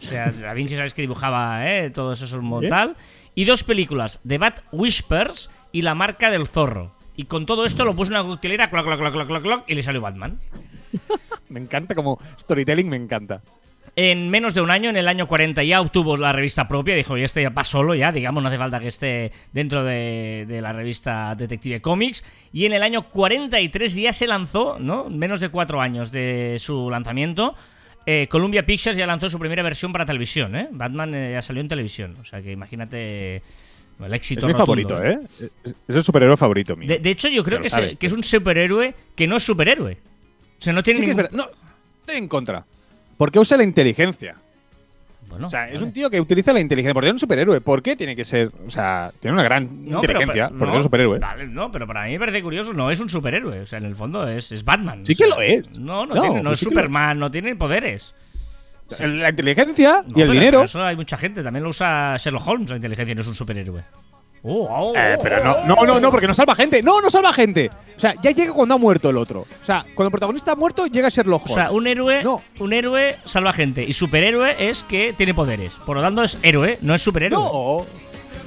O 0.00 0.02
sea, 0.02 0.30
da 0.32 0.54
Vinci 0.54 0.76
sabes 0.76 0.94
que 0.94 1.02
dibujaba 1.02 1.68
¿eh? 1.70 1.90
todo 1.90 2.12
eso, 2.12 2.24
eso 2.24 2.40
Bien. 2.40 2.70
tal. 2.70 2.96
Y 3.34 3.44
dos 3.44 3.62
películas, 3.62 4.20
The 4.26 4.38
Bat 4.38 4.60
Whispers 4.72 5.50
y 5.72 5.82
La 5.82 5.94
marca 5.94 6.30
del 6.30 6.46
zorro. 6.46 6.92
Y 7.16 7.24
con 7.24 7.46
todo 7.46 7.64
esto 7.64 7.84
lo 7.84 7.94
puso 7.94 8.12
en 8.12 8.20
una 8.20 8.28
coctelera, 8.28 8.70
cloc, 8.70 8.84
cloc, 8.84 8.98
cloc, 8.98 9.26
cloc, 9.26 9.42
cloc, 9.42 9.64
y 9.66 9.74
le 9.74 9.82
salió 9.82 10.00
Batman. 10.00 10.38
Me 11.48 11.60
encanta 11.60 11.94
como 11.94 12.18
storytelling, 12.38 12.88
me 12.88 12.96
encanta. 12.96 13.40
En 14.00 14.30
menos 14.30 14.54
de 14.54 14.60
un 14.60 14.70
año, 14.70 14.90
en 14.90 14.96
el 14.96 15.08
año 15.08 15.26
40 15.26 15.64
ya 15.64 15.80
obtuvo 15.80 16.16
la 16.16 16.30
revista 16.30 16.68
propia, 16.68 16.94
dijo, 16.94 17.18
y 17.18 17.24
este 17.24 17.42
ya 17.42 17.50
va 17.50 17.64
solo 17.64 17.96
ya, 17.96 18.12
digamos, 18.12 18.40
no 18.40 18.48
hace 18.48 18.56
falta 18.56 18.78
que 18.78 18.86
esté 18.86 19.32
dentro 19.52 19.82
de, 19.82 20.44
de 20.46 20.60
la 20.62 20.72
revista 20.72 21.34
Detective 21.34 21.80
Comics. 21.80 22.22
Y 22.52 22.66
en 22.66 22.74
el 22.74 22.84
año 22.84 23.08
43 23.10 23.96
ya 23.96 24.12
se 24.12 24.28
lanzó, 24.28 24.78
¿no? 24.78 25.10
Menos 25.10 25.40
de 25.40 25.48
cuatro 25.48 25.80
años 25.80 26.12
de 26.12 26.58
su 26.60 26.88
lanzamiento. 26.88 27.56
eh, 28.06 28.28
Columbia 28.30 28.64
Pictures 28.64 28.96
ya 28.96 29.04
lanzó 29.04 29.28
su 29.28 29.36
primera 29.40 29.64
versión 29.64 29.90
para 29.90 30.06
televisión, 30.06 30.54
¿eh? 30.54 30.68
Batman 30.70 31.12
eh, 31.16 31.32
ya 31.32 31.42
salió 31.42 31.60
en 31.60 31.66
televisión, 31.68 32.14
o 32.20 32.24
sea 32.24 32.40
que 32.40 32.52
imagínate 32.52 33.42
el 34.00 34.14
éxito. 34.14 34.46
Es 34.46 34.46
mi 34.46 34.52
rotundo, 34.52 34.88
favorito, 34.88 35.02
¿eh? 35.02 35.18
Es, 35.64 35.74
es 35.88 35.96
el 35.96 36.04
superhéroe 36.04 36.36
favorito 36.36 36.76
mío. 36.76 36.86
De, 36.88 37.00
de 37.00 37.10
hecho, 37.10 37.26
yo 37.28 37.42
creo 37.42 37.60
que, 37.60 37.66
es 38.00 38.12
un 38.12 38.22
superhéroe 38.22 38.94
que 39.16 39.26
no 39.26 39.38
es 39.38 39.42
superhéroe. 39.42 39.94
O 40.56 40.62
sea, 40.62 40.72
no 40.72 40.84
tiene 40.84 41.00
Sí 41.00 41.04
que 41.04 41.10
es 41.10 41.16
verdad. 41.16 41.32
No, 41.32 41.48
estoy 42.02 42.18
en 42.18 42.28
contra. 42.28 42.64
Porque 43.18 43.38
usa 43.38 43.56
la 43.58 43.64
inteligencia. 43.64 44.36
Bueno, 45.28 45.48
O 45.48 45.50
sea, 45.50 45.68
es 45.68 45.82
un 45.82 45.92
tío 45.92 46.08
que 46.08 46.18
utiliza 46.20 46.54
la 46.54 46.60
inteligencia. 46.60 46.94
Porque 46.94 47.08
es 47.08 47.12
un 47.12 47.18
superhéroe. 47.18 47.60
¿Por 47.60 47.82
qué 47.82 47.96
tiene 47.96 48.16
que 48.16 48.24
ser.? 48.24 48.50
O 48.66 48.70
sea, 48.70 49.12
tiene 49.20 49.34
una 49.34 49.42
gran 49.42 49.64
No, 49.84 50.00
pero- 50.00 50.12
inteligencia. 50.14 50.46
pero- 50.46 50.58
porque 50.58 50.70
no, 50.70 50.72
es 50.72 50.78
un 50.78 50.84
superhéroe. 50.84 51.18
Vale, 51.18 51.46
no, 51.48 51.70
pero 51.70 51.86
para 51.86 52.04
mí 52.04 52.12
me 52.12 52.18
parece 52.18 52.42
curioso, 52.42 52.72
no 52.72 52.90
es 52.90 52.98
un 53.00 53.10
superhéroe. 53.10 53.60
O 53.60 53.66
sea, 53.66 53.78
en 53.78 53.84
el 53.84 53.94
fondo 53.94 54.26
es, 54.26 54.52
es 54.52 54.64
Batman. 54.64 55.04
Sí 55.04 55.12
o 55.12 55.16
que 55.18 55.26
lo 55.26 55.40
es. 55.42 55.68
No, 55.78 56.06
no, 56.06 56.14
No, 56.14 56.20
tiene- 56.22 56.36
no 56.38 56.42
pues 56.44 56.52
es 56.54 56.58
sí 56.60 56.64
Superman, 56.64 57.18
no 57.18 57.30
tiene 57.30 57.54
poderes. 57.56 58.14
La 59.00 59.28
inteligencia 59.28 60.02
y 60.06 60.20
el 60.22 60.28
pero- 60.28 60.32
dinero. 60.32 60.50
pero 60.60 60.64
Eso 60.64 60.82
hay 60.82 60.96
mucha 60.96 61.18
gente, 61.18 61.42
también 61.42 61.62
lo 61.62 61.68
usa 61.70 62.16
Sherlock 62.16 62.46
Holmes, 62.48 62.70
la 62.70 62.76
inteligencia 62.76 63.14
no 63.14 63.20
es 63.20 63.26
un 63.26 63.34
superhéroe. 63.34 63.82
Oh, 64.42 64.66
oh, 64.70 64.94
Eh, 64.96 65.16
oh, 65.18 65.22
pero 65.22 65.42
no, 65.44 65.52
oh. 65.52 65.66
no, 65.66 65.84
no, 65.84 66.00
no, 66.00 66.10
porque 66.10 66.26
no 66.26 66.34
salva 66.34 66.54
gente. 66.54 66.82
No, 66.82 67.00
no 67.00 67.10
salva 67.10 67.32
gente. 67.32 67.70
O 67.96 68.00
sea, 68.00 68.14
ya 68.22 68.30
llega 68.30 68.52
cuando 68.52 68.74
ha 68.76 68.78
muerto 68.78 69.10
el 69.10 69.16
otro. 69.16 69.40
O 69.40 69.64
sea, 69.64 69.84
cuando 69.94 70.08
el 70.08 70.12
protagonista 70.12 70.52
ha 70.52 70.56
muerto, 70.56 70.86
llega 70.86 71.08
Sherlock 71.08 71.42
O 71.42 71.52
Holmes. 71.52 71.54
sea, 71.54 71.70
un 71.72 71.86
héroe, 71.86 72.22
No. 72.22 72.42
un 72.60 72.72
héroe 72.72 73.16
salva 73.24 73.52
gente 73.52 73.82
y 73.84 73.92
superhéroe 73.92 74.68
es 74.70 74.82
que 74.84 75.12
tiene 75.16 75.34
poderes. 75.34 75.72
Por 75.84 75.96
lo 75.96 76.02
tanto 76.02 76.22
es 76.22 76.38
héroe, 76.42 76.78
no 76.82 76.94
es 76.94 77.02
superhéroe. 77.02 77.38
No. 77.42 77.86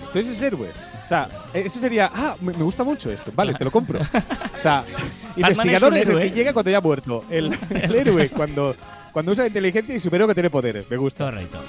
Entonces 0.08 0.38
es 0.38 0.41
héroe. 0.41 0.69
O 1.04 1.08
sea, 1.12 1.27
ese 1.54 1.80
sería. 1.80 2.10
Ah, 2.13 2.36
me, 2.39 2.54
gusta 2.54 2.86
mucho 2.86 3.12
esto. 3.12 3.32
Vale, 3.36 3.54
te 3.56 3.65
lo 3.65 3.71
compro. 3.71 3.99
O 3.99 4.62
sea, 4.62 4.84
investigador 5.36 5.91
un 5.91 5.97
es 5.99 6.08
el 6.08 6.17
que 6.19 6.32
llega 6.32 6.54
cuando 6.54 6.71
ya 6.71 6.77
ha 6.77 6.82
muerto. 6.82 7.25
El, 7.30 7.54
el 7.69 7.95
héroe 7.95 8.30
cuando, 8.30 8.75
cuando 9.12 9.34
usa 9.34 9.43
la 9.43 9.47
inteligencia 9.49 9.93
y 9.93 9.99
superhéroe 9.99 10.30
que 10.30 10.36
tiene 10.36 10.49
poderes. 10.49 10.89
Me 10.89 10.95
gusta. 10.95 11.25
Correcto. 11.25 11.60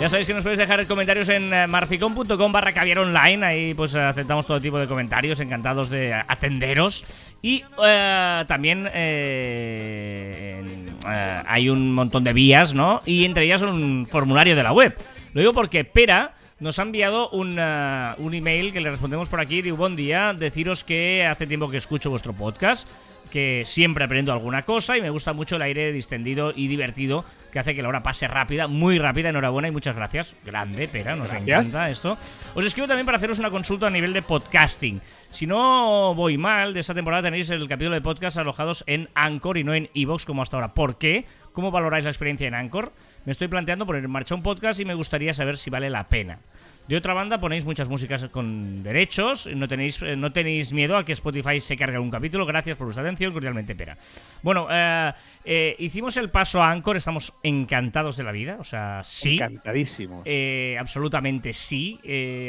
Ya 0.00 0.08
sabéis 0.08 0.26
que 0.26 0.32
nos 0.32 0.42
podéis 0.42 0.58
dejar 0.58 0.86
comentarios 0.86 1.28
en 1.28 1.52
eh, 1.52 1.66
marficom.com 1.66 2.52
barra 2.52 2.72
caviar 2.72 3.00
online. 3.00 3.44
Ahí 3.44 3.74
pues 3.74 3.94
aceptamos 3.94 4.46
todo 4.46 4.58
tipo 4.58 4.78
de 4.78 4.86
comentarios, 4.86 5.40
encantados 5.40 5.90
de 5.90 6.14
atenderos. 6.14 7.34
Y 7.42 7.62
eh, 7.84 8.44
también 8.48 8.88
eh, 8.94 10.64
eh, 11.06 11.42
hay 11.46 11.68
un 11.68 11.92
montón 11.92 12.24
de 12.24 12.32
vías, 12.32 12.72
¿no? 12.72 13.02
Y 13.04 13.26
entre 13.26 13.44
ellas 13.44 13.60
un 13.60 14.06
formulario 14.10 14.56
de 14.56 14.62
la 14.62 14.72
web. 14.72 14.96
Lo 15.34 15.42
digo 15.42 15.52
porque 15.52 15.84
Pera 15.84 16.32
nos 16.60 16.78
ha 16.78 16.82
enviado 16.82 17.30
un, 17.30 17.56
eh, 17.58 18.12
un 18.18 18.34
email 18.34 18.72
que 18.72 18.80
le 18.80 18.90
respondemos 18.90 19.28
por 19.28 19.40
aquí. 19.40 19.62
Digo, 19.62 19.76
buen 19.76 19.96
día, 19.96 20.34
deciros 20.34 20.84
que 20.84 21.26
hace 21.26 21.46
tiempo 21.46 21.70
que 21.70 21.78
escucho 21.78 22.10
vuestro 22.10 22.32
podcast 22.32 22.88
que 23.30 23.62
siempre 23.64 24.04
aprendo 24.04 24.32
alguna 24.32 24.64
cosa 24.64 24.96
y 24.96 25.00
me 25.00 25.08
gusta 25.08 25.32
mucho 25.32 25.56
el 25.56 25.62
aire 25.62 25.92
distendido 25.92 26.52
y 26.54 26.66
divertido 26.66 27.24
que 27.50 27.58
hace 27.58 27.74
que 27.74 27.82
la 27.82 27.88
hora 27.88 28.02
pase 28.02 28.28
rápida, 28.28 28.66
muy 28.66 28.98
rápida. 28.98 29.30
Enhorabuena 29.30 29.68
y 29.68 29.70
muchas 29.70 29.96
gracias. 29.96 30.36
Grande, 30.44 30.88
pera, 30.88 31.16
nos 31.16 31.30
Gracias. 31.30 31.66
encanta 31.68 31.90
esto. 31.90 32.18
Os 32.54 32.64
escribo 32.64 32.88
también 32.88 33.06
para 33.06 33.18
haceros 33.18 33.38
una 33.38 33.50
consulta 33.50 33.86
a 33.86 33.90
nivel 33.90 34.12
de 34.12 34.22
podcasting. 34.22 35.00
Si 35.30 35.46
no 35.46 36.14
voy 36.14 36.36
mal, 36.36 36.74
de 36.74 36.80
esta 36.80 36.94
temporada 36.94 37.22
tenéis 37.22 37.48
el 37.50 37.68
capítulo 37.68 37.94
de 37.94 38.00
podcast 38.00 38.36
alojados 38.36 38.84
en 38.86 39.08
Anchor 39.14 39.58
y 39.58 39.64
no 39.64 39.74
en 39.74 39.88
Evox 39.94 40.24
como 40.24 40.42
hasta 40.42 40.56
ahora. 40.56 40.74
¿Por 40.74 40.98
qué? 40.98 41.24
¿Cómo 41.52 41.70
valoráis 41.70 42.04
la 42.04 42.10
experiencia 42.10 42.46
en 42.46 42.54
Anchor? 42.54 42.92
Me 43.24 43.32
estoy 43.32 43.48
planteando 43.48 43.86
poner 43.86 44.04
en 44.04 44.10
marcha 44.10 44.34
un 44.34 44.42
podcast 44.42 44.78
y 44.80 44.84
me 44.84 44.94
gustaría 44.94 45.34
saber 45.34 45.58
si 45.58 45.70
vale 45.70 45.90
la 45.90 46.08
pena. 46.08 46.38
De 46.88 46.96
otra 46.96 47.14
banda, 47.14 47.38
ponéis 47.38 47.64
muchas 47.64 47.88
músicas 47.88 48.24
con 48.30 48.82
derechos. 48.82 49.48
No 49.54 49.68
tenéis, 49.68 50.02
eh, 50.02 50.16
no 50.16 50.32
tenéis 50.32 50.72
miedo 50.72 50.96
a 50.96 51.04
que 51.04 51.12
Spotify 51.12 51.60
se 51.60 51.76
cargue 51.76 52.00
un 52.00 52.10
capítulo. 52.10 52.44
Gracias 52.46 52.76
por 52.76 52.86
vuestra 52.88 53.04
atención. 53.04 53.32
Cordialmente, 53.32 53.76
Pera. 53.76 53.96
Bueno, 54.42 54.66
eh, 54.68 55.12
eh, 55.44 55.76
hicimos 55.78 56.16
el 56.16 56.30
paso 56.30 56.60
a 56.60 56.70
Anchor. 56.72 56.96
Estamos 56.96 57.32
encantados 57.44 58.16
de 58.16 58.24
la 58.24 58.32
vida. 58.32 58.56
O 58.58 58.64
sea, 58.64 59.02
sí. 59.04 59.34
Encantadísimos. 59.34 60.22
Eh, 60.24 60.76
absolutamente 60.80 61.52
sí. 61.52 62.00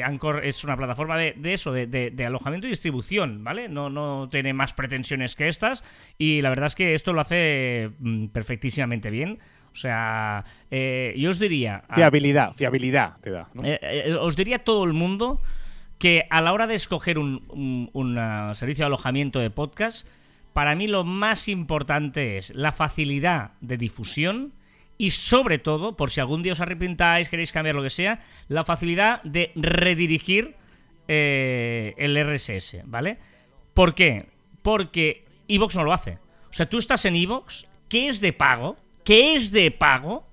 Anchor 0.04 0.44
es 0.44 0.63
una 0.63 0.76
plataforma 0.76 1.17
de, 1.17 1.34
de 1.38 1.54
eso, 1.54 1.72
de, 1.72 1.86
de- 1.86 2.10
de 2.10 2.26
alojamiento 2.26 2.65
y 2.65 2.72
distribución, 2.72 3.44
¿vale? 3.44 3.70
No, 3.70 3.91
no 3.91 4.28
tiene 4.30 4.54
más 4.54 4.74
pretensiones 4.74 5.36
que 5.36 5.50
estas. 5.50 5.84
Y 6.17 6.41
la 6.41 6.50
verdad 6.50 6.65
es 6.65 6.76
que 6.76 6.96
esto 6.96 7.13
lo 7.13 7.22
hace 7.22 7.91
mm, 8.00 8.28
perfectísimamente 8.30 9.12
bien. 9.12 9.38
O 9.72 9.76
sea, 9.76 10.44
eh, 10.70 11.14
yo 11.18 11.30
os 11.30 11.40
diría. 11.40 11.84
a- 11.88 11.96
fiabilidad, 11.96 12.54
fiabilidad 12.56 13.18
te 13.22 13.32
da. 13.32 13.48
¿no? 13.54 13.64
eh, 13.64 13.80
eh, 13.82 14.14
os 14.20 14.36
diría 14.36 14.58
a 14.58 14.60
todo 14.60 14.84
el 14.84 14.94
mundo 14.94 15.42
que 15.98 16.26
a 16.30 16.42
la 16.42 16.52
hora 16.52 16.68
de 16.68 16.74
escoger 16.76 17.18
un, 17.20 17.44
un- 17.50 17.90
un, 17.94 18.56
servicio 18.56 18.84
de 18.84 18.88
alojamiento 18.88 19.40
de 19.40 19.50
podcast, 19.50 20.08
para 20.54 20.76
mí 20.76 20.88
lo 20.88 21.04
más 21.04 21.48
importante 21.48 22.38
es 22.38 22.54
la 22.56 22.72
facilidad 22.72 23.52
de 23.62 23.78
difusión 23.78 24.52
y 24.98 25.12
sobre 25.12 25.58
todo, 25.58 25.96
por 25.96 26.12
si 26.12 26.20
algún 26.20 26.42
día 26.44 26.52
os 26.52 26.62
arrepintáis, 26.62 27.30
queréis 27.30 27.52
cambiar 27.52 27.76
lo 27.76 27.82
que 27.84 27.90
sea, 27.90 28.20
la 28.50 28.64
facilidad 28.64 29.22
de 29.24 29.52
redirigir 29.56 30.56
el 31.08 32.16
RSS, 32.24 32.82
¿vale? 32.86 33.18
¿Por 33.74 33.96
qué? 33.96 34.28
Porque 34.62 35.26
Evox 35.48 35.76
no 35.76 35.84
lo 35.84 35.94
hace. 35.94 36.20
O 36.50 36.54
sea, 36.54 36.70
tú 36.70 36.78
estás 36.78 37.06
en 37.06 37.16
Evox, 37.16 37.68
que 37.90 38.08
es 38.08 38.22
de 38.22 38.34
pago, 38.34 38.78
que 39.04 39.36
es 39.36 39.52
de 39.52 39.72
pago, 39.72 40.28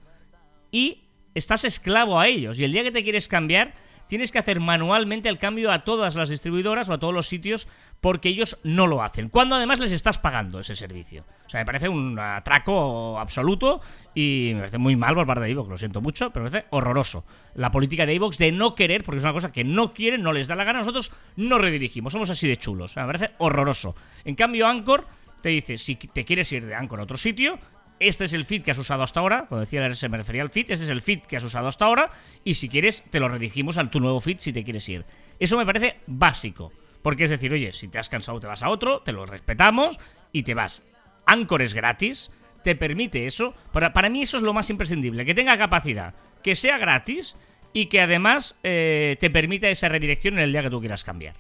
y 0.71 1.05
estás 1.35 1.65
esclavo 1.65 2.21
a 2.21 2.29
ellos. 2.29 2.59
Y 2.59 2.65
el 2.65 2.73
día 2.73 2.85
que 2.85 2.93
te 2.93 3.03
quieres 3.03 3.29
cambiar, 3.29 3.75
tienes 4.09 4.33
que 4.33 4.39
hacer 4.39 4.59
manualmente 4.59 5.29
el 5.29 5.39
cambio 5.39 5.71
a 5.71 5.85
todas 5.85 6.15
las 6.15 6.31
distribuidoras 6.31 6.89
o 6.89 6.95
a 6.95 6.99
todos 6.99 7.15
los 7.15 7.29
sitios 7.29 7.69
porque 8.01 8.31
ellos 8.31 8.59
no 8.65 8.87
lo 8.87 9.03
hacen. 9.03 9.29
Cuando 9.29 9.55
además 9.55 9.79
les 9.81 9.93
estás 9.93 10.19
pagando 10.19 10.61
ese 10.61 10.75
servicio. 10.75 11.25
O 11.47 11.51
sea, 11.51 11.61
me 11.61 11.67
parece 11.67 11.89
un 11.89 12.19
atraco 12.19 13.19
absoluto 13.19 13.81
y 14.15 14.53
me 14.55 14.61
parece 14.61 14.79
muy 14.79 14.97
mal 14.97 15.15
por 15.15 15.27
parte 15.27 15.45
de 15.45 15.51
Evox, 15.51 15.69
lo 15.69 15.77
siento 15.77 16.01
mucho, 16.01 16.31
pero 16.31 16.45
me 16.45 16.51
parece 16.51 16.69
horroroso. 16.71 17.25
La 17.55 17.71
política 17.71 18.07
de 18.07 18.15
Evox 18.15 18.39
de 18.39 18.51
no 18.51 18.75
querer, 18.75 19.05
porque 19.05 19.19
es 19.19 19.25
una 19.25 19.33
cosa 19.33 19.53
que 19.53 19.65
no 19.65 19.93
quieren, 19.93 20.23
no 20.23 20.33
les 20.33 20.49
da 20.49 20.55
la 20.55 20.65
gana, 20.65 20.81
nosotros 20.81 21.13
no 21.37 21.59
redirigimos, 21.59 22.13
somos 22.13 22.31
así 22.31 22.49
de 22.49 22.57
chulos. 22.57 22.97
Me 22.97 23.05
parece 23.05 23.31
horroroso. 23.39 23.95
En 24.25 24.35
cambio, 24.35 24.67
Anchor 24.67 25.07
te 25.43 25.51
dice, 25.51 25.79
si 25.79 25.97
te 25.97 26.25
quieres 26.25 26.51
ir 26.53 26.65
de 26.67 26.75
Anchor 26.75 27.01
a 27.01 27.03
otro 27.03 27.17
sitio, 27.17 27.59
este 28.01 28.25
es 28.25 28.33
el 28.33 28.45
feed 28.45 28.63
que 28.63 28.71
has 28.71 28.79
usado 28.79 29.03
hasta 29.03 29.21
ahora. 29.21 29.47
Cuando 29.49 29.65
decía 29.65 29.87
RS 29.89 30.09
me 30.09 30.17
refería 30.19 30.43
al 30.43 30.51
feed. 30.51 30.71
Este 30.71 30.85
es 30.85 30.91
el 30.91 31.03
feed 31.03 31.21
que 31.23 31.37
has 31.37 31.45
usado 31.45 31.69
hasta 31.69 31.85
ahora. 31.85 32.11
Y 32.45 32.55
si 32.55 32.69
quieres, 32.69 33.05
te 33.11 33.21
lo 33.21 33.29
redirigimos 33.29 33.79
a 33.79 33.91
tu 33.91 34.01
nuevo 34.01 34.21
feed 34.21 34.39
si 34.39 34.53
te 34.53 34.65
quieres 34.65 34.89
ir. 34.89 35.05
Eso 35.39 35.57
me 35.57 35.67
parece 35.67 35.97
básico. 36.07 36.73
Porque 37.03 37.25
es 37.25 37.31
decir, 37.31 37.53
oye, 37.53 37.73
si 37.73 37.89
te 37.89 37.99
has 37.99 38.09
cansado, 38.09 38.41
te 38.41 38.47
vas 38.47 38.63
a 38.63 38.69
otro, 38.69 39.01
te 39.01 39.13
lo 39.13 39.25
respetamos 39.27 39.99
y 40.33 40.43
te 40.43 40.55
vas. 40.55 40.83
Anchor 41.27 41.63
es 41.63 41.75
gratis. 41.75 42.31
te 42.63 42.75
permite 42.75 43.27
eso. 43.27 43.55
Para, 43.73 43.93
para 43.93 44.09
mí 44.11 44.23
eso 44.23 44.37
es 44.37 44.43
lo 44.43 44.53
más 44.53 44.69
imprescindible, 44.71 45.25
que 45.25 45.35
tenga 45.35 45.57
capacidad, 45.57 46.15
que 46.43 46.55
sea 46.55 46.77
gratis 46.79 47.37
y 47.73 47.87
que 47.87 48.01
además 48.01 48.59
eh, 48.63 49.17
te 49.21 49.31
permita 49.31 49.69
esa 49.69 49.89
redirección 49.89 50.35
en 50.35 50.41
el 50.41 50.53
día 50.53 50.63
que 50.63 50.71
tú 50.71 50.81
quieras 50.81 51.05
cambiar. 51.05 51.35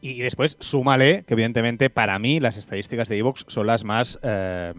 Y 0.00 0.20
después, 0.20 0.56
súmale 0.60 1.24
que, 1.24 1.34
evidentemente, 1.34 1.90
para 1.90 2.18
mí 2.18 2.40
las 2.40 2.56
estadísticas 2.56 3.08
de 3.08 3.18
Evox 3.18 3.44
son 3.48 3.66
las 3.66 3.84
más. 3.84 4.18
eh, 4.22 4.72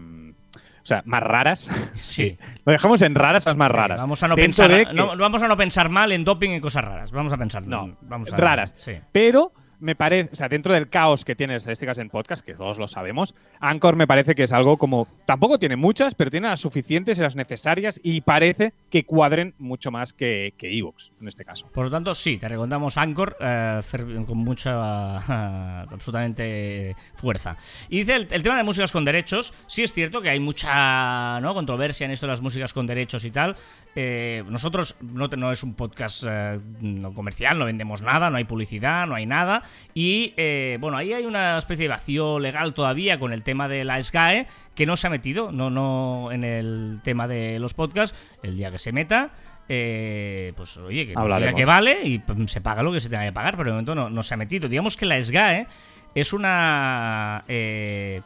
o 0.82 0.86
sea, 0.86 1.02
más 1.06 1.22
raras. 1.22 1.70
Sí. 2.00 2.38
Lo 2.64 2.72
dejamos 2.72 3.02
en 3.02 3.14
raras, 3.14 3.46
las 3.46 3.56
más 3.56 3.70
Sí, 3.70 3.76
raras. 3.76 4.00
Vamos 4.00 4.22
a 4.22 4.28
no 4.28 4.34
Dentro 4.36 4.64
pensar, 4.64 4.70
de 4.78 4.86
que- 4.86 4.92
no, 4.94 5.16
vamos 5.16 5.42
a 5.42 5.48
no 5.48 5.56
pensar 5.56 5.88
mal 5.88 6.12
en 6.12 6.24
doping 6.24 6.50
y 6.50 6.60
cosas 6.60 6.84
raras. 6.84 7.12
Vamos 7.12 7.32
a 7.32 7.36
pensar 7.36 7.62
No, 7.66 7.96
vamos 8.02 8.32
a, 8.32 8.36
raras. 8.36 8.74
Sí. 8.78 8.92
Pero 9.12 9.52
me 9.80 9.94
parece, 9.94 10.30
o 10.32 10.36
sea, 10.36 10.48
dentro 10.48 10.72
del 10.72 10.88
caos 10.88 11.24
que 11.24 11.34
tiene 11.34 11.56
estadísticas 11.56 11.98
en 11.98 12.10
podcast, 12.10 12.44
que 12.44 12.54
todos 12.54 12.78
lo 12.78 12.88
sabemos, 12.88 13.34
Anchor 13.60 13.96
me 13.96 14.06
parece 14.06 14.34
que 14.34 14.44
es 14.44 14.52
algo 14.52 14.76
como. 14.76 15.08
Tampoco 15.26 15.58
tiene 15.58 15.76
muchas, 15.76 16.14
pero 16.14 16.30
tiene 16.30 16.48
las 16.48 16.60
suficientes 16.60 17.18
y 17.18 17.22
las 17.22 17.36
necesarias 17.36 18.00
y 18.02 18.20
parece 18.20 18.74
que 18.90 19.04
cuadren 19.04 19.54
mucho 19.58 19.90
más 19.90 20.12
que 20.12 20.54
que 20.56 20.76
Evox, 20.76 21.12
en 21.20 21.28
este 21.28 21.44
caso. 21.44 21.66
Por 21.72 21.86
lo 21.86 21.90
tanto, 21.90 22.14
sí, 22.14 22.36
te 22.36 22.48
recomendamos 22.48 22.96
Anchor 22.96 23.36
eh, 23.40 23.80
con 24.26 24.38
mucha, 24.38 25.82
absolutamente 25.82 26.94
fuerza. 27.14 27.56
Y 27.88 28.00
dice 28.00 28.16
el, 28.16 28.42
tema 28.42 28.56
de 28.56 28.62
músicas 28.62 28.92
con 28.92 29.04
derechos, 29.04 29.52
sí 29.66 29.82
es 29.82 29.92
cierto 29.92 30.20
que 30.20 30.30
hay 30.30 30.40
mucha 30.40 31.40
¿no? 31.40 31.54
controversia 31.54 32.04
en 32.04 32.10
esto 32.10 32.26
de 32.26 32.32
las 32.32 32.40
músicas 32.40 32.72
con 32.72 32.86
derechos 32.86 33.24
y 33.24 33.30
tal. 33.30 33.56
Eh, 33.94 34.44
nosotros 34.48 34.96
no, 35.00 35.28
no 35.28 35.52
es 35.52 35.62
un 35.62 35.74
podcast 35.74 36.24
eh, 36.26 36.58
no 36.80 37.12
comercial, 37.12 37.58
no 37.58 37.64
vendemos 37.64 38.02
nada, 38.02 38.30
no 38.30 38.36
hay 38.36 38.44
publicidad, 38.44 39.06
no 39.06 39.14
hay 39.14 39.26
nada. 39.26 39.62
Y 39.94 40.34
eh, 40.36 40.78
bueno, 40.80 40.96
ahí 40.96 41.12
hay 41.12 41.24
una 41.26 41.58
especie 41.58 41.84
de 41.84 41.88
vacío 41.88 42.38
legal 42.38 42.74
todavía 42.74 43.18
con 43.18 43.32
el 43.32 43.42
tema 43.42 43.68
de 43.68 43.84
la 43.84 44.02
SGAE 44.02 44.46
que 44.74 44.86
no 44.86 44.96
se 44.96 45.06
ha 45.06 45.10
metido, 45.10 45.50
no, 45.52 45.68
no 45.70 46.30
en 46.32 46.44
el 46.44 47.00
tema 47.04 47.26
de 47.28 47.58
los 47.58 47.74
podcasts. 47.74 48.16
El 48.42 48.56
día 48.56 48.70
que 48.70 48.78
se 48.78 48.92
meta, 48.92 49.30
eh, 49.68 50.52
pues 50.56 50.76
oye, 50.78 51.06
que 51.06 51.14
Hablaremos. 51.16 51.54
que 51.58 51.64
vale 51.66 51.98
y 52.04 52.18
pum, 52.18 52.46
se 52.48 52.60
paga 52.60 52.82
lo 52.82 52.92
que 52.92 53.00
se 53.00 53.08
tenga 53.08 53.24
que 53.24 53.32
pagar, 53.32 53.56
pero 53.56 53.66
de 53.66 53.72
momento 53.72 53.94
no, 53.94 54.08
no 54.10 54.22
se 54.22 54.34
ha 54.34 54.36
metido. 54.36 54.68
Digamos 54.68 54.96
que 54.96 55.06
la 55.06 55.20
SGAE 55.20 55.66
es 56.14 56.32
una. 56.32 57.44
eh, 57.48 58.22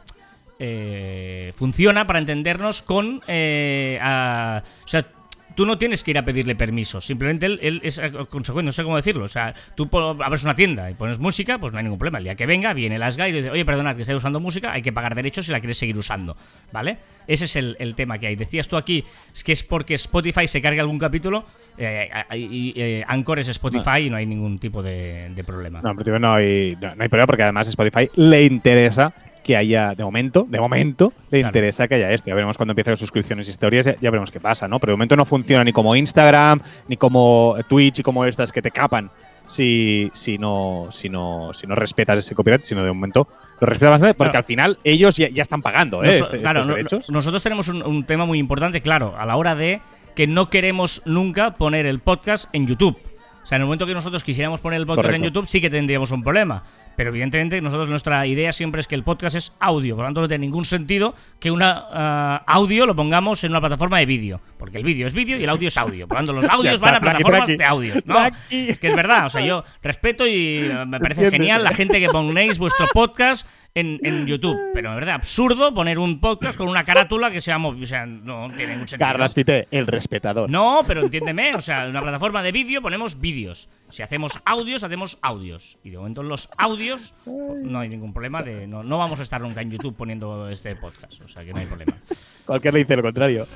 eh, 0.59 1.51
funciona 1.55 2.07
para 2.07 2.19
entendernos 2.19 2.81
con. 2.81 3.21
eh, 3.27 3.99
a- 4.01 4.61
o 4.83 4.87
sea. 4.87 5.05
Tú 5.55 5.65
no 5.65 5.77
tienes 5.77 6.03
que 6.03 6.11
ir 6.11 6.17
a 6.17 6.25
pedirle 6.25 6.55
permiso, 6.55 7.01
simplemente 7.01 7.45
él, 7.45 7.59
él 7.61 7.81
es 7.83 8.01
consecuente, 8.29 8.65
no 8.65 8.71
sé 8.71 8.83
cómo 8.83 8.97
decirlo. 8.97 9.25
O 9.25 9.29
sea, 9.29 9.53
tú 9.75 9.89
abres 10.23 10.43
una 10.43 10.55
tienda 10.55 10.91
y 10.91 10.93
pones 10.93 11.17
música, 11.19 11.57
pues 11.57 11.71
no 11.71 11.79
hay 11.79 11.83
ningún 11.83 11.97
problema. 11.99 12.17
El 12.17 12.25
día 12.25 12.35
que 12.35 12.45
venga, 12.45 12.73
viene 12.73 12.99
la 12.99 13.09
SGAE 13.09 13.29
y 13.29 13.31
dice, 13.31 13.49
oye, 13.49 13.65
perdonad 13.65 13.95
que 13.95 14.01
estáis 14.01 14.17
usando 14.17 14.39
música, 14.39 14.71
hay 14.71 14.81
que 14.81 14.91
pagar 14.91 15.15
derechos 15.15 15.45
si 15.45 15.51
la 15.51 15.59
quieres 15.59 15.77
seguir 15.77 15.97
usando, 15.97 16.35
¿vale? 16.71 16.97
Ese 17.27 17.45
es 17.45 17.55
el, 17.55 17.75
el 17.79 17.95
tema 17.95 18.17
que 18.19 18.27
hay. 18.27 18.35
Decías 18.35 18.67
tú 18.67 18.77
aquí 18.77 19.03
es 19.33 19.43
que 19.43 19.53
es 19.53 19.63
porque 19.63 19.95
Spotify 19.95 20.47
se 20.47 20.61
carga 20.61 20.81
algún 20.81 20.99
capítulo, 20.99 21.45
eh, 21.77 22.09
y 22.33 22.73
eh, 22.75 23.03
Anchor 23.07 23.39
es 23.39 23.47
Spotify 23.49 23.99
y 24.05 24.09
no 24.09 24.17
hay 24.17 24.25
ningún 24.25 24.59
tipo 24.59 24.81
de, 24.81 25.29
de 25.35 25.43
problema. 25.43 25.81
No, 25.81 25.91
en 25.91 25.95
principio 25.95 26.19
no 26.19 26.33
hay, 26.33 26.77
no, 26.79 26.95
no 26.95 27.03
hay 27.03 27.09
problema 27.09 27.27
porque 27.27 27.43
además 27.43 27.67
a 27.67 27.69
Spotify 27.71 28.09
le 28.15 28.45
interesa 28.45 29.13
que 29.45 29.55
haya, 29.55 29.93
de 29.93 30.03
momento, 30.03 30.47
de 30.49 30.59
momento, 30.59 31.13
le 31.29 31.39
Claro. 31.41 31.49
interesa 31.51 31.87
que 31.87 31.93
haya 31.95 32.11
esto. 32.11 32.27
Ya 32.29 32.33
veremos 32.33 32.57
cuando 32.57 32.71
empiecen 32.71 32.93
las 32.93 32.99
suscripciones 32.99 33.47
y 33.47 33.51
historias, 33.51 33.85
ya, 33.85 33.93
ya 34.01 34.09
veremos 34.09 34.31
qué 34.31 34.39
pasa, 34.39 34.67
¿no? 34.67 34.79
Pero 34.79 34.91
de 34.93 34.97
momento 34.97 35.15
no 35.15 35.23
funciona 35.23 35.63
ni 35.63 35.71
como 35.71 35.95
Instagram, 35.95 36.59
ni 36.87 36.97
como 36.97 37.55
Twitch 37.69 37.99
y 37.99 38.03
como 38.03 38.25
estas 38.25 38.51
que 38.51 38.63
te 38.63 38.71
capan 38.71 39.11
si, 39.45 40.09
si, 40.13 40.39
no, 40.39 40.87
si, 40.89 41.09
no, 41.09 41.51
si 41.53 41.67
no 41.67 41.75
respetas 41.75 42.17
ese 42.17 42.33
copyright, 42.33 42.63
sino 42.63 42.83
de 42.83 42.89
momento 42.91 43.27
lo 43.59 43.67
respetas 43.67 43.91
bastante 43.91 44.15
porque 44.15 44.31
Claro. 44.31 44.39
al 44.39 44.45
final 44.45 44.77
ellos 44.83 45.15
ya, 45.17 45.29
ya 45.29 45.43
están 45.43 45.61
pagando 45.61 46.03
¿eh? 46.03 46.17
Este- 46.17 46.39
claro, 46.41 46.61
estos 46.61 46.67
no- 46.67 46.75
derechos. 46.75 47.09
no- 47.11 47.17
nosotros 47.19 47.43
tenemos 47.43 47.67
un, 47.67 47.83
un 47.83 48.03
tema 48.05 48.25
muy 48.25 48.39
importante, 48.39 48.81
claro, 48.81 49.13
a 49.17 49.27
la 49.27 49.35
hora 49.37 49.53
de 49.53 49.79
que 50.15 50.25
no 50.25 50.49
queremos 50.49 51.03
nunca 51.05 51.51
poner 51.51 51.85
el 51.85 51.99
podcast 51.99 52.49
en 52.55 52.65
YouTube. 52.65 52.97
O 53.43 53.47
sea, 53.47 53.57
en 53.57 53.61
el 53.61 53.65
momento 53.67 53.85
que 53.85 53.93
nosotros 53.93 54.23
quisiéramos 54.23 54.59
poner 54.59 54.79
el 54.79 54.87
podcast 54.87 55.13
en. 55.13 55.21
YouTube, 55.21 55.45
sí 55.45 55.61
que 55.61 55.69
tendríamos 55.69 56.09
un 56.09 56.23
problema. 56.23 56.63
Pero 56.95 57.09
evidentemente, 57.09 57.61
nosotros 57.61 57.89
nuestra 57.89 58.25
idea 58.25 58.51
siempre 58.51 58.81
es 58.81 58.87
que 58.87 58.95
el 58.95 59.03
podcast 59.03 59.35
es 59.35 59.53
audio. 59.59 59.95
Por 59.95 60.03
lo 60.03 60.07
tanto, 60.07 60.21
no 60.21 60.27
tiene 60.27 60.45
ningún 60.45 60.65
sentido 60.65 61.15
que 61.39 61.51
un 61.51 61.61
audio 61.61 62.85
lo 62.85 62.95
pongamos 62.95 63.43
en 63.43 63.51
una 63.51 63.59
plataforma 63.59 63.99
de 63.99 64.05
vídeo. 64.05 64.41
Porque 64.57 64.77
el 64.77 64.83
vídeo 64.83 65.05
es 65.05 65.13
vídeo 65.13 65.37
y 65.37 65.43
el 65.43 65.49
audio 65.49 65.67
es 65.67 65.77
audio. 65.77 66.07
Por 66.07 66.15
lo 66.15 66.19
tanto, 66.19 66.33
los 66.33 66.45
audios 66.49 66.75
está, 66.75 66.85
van 66.85 66.95
a 66.95 66.99
plataformas 66.99 67.47
de 67.47 67.63
audio. 67.63 67.93
No, 68.05 68.25
es 68.49 68.79
que 68.79 68.87
es 68.87 68.95
verdad. 68.95 69.25
O 69.25 69.29
sea, 69.29 69.41
yo 69.41 69.63
respeto 69.83 70.25
y 70.27 70.59
eh, 70.59 70.85
me 70.87 70.99
parece 70.99 71.29
genial 71.29 71.63
la 71.63 71.71
gente 71.71 71.99
que 71.99 72.07
ponéis 72.07 72.57
vuestro 72.57 72.87
podcast 72.93 73.47
en, 73.73 73.99
en 74.03 74.25
YouTube. 74.25 74.57
Pero 74.73 74.89
de 74.89 74.95
verdad, 74.95 75.15
absurdo 75.15 75.73
poner 75.73 75.99
un 75.99 76.19
podcast 76.19 76.57
con 76.57 76.67
una 76.67 76.83
carátula 76.83 77.29
que 77.31 77.41
sea. 77.41 77.57
O 77.57 77.85
sea, 77.85 78.05
no 78.05 78.47
tiene 78.55 78.73
ningún 78.73 78.87
sentido. 78.87 79.07
Carlas 79.07 79.33
Fite, 79.33 79.67
el 79.71 79.87
respetador. 79.87 80.49
No, 80.49 80.83
pero 80.87 81.01
entiéndeme, 81.01 81.55
o 81.55 81.61
sea, 81.61 81.83
en 81.83 81.89
una 81.89 82.01
plataforma 82.01 82.41
de 82.41 82.51
vídeo 82.51 82.81
ponemos 82.81 83.19
vídeos. 83.19 83.69
Si 83.89 84.01
hacemos 84.01 84.31
audios, 84.45 84.83
hacemos 84.83 85.17
audios. 85.21 85.77
Y 85.83 85.89
de 85.91 85.97
momento 85.97 86.21
en 86.21 86.29
los 86.29 86.49
audios 86.57 86.84
no 87.25 87.79
hay 87.79 87.89
ningún 87.89 88.13
problema 88.13 88.41
de. 88.43 88.67
No, 88.67 88.83
no 88.83 88.97
vamos 88.97 89.19
a 89.19 89.23
estar 89.23 89.41
nunca 89.41 89.61
en 89.61 89.71
YouTube 89.71 89.95
poniendo 89.95 90.49
este 90.49 90.75
podcast. 90.75 91.21
O 91.21 91.27
sea 91.27 91.43
que 91.43 91.53
no 91.53 91.59
hay 91.59 91.65
problema. 91.65 91.93
Cualquier 92.45 92.73
le 92.73 92.79
dice 92.81 92.95
lo 92.95 93.03
contrario. 93.03 93.47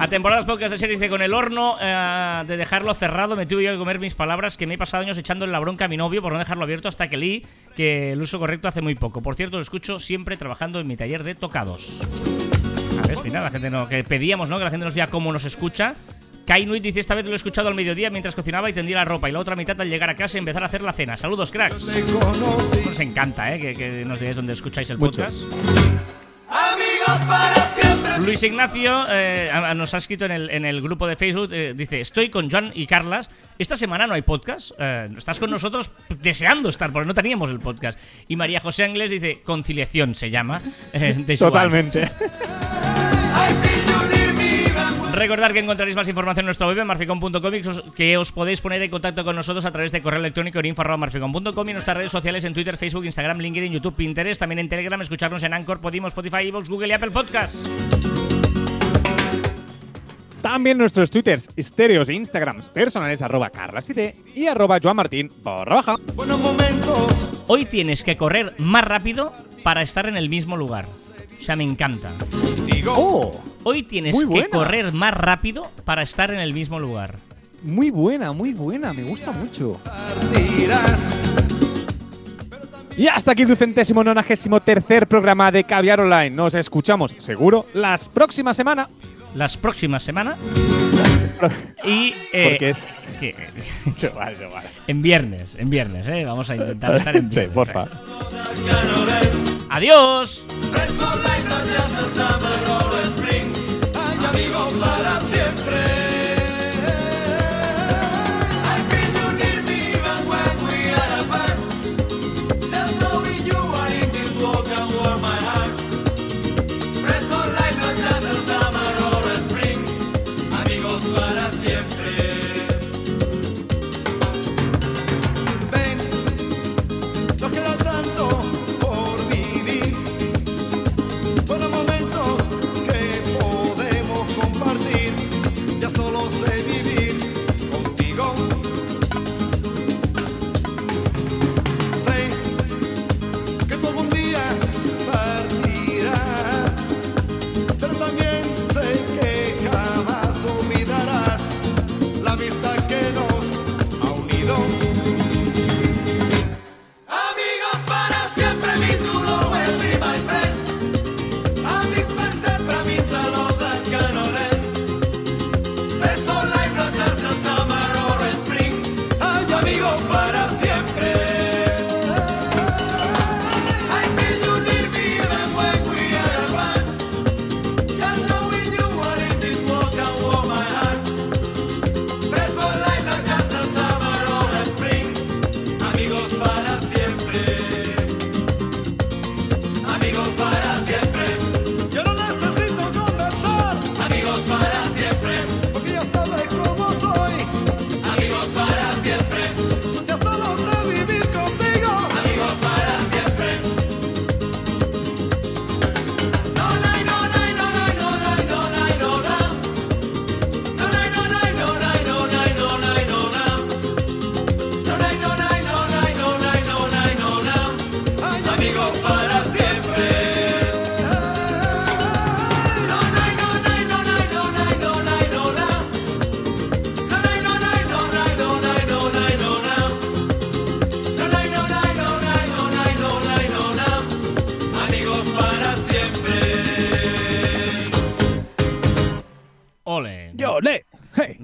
A 0.00 0.08
temporadas 0.08 0.46
podcast 0.46 0.70
de 0.72 0.78
series 0.78 0.98
de 0.98 1.10
con 1.10 1.20
el 1.20 1.34
horno, 1.34 1.76
eh, 1.78 2.42
de 2.46 2.56
dejarlo 2.56 2.94
cerrado, 2.94 3.36
me 3.36 3.44
tuve 3.44 3.64
yo 3.64 3.72
que 3.72 3.76
comer 3.76 4.00
mis 4.00 4.14
palabras 4.14 4.56
que 4.56 4.66
me 4.66 4.74
he 4.74 4.78
pasado 4.78 5.02
años 5.02 5.18
echándole 5.18 5.52
la 5.52 5.60
bronca 5.60 5.84
a 5.84 5.88
mi 5.88 5.98
novio 5.98 6.22
por 6.22 6.32
no 6.32 6.38
dejarlo 6.38 6.64
abierto 6.64 6.88
hasta 6.88 7.10
que 7.10 7.18
leí 7.18 7.44
que 7.76 8.12
el 8.12 8.22
uso 8.22 8.38
correcto 8.38 8.66
hace 8.66 8.80
muy 8.80 8.94
poco. 8.94 9.20
Por 9.20 9.34
cierto, 9.34 9.58
lo 9.58 9.62
escucho 9.62 9.98
siempre 9.98 10.38
trabajando 10.38 10.80
en 10.80 10.86
mi 10.86 10.96
taller 10.96 11.22
de 11.22 11.34
tocados. 11.34 12.00
A 12.98 13.06
ver, 13.06 13.18
mira, 13.22 13.42
la 13.42 13.50
gente 13.50 13.68
no, 13.68 13.88
que 13.88 14.02
pedíamos, 14.02 14.48
¿no? 14.48 14.56
Que 14.56 14.64
la 14.64 14.70
gente 14.70 14.86
nos 14.86 14.94
diga 14.94 15.08
cómo 15.08 15.34
nos 15.34 15.44
escucha. 15.44 15.92
Kainuit 16.46 16.82
dice, 16.82 17.00
esta 17.00 17.14
vez 17.14 17.24
lo 17.26 17.32
he 17.32 17.36
escuchado 17.36 17.68
al 17.68 17.74
mediodía 17.74 18.10
mientras 18.10 18.34
cocinaba 18.34 18.68
y 18.68 18.72
tendía 18.72 18.96
la 18.96 19.04
ropa 19.04 19.28
y 19.28 19.32
la 19.32 19.38
otra 19.38 19.56
mitad 19.56 19.80
al 19.80 19.88
llegar 19.88 20.10
a 20.10 20.16
casa 20.16 20.36
y 20.36 20.40
empezar 20.40 20.62
a 20.62 20.66
hacer 20.66 20.82
la 20.82 20.92
cena. 20.92 21.16
Saludos, 21.16 21.50
cracks. 21.50 21.86
Nos 22.84 23.00
encanta, 23.00 23.54
¿eh? 23.54 23.60
Que, 23.60 23.72
que 23.74 24.04
nos 24.04 24.18
digáis 24.18 24.36
dónde 24.36 24.52
escucháis 24.54 24.90
el 24.90 24.98
Mucho. 24.98 25.22
podcast. 25.22 25.40
Amigos 26.52 27.26
para 27.28 27.54
siempre. 27.54 28.26
Luis 28.26 28.42
Ignacio 28.42 29.04
eh, 29.08 29.50
nos 29.76 29.94
ha 29.94 29.98
escrito 29.98 30.24
en 30.24 30.32
el, 30.32 30.50
en 30.50 30.64
el 30.64 30.82
grupo 30.82 31.06
de 31.06 31.14
Facebook, 31.14 31.50
eh, 31.52 31.74
dice, 31.76 32.00
estoy 32.00 32.28
con 32.28 32.50
Joan 32.50 32.72
y 32.74 32.86
Carlas, 32.88 33.30
esta 33.56 33.76
semana 33.76 34.08
no 34.08 34.14
hay 34.14 34.22
podcast, 34.22 34.72
eh, 34.78 35.08
estás 35.16 35.38
con 35.38 35.48
nosotros 35.50 35.92
deseando 36.20 36.68
estar, 36.68 36.92
porque 36.92 37.06
no 37.06 37.14
teníamos 37.14 37.50
el 37.50 37.60
podcast. 37.60 37.96
Y 38.26 38.34
María 38.34 38.58
José 38.58 38.82
Ángeles 38.84 39.10
dice, 39.10 39.42
conciliación 39.44 40.16
se 40.16 40.30
llama. 40.30 40.60
eh, 40.92 41.14
de 41.24 41.36
Joan. 41.38 41.52
Totalmente. 41.52 42.10
Recordar 45.20 45.52
que 45.52 45.58
encontraréis 45.58 45.94
más 45.96 46.08
información 46.08 46.44
en 46.44 46.46
nuestro 46.46 46.66
web 46.66 46.78
en 46.78 46.86
marficon.com 46.86 47.30
que 47.94 48.16
os- 48.16 48.32
podéis 48.32 48.62
poner 48.62 48.80
en 48.80 48.90
contacto 48.90 49.22
con 49.22 49.36
nosotros 49.36 49.66
a 49.66 49.70
través 49.70 49.92
de 49.92 50.00
correo 50.00 50.18
electrónico 50.18 50.60
en 50.60 50.64
info.marficon.com 50.66 51.66
y 51.66 51.70
en 51.70 51.74
nuestras 51.74 51.94
redes 51.98 52.10
sociales 52.10 52.42
en 52.46 52.54
Twitter, 52.54 52.78
Facebook, 52.78 53.04
Instagram, 53.04 53.38
LinkedIn, 53.38 53.70
YouTube, 53.70 53.94
Pinterest, 53.94 54.40
también 54.40 54.60
en 54.60 54.70
Telegram, 54.70 54.98
escucharnos 55.02 55.42
en 55.42 55.52
Anchor, 55.52 55.78
Podimo, 55.82 56.08
Spotify, 56.08 56.48
Evox, 56.48 56.70
Google 56.70 56.88
y 56.88 56.92
Apple 56.92 57.10
Podcasts. 57.10 57.70
También 60.40 60.78
nuestros 60.78 61.10
twitters, 61.10 61.50
estéreos 61.54 62.08
e 62.08 62.14
instagrams 62.14 62.70
personales 62.70 63.20
arroba 63.20 63.50
carlasfite 63.50 64.16
y 64.34 64.46
arroba 64.46 64.78
joanmartin 64.82 65.30
barra 65.42 65.74
baja. 65.76 65.96
buenos 66.14 66.40
momentos. 66.40 67.42
Hoy 67.46 67.66
tienes 67.66 68.02
que 68.04 68.16
correr 68.16 68.54
más 68.56 68.84
rápido 68.84 69.34
para 69.62 69.82
estar 69.82 70.06
en 70.06 70.16
el 70.16 70.30
mismo 70.30 70.56
lugar. 70.56 70.86
O 71.38 71.44
sea, 71.44 71.56
me 71.56 71.64
encanta. 71.64 72.08
¡Oh! 72.88 73.30
Hoy 73.64 73.82
tienes 73.82 74.14
Muy 74.14 74.24
que 74.24 74.28
buena. 74.30 74.48
correr 74.48 74.92
más 74.92 75.14
rápido 75.14 75.70
para 75.84 76.02
estar 76.02 76.30
en 76.30 76.40
el 76.40 76.52
mismo 76.54 76.78
lugar. 76.80 77.16
Muy 77.62 77.90
buena, 77.90 78.32
muy 78.32 78.52
buena, 78.54 78.92
me 78.94 79.02
gusta 79.02 79.32
mucho. 79.32 79.78
Y 82.96 83.06
hasta 83.06 83.32
aquí 83.32 83.42
el 83.42 83.48
ducentésimo 83.48 84.02
nonagésimo 84.04 84.60
tercer 84.60 85.06
programa 85.06 85.50
de 85.52 85.64
Caviar 85.64 86.00
Online. 86.00 86.30
Nos 86.30 86.54
escuchamos, 86.54 87.14
seguro, 87.18 87.66
las 87.74 88.08
próximas 88.08 88.56
semanas. 88.56 88.88
Las 89.34 89.56
próximas 89.56 90.02
semanas 90.02 90.36
y 91.84 92.12
eh, 92.32 92.48
Porque 92.50 92.70
es. 92.70 92.78
que- 93.20 93.34
Se 93.94 94.08
vale, 94.08 94.36
se 94.36 94.46
vale. 94.46 94.68
en 94.88 95.00
viernes, 95.02 95.54
en 95.56 95.70
viernes, 95.70 96.08
¿eh? 96.08 96.24
Vamos 96.24 96.50
a 96.50 96.56
intentar 96.56 96.96
estar 96.96 97.14
en 97.16 97.24
Sí, 97.30 97.36
viernes. 97.40 97.54
porfa. 97.54 97.86
Adiós. 99.70 100.44
Just 101.72 101.94
a 101.94 102.06
summer 102.16 102.56
or 102.74 103.00
a 103.00 103.04
spring. 103.04 103.52
Ay, 103.94 104.26
amigos 104.26 104.72
para 104.74 105.20
siempre. 105.20 105.89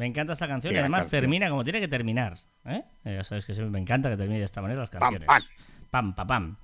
Me 0.06 0.10
encanta 0.10 0.34
esta 0.34 0.46
canción 0.46 0.70
Qué 0.70 0.76
y 0.76 0.78
además 0.78 1.00
canción. 1.06 1.20
termina 1.22 1.48
como 1.50 1.64
tiene 1.64 1.80
que 1.80 1.88
terminar. 1.88 2.34
¿eh? 2.64 2.84
Eh, 3.04 3.14
Ya 3.16 3.24
sabes 3.24 3.44
que 3.44 3.54
siempre 3.54 3.72
me 3.72 3.80
encanta 3.80 4.08
que 4.08 4.16
termine 4.16 4.38
de 4.38 4.44
esta 4.44 4.62
manera 4.62 4.78
las 4.78 4.88
canciones. 4.90 5.26
pam. 5.26 5.42
Pam, 5.90 6.14
pam, 6.14 6.26
pam. 6.28 6.56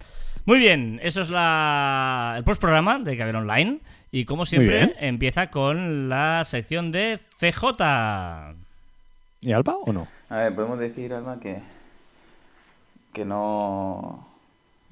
Muy 0.44 0.58
bien, 0.60 1.00
eso 1.02 1.20
es 1.20 1.28
la... 1.28 2.34
el 2.36 2.44
postprograma 2.44 3.00
de 3.00 3.16
Caber 3.16 3.34
Online. 3.34 3.80
Y 4.12 4.26
como 4.26 4.44
siempre, 4.44 4.94
empieza 5.00 5.50
con 5.50 6.08
la 6.08 6.44
sección 6.44 6.92
de 6.92 7.18
CJ. 7.40 8.54
¿Y 9.40 9.50
Alba 9.52 9.74
o 9.84 9.92
no? 9.92 10.06
A 10.28 10.36
ver, 10.36 10.54
podemos 10.54 10.78
decir, 10.78 11.12
Alma, 11.12 11.40
que, 11.40 11.60
que 13.12 13.24
no, 13.24 14.28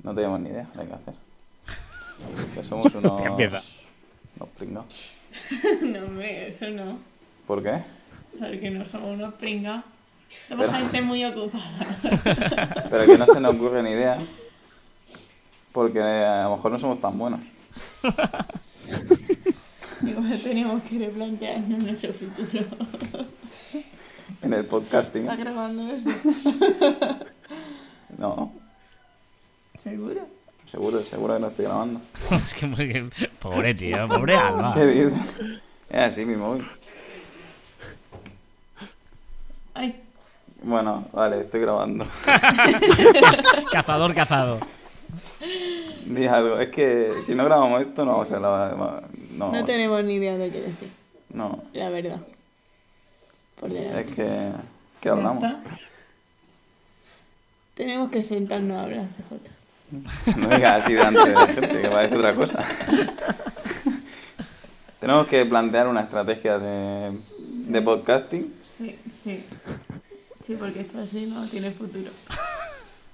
no 0.02 0.12
tenemos 0.14 0.40
ni 0.40 0.48
idea 0.50 0.66
de 0.74 0.86
qué 0.88 0.92
hacer. 0.92 1.14
Que 2.54 2.64
somos 2.64 2.92
unos, 2.94 3.12
Hostia, 3.12 3.28
empieza. 3.28 3.60
unos. 4.60 5.16
No, 5.82 5.98
hombre, 6.06 6.48
eso 6.48 6.68
no. 6.70 6.98
¿Por 7.46 7.62
qué? 7.62 7.82
Porque 8.38 8.70
no 8.70 8.84
somos 8.84 9.10
unos 9.10 9.34
pringas. 9.34 9.84
Somos 10.48 10.66
Pero- 10.66 10.78
gente 10.78 11.02
muy 11.02 11.24
ocupada. 11.24 11.64
Pero 12.90 13.06
que 13.06 13.18
no 13.18 13.26
se 13.26 13.40
nos 13.40 13.54
ocurre 13.54 13.82
ni 13.82 13.90
idea. 13.90 14.18
Porque 15.72 16.00
a 16.02 16.44
lo 16.44 16.56
mejor 16.56 16.72
no 16.72 16.78
somos 16.78 17.00
tan 17.00 17.18
buenos. 17.18 17.40
Igual 20.02 20.40
tenemos 20.42 20.82
que 20.84 20.98
replantearnos 20.98 21.78
nuestro 21.78 22.12
futuro. 22.14 22.64
En 24.42 24.52
el 24.54 24.64
podcasting. 24.64 25.22
¿Estás 25.22 25.38
grabando 25.38 25.90
esto? 25.94 26.10
No, 28.16 28.52
¿Seguro? 29.82 30.26
seguro, 30.66 31.00
seguro 31.00 31.34
que 31.34 31.40
no 31.40 31.46
estoy 31.48 31.64
grabando. 31.66 32.00
es 32.42 32.54
que 32.54 32.66
muy- 32.66 33.10
pobre 33.38 33.74
tío, 33.74 34.06
pobre 34.08 34.36
alma. 34.36 34.74
¿Qué 34.74 34.86
dices? 34.86 35.12
Es 35.90 36.00
así 36.12 36.24
mi 36.24 36.36
móvil. 36.36 36.64
Ay, 39.80 39.98
Bueno, 40.62 41.08
vale, 41.10 41.40
estoy 41.40 41.62
grabando. 41.62 42.04
Cazador, 43.72 44.14
cazado. 44.14 44.60
Di 46.04 46.26
algo. 46.26 46.58
Es 46.58 46.68
que 46.68 47.14
si 47.24 47.34
no 47.34 47.46
grabamos 47.46 47.80
esto, 47.80 48.04
no 48.04 48.12
vamos 48.12 48.30
a 48.30 48.38
grabar. 48.38 49.04
No, 49.30 49.52
no 49.52 49.64
tenemos 49.64 50.04
ni 50.04 50.16
idea 50.16 50.36
de 50.36 50.50
qué 50.50 50.60
decir, 50.60 50.90
no. 51.32 51.62
la 51.72 51.88
verdad. 51.88 52.20
Por 53.58 53.70
delante. 53.70 54.00
Es 54.02 54.14
que. 54.14 54.50
¿Qué 55.00 55.08
hablamos? 55.08 55.42
Tenemos 57.72 58.10
que 58.10 58.22
sentarnos 58.22 58.76
a 58.76 58.82
hablar, 58.82 59.06
CJ. 59.06 60.36
No 60.36 60.48
digas 60.54 60.84
así 60.84 60.92
delante 60.92 61.20
de 61.20 61.32
la 61.34 61.46
gente, 61.46 61.80
que 61.80 61.88
parece 61.88 62.16
otra 62.16 62.34
cosa. 62.34 62.62
Tenemos 65.00 65.26
que 65.26 65.46
plantear 65.46 65.88
una 65.88 66.02
estrategia 66.02 66.58
de, 66.58 67.12
de 67.38 67.80
podcasting. 67.80 68.52
Sí, 68.80 68.98
sí. 69.22 69.44
Sí, 70.42 70.56
porque 70.58 70.80
esto 70.80 70.98
así 70.98 71.26
no 71.26 71.46
tiene 71.48 71.70
futuro. 71.70 72.10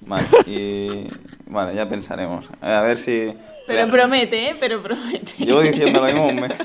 Vale, 0.00 0.24
y. 0.46 1.08
Vale, 1.46 1.74
ya 1.74 1.88
pensaremos. 1.88 2.46
A 2.60 2.82
ver 2.82 2.96
si. 2.96 3.34
Pero 3.66 3.88
promete, 3.90 4.50
¿eh? 4.50 4.54
Pero 4.60 4.80
promete. 4.80 5.32
Llevo 5.44 5.62
diciendo 5.62 6.00
lo 6.00 6.06
mismo 6.06 6.28
un 6.28 6.36
mes. 6.36 6.52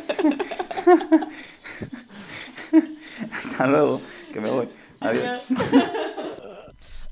Hasta 3.31 3.65
luego, 3.65 3.99
que 4.31 4.39
me 4.39 4.51
voy. 4.51 4.69
Adiós. 4.99 5.41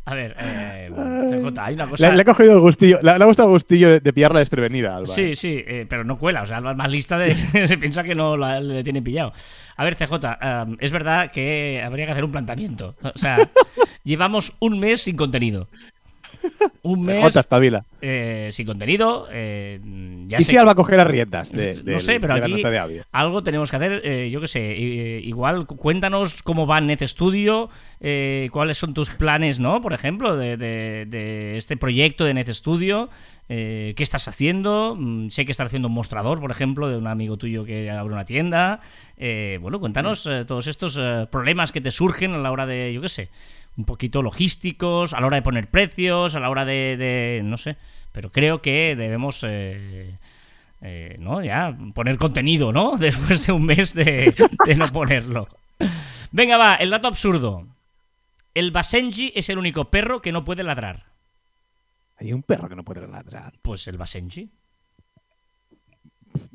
A 0.10 0.16
ver, 0.16 0.36
eh, 0.39 0.89
CJ, 0.91 1.60
hay 1.60 1.74
una 1.76 1.88
cosa. 1.88 2.10
Le, 2.10 2.16
le 2.16 2.22
ha 2.24 2.26
cogido 2.26 2.53
el 2.53 2.60
gustillo, 2.62 2.97
le, 3.03 3.16
le 3.18 3.24
ha 3.24 3.28
gustado 3.28 3.49
el 3.49 3.53
gustillo 3.53 3.89
de, 3.89 3.99
de 3.99 4.12
pillarla 4.14 4.39
desprevenida, 4.39 4.95
Alba. 4.95 5.14
Sí, 5.14 5.22
¿eh? 5.22 5.36
sí, 5.36 5.64
eh, 5.68 5.86
pero 5.88 6.03
no 6.03 6.18
cuela. 6.18 6.41
O 6.41 6.45
sea, 6.47 6.57
Alba 6.57 6.72
es 6.72 6.78
más 6.78 6.91
lista 6.91 7.20
de. 7.20 7.36
se 7.68 7.78
piensa 7.78 8.03
que 8.03 8.16
no 8.16 8.36
la- 8.36 8.60
le 8.60 8.84
tiene 8.84 9.03
pillado. 9.03 9.32
A 9.78 9.84
ver, 9.84 9.95
CJ, 9.95 10.14
um, 10.14 10.78
es 10.80 10.91
verdad 10.91 11.32
que 11.32 11.82
habría 11.86 12.07
que 12.07 12.14
hacer 12.14 12.24
un 12.26 12.32
planteamiento. 12.32 12.95
O 13.03 13.18
sea, 13.18 13.38
llevamos 14.03 14.53
un 14.60 14.80
mes 14.80 15.01
sin 15.01 15.16
contenido. 15.16 15.70
Un 16.83 17.03
mes 17.03 17.21
Jota, 17.21 17.41
espabila. 17.41 17.83
eh, 18.01 18.49
sin 18.51 18.65
contenido. 18.65 19.27
eh, 19.31 19.79
ya 20.27 20.37
¿Y 20.39 20.43
sé 20.43 20.51
si 20.51 20.57
Alba 20.57 20.75
coge 20.75 20.95
las 20.97 21.07
riendas 21.07 21.51
de, 21.51 21.75
no 21.75 21.83
del- 21.83 21.99
sé, 21.99 22.19
pero 22.19 22.33
de 22.35 22.39
la 22.39 22.45
aquí 22.45 22.63
de 22.63 23.03
algo 23.11 23.43
tenemos 23.43 23.69
que 23.69 23.75
hacer. 23.77 24.01
eh, 24.03 24.29
yo 24.29 24.39
qué 24.41 24.47
sé, 24.47 24.59
eh, 24.71 25.21
igual 25.23 25.65
cu- 25.65 25.75
cuéntanos 25.77 26.41
cómo 26.43 26.65
va 26.67 26.79
Net 26.81 27.03
Studio, 27.05 27.69
eh, 27.99 28.49
cuáles 28.51 28.77
son 28.77 28.93
tus 28.93 29.09
planes, 29.11 29.59
¿no? 29.59 29.81
Por 29.81 29.93
ejemplo, 29.93 30.37
de, 30.37 30.55
de- 30.57 31.05
de 31.07 31.57
este 31.57 31.75
proyecto 31.77 32.23
de 32.25 32.33
Net 32.33 32.49
Studio, 32.49 33.09
qué 33.47 33.95
estás 33.97 34.27
haciendo. 34.27 34.95
Mm, 34.97 35.29
sé 35.29 35.43
que 35.45 35.51
estás 35.51 35.67
haciendo 35.67 35.87
un 35.87 35.93
mostrador, 35.95 36.39
por 36.39 36.51
ejemplo, 36.51 36.87
de 36.87 36.97
un 36.97 37.07
amigo 37.07 37.35
tuyo 37.37 37.65
que 37.65 37.89
abre 37.89 38.13
una 38.13 38.25
tienda. 38.25 38.79
Eh, 39.17 39.57
bueno, 39.61 39.79
cuéntanos 39.79 40.29
todos 40.47 40.67
estos 40.67 40.99
problemas 41.31 41.71
que 41.71 41.81
te 41.81 41.91
surgen 41.91 42.33
a 42.33 42.37
la 42.37 42.51
hora 42.51 42.65
de, 42.67 42.93
yo 42.93 43.01
qué 43.01 43.09
sé, 43.09 43.29
un 43.80 43.86
poquito 43.86 44.21
logísticos, 44.21 45.13
a 45.13 45.21
la 45.21 45.27
hora 45.27 45.38
de 45.38 45.41
poner 45.41 45.69
precios, 45.71 46.36
a 46.36 46.41
la 46.41 46.49
hora 46.49 46.65
de, 46.65 46.97
de- 46.97 47.41
no 47.45 47.55
sé. 47.55 47.77
Pero 48.11 48.30
creo 48.30 48.61
que 48.61 48.95
debemos 48.97 49.41
eh, 49.47 50.17
eh, 50.82 51.15
¿no? 51.17 51.41
Ya, 51.41 51.75
poner 51.93 52.17
contenido, 52.17 52.73
¿no? 52.73 52.97
Después 52.99 53.47
de 53.47 53.53
un 53.53 53.63
mes 53.65 53.93
de, 53.93 54.36
de 54.65 54.75
no 54.75 54.86
ponerlo. 54.88 55.47
Venga, 56.34 56.57
va, 56.57 56.75
el 56.75 56.89
dato 56.89 57.07
absurdo. 57.07 57.67
El 58.53 58.71
Basenji 58.71 59.32
es 59.34 59.47
el 59.47 59.57
único 59.57 59.89
perro 59.89 60.21
que 60.21 60.34
no 60.34 60.43
puede 60.43 60.63
ladrar. 60.63 61.05
Hay 62.17 62.34
un 62.34 62.43
perro 62.43 62.67
que 62.67 62.75
no 62.75 62.84
puede 62.84 63.07
ladrar. 63.07 63.53
Pues 63.61 63.88
el 63.88 63.97
Basenji. 63.97 64.49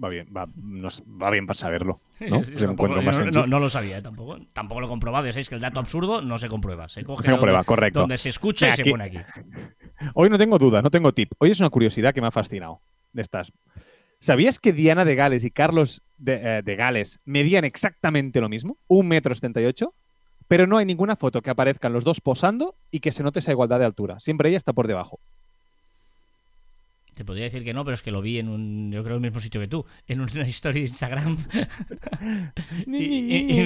Va 0.03 0.09
bien, 0.09 0.29
va, 0.37 0.47
nos- 0.57 1.03
va 1.03 1.31
bien 1.31 1.47
para 1.47 1.55
saberlo. 1.55 2.01
¿no? 2.21 2.43
Tampoco- 2.43 3.03
más 3.03 3.19
no, 3.33 3.47
no- 3.47 3.59
lo 3.61 3.69
sabía, 3.69 3.99
¿eh? 3.99 4.03
tampoco. 4.03 4.39
Tampoco 4.53 4.81
lo 4.81 4.87
he 4.87 4.89
comprobado. 4.89 5.27
Sabéis 5.33 5.49
que 5.49 5.55
el 5.55 5.61
dato 5.61 5.81
absurdo 5.81 6.21
no 6.23 6.39
se 6.39 6.49
comprueba. 6.49 6.89
Se 6.89 7.05
coge 7.05 7.25
Se 7.25 7.31
comprueba, 7.33 7.59
donde, 7.59 7.67
correcto. 7.67 8.01
donde 8.01 8.19
se 8.19 8.29
escucha 8.29 8.69
y 8.69 8.73
se 8.73 8.85
pone 8.85 9.05
aquí. 9.05 9.19
Hoy 10.15 10.31
no 10.31 10.39
tengo 10.39 10.59
duda, 10.59 10.83
no 10.83 10.91
tengo 10.91 11.13
tip. 11.13 11.33
Hoy 11.39 11.51
es 11.51 11.61
una 11.61 11.71
curiosidad 11.71 12.13
que 12.15 12.21
me 12.21 12.27
ha 12.29 12.33
fascinado 12.33 12.81
de 13.13 13.23
estas. 13.23 13.53
¿Sabías 14.19 14.59
que 14.59 14.73
Diana 14.73 15.05
de 15.05 15.15
Gales 15.17 15.45
y 15.45 15.51
Carlos 15.51 16.03
de, 16.17 16.59
eh, 16.59 16.63
de 16.63 16.77
Gales 16.77 17.21
medían 17.25 17.65
exactamente 17.65 18.41
lo 18.41 18.49
mismo? 18.49 18.79
Un 18.87 19.09
metro 19.09 19.35
setenta 19.35 19.61
y 19.61 19.67
ocho. 19.67 19.95
Pero 20.47 20.67
no 20.67 20.77
hay 20.77 20.85
ninguna 20.85 21.17
foto 21.17 21.41
que 21.41 21.49
aparezcan 21.49 21.95
los 21.95 22.05
dos 22.05 22.21
posando 22.21 22.77
y 22.91 23.01
que 23.01 23.13
se 23.13 23.23
note 23.23 23.39
esa 23.39 23.51
igualdad 23.53 23.79
de 23.79 23.87
altura. 23.87 24.21
Siempre 24.21 24.51
ella 24.51 24.59
está 24.59 24.75
por 24.75 24.87
debajo. 24.87 25.19
Te 27.15 27.25
podría 27.25 27.45
decir 27.45 27.63
que 27.65 27.73
no, 27.73 27.85
pero 27.85 27.95
es 27.95 28.03
que 28.03 28.11
lo 28.11 28.21
vi 28.21 28.39
en 28.41 28.49
un, 28.49 28.91
yo 28.91 29.03
creo, 29.05 29.15
el 29.17 29.23
mismo 29.23 29.39
sitio 29.41 29.61
que 29.61 29.69
tú, 29.69 29.87
en 30.09 30.21
una 30.21 30.43
historia 30.49 30.81
de 30.83 30.89
Instagram. 30.89 31.39
Y- 32.87 33.63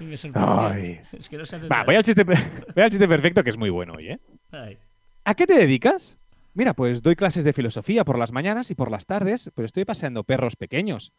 me- 0.00 0.16
sorprendió. 0.16 0.60
Ay. 0.60 1.00
Es 1.12 1.28
que 1.28 1.36
no 1.38 1.46
se 1.46 1.56
hace 1.56 1.68
Va, 1.68 1.84
voy 1.84 1.94
al, 1.94 2.02
chiste, 2.04 2.24
pe- 2.24 2.34
voy 2.74 2.84
al 2.84 2.90
chiste 2.90 3.06
perfecto 3.08 3.44
que 3.44 3.50
es 3.50 3.56
muy 3.56 3.70
bueno 3.70 3.94
hoy, 3.96 4.08
¿eh? 4.08 4.20
Ay. 4.50 4.78
¿A 5.24 5.34
qué 5.34 5.46
te 5.46 5.54
dedicas? 5.54 6.18
Mira, 6.54 6.74
pues 6.74 7.02
doy 7.02 7.14
clases 7.14 7.44
de 7.44 7.52
filosofía 7.52 8.04
por 8.04 8.18
las 8.18 8.32
mañanas 8.32 8.70
y 8.70 8.74
por 8.74 8.90
las 8.90 9.06
tardes, 9.06 9.50
pero 9.54 9.66
estoy 9.66 9.84
paseando 9.84 10.24
perros 10.24 10.56
pequeños. 10.56 11.12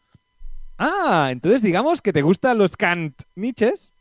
Ah, 0.78 1.30
entonces 1.32 1.62
digamos 1.62 2.02
que 2.02 2.12
te 2.12 2.22
gustan 2.22 2.58
los 2.58 2.76
caniches. 2.76 3.94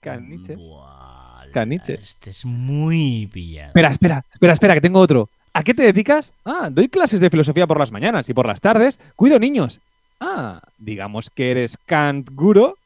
Caniches. 0.00 0.58
Buah, 0.58 1.46
Caniches. 1.52 2.00
Este 2.00 2.30
es 2.30 2.44
muy 2.44 3.28
pillado. 3.32 3.68
Espera, 3.68 3.88
espera, 3.88 4.24
espera, 4.30 4.52
espera, 4.52 4.74
que 4.74 4.80
tengo 4.82 5.00
otro. 5.00 5.30
¿A 5.56 5.62
qué 5.62 5.72
te 5.72 5.84
dedicas? 5.84 6.32
Ah, 6.44 6.68
doy 6.68 6.88
clases 6.88 7.20
de 7.20 7.30
filosofía 7.30 7.68
por 7.68 7.78
las 7.78 7.92
mañanas 7.92 8.28
y 8.28 8.34
por 8.34 8.46
las 8.46 8.60
tardes 8.60 8.98
cuido 9.14 9.38
niños. 9.38 9.80
Ah, 10.18 10.60
digamos 10.78 11.30
que 11.30 11.52
eres 11.52 11.78
Kant 11.86 12.30
Guru. 12.32 12.76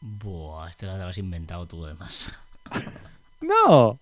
Buah, 0.00 0.68
este 0.68 0.86
lo 0.86 0.92
has 0.92 1.18
inventado 1.18 1.66
tú 1.66 1.84
además. 1.84 2.32
No, 3.42 3.98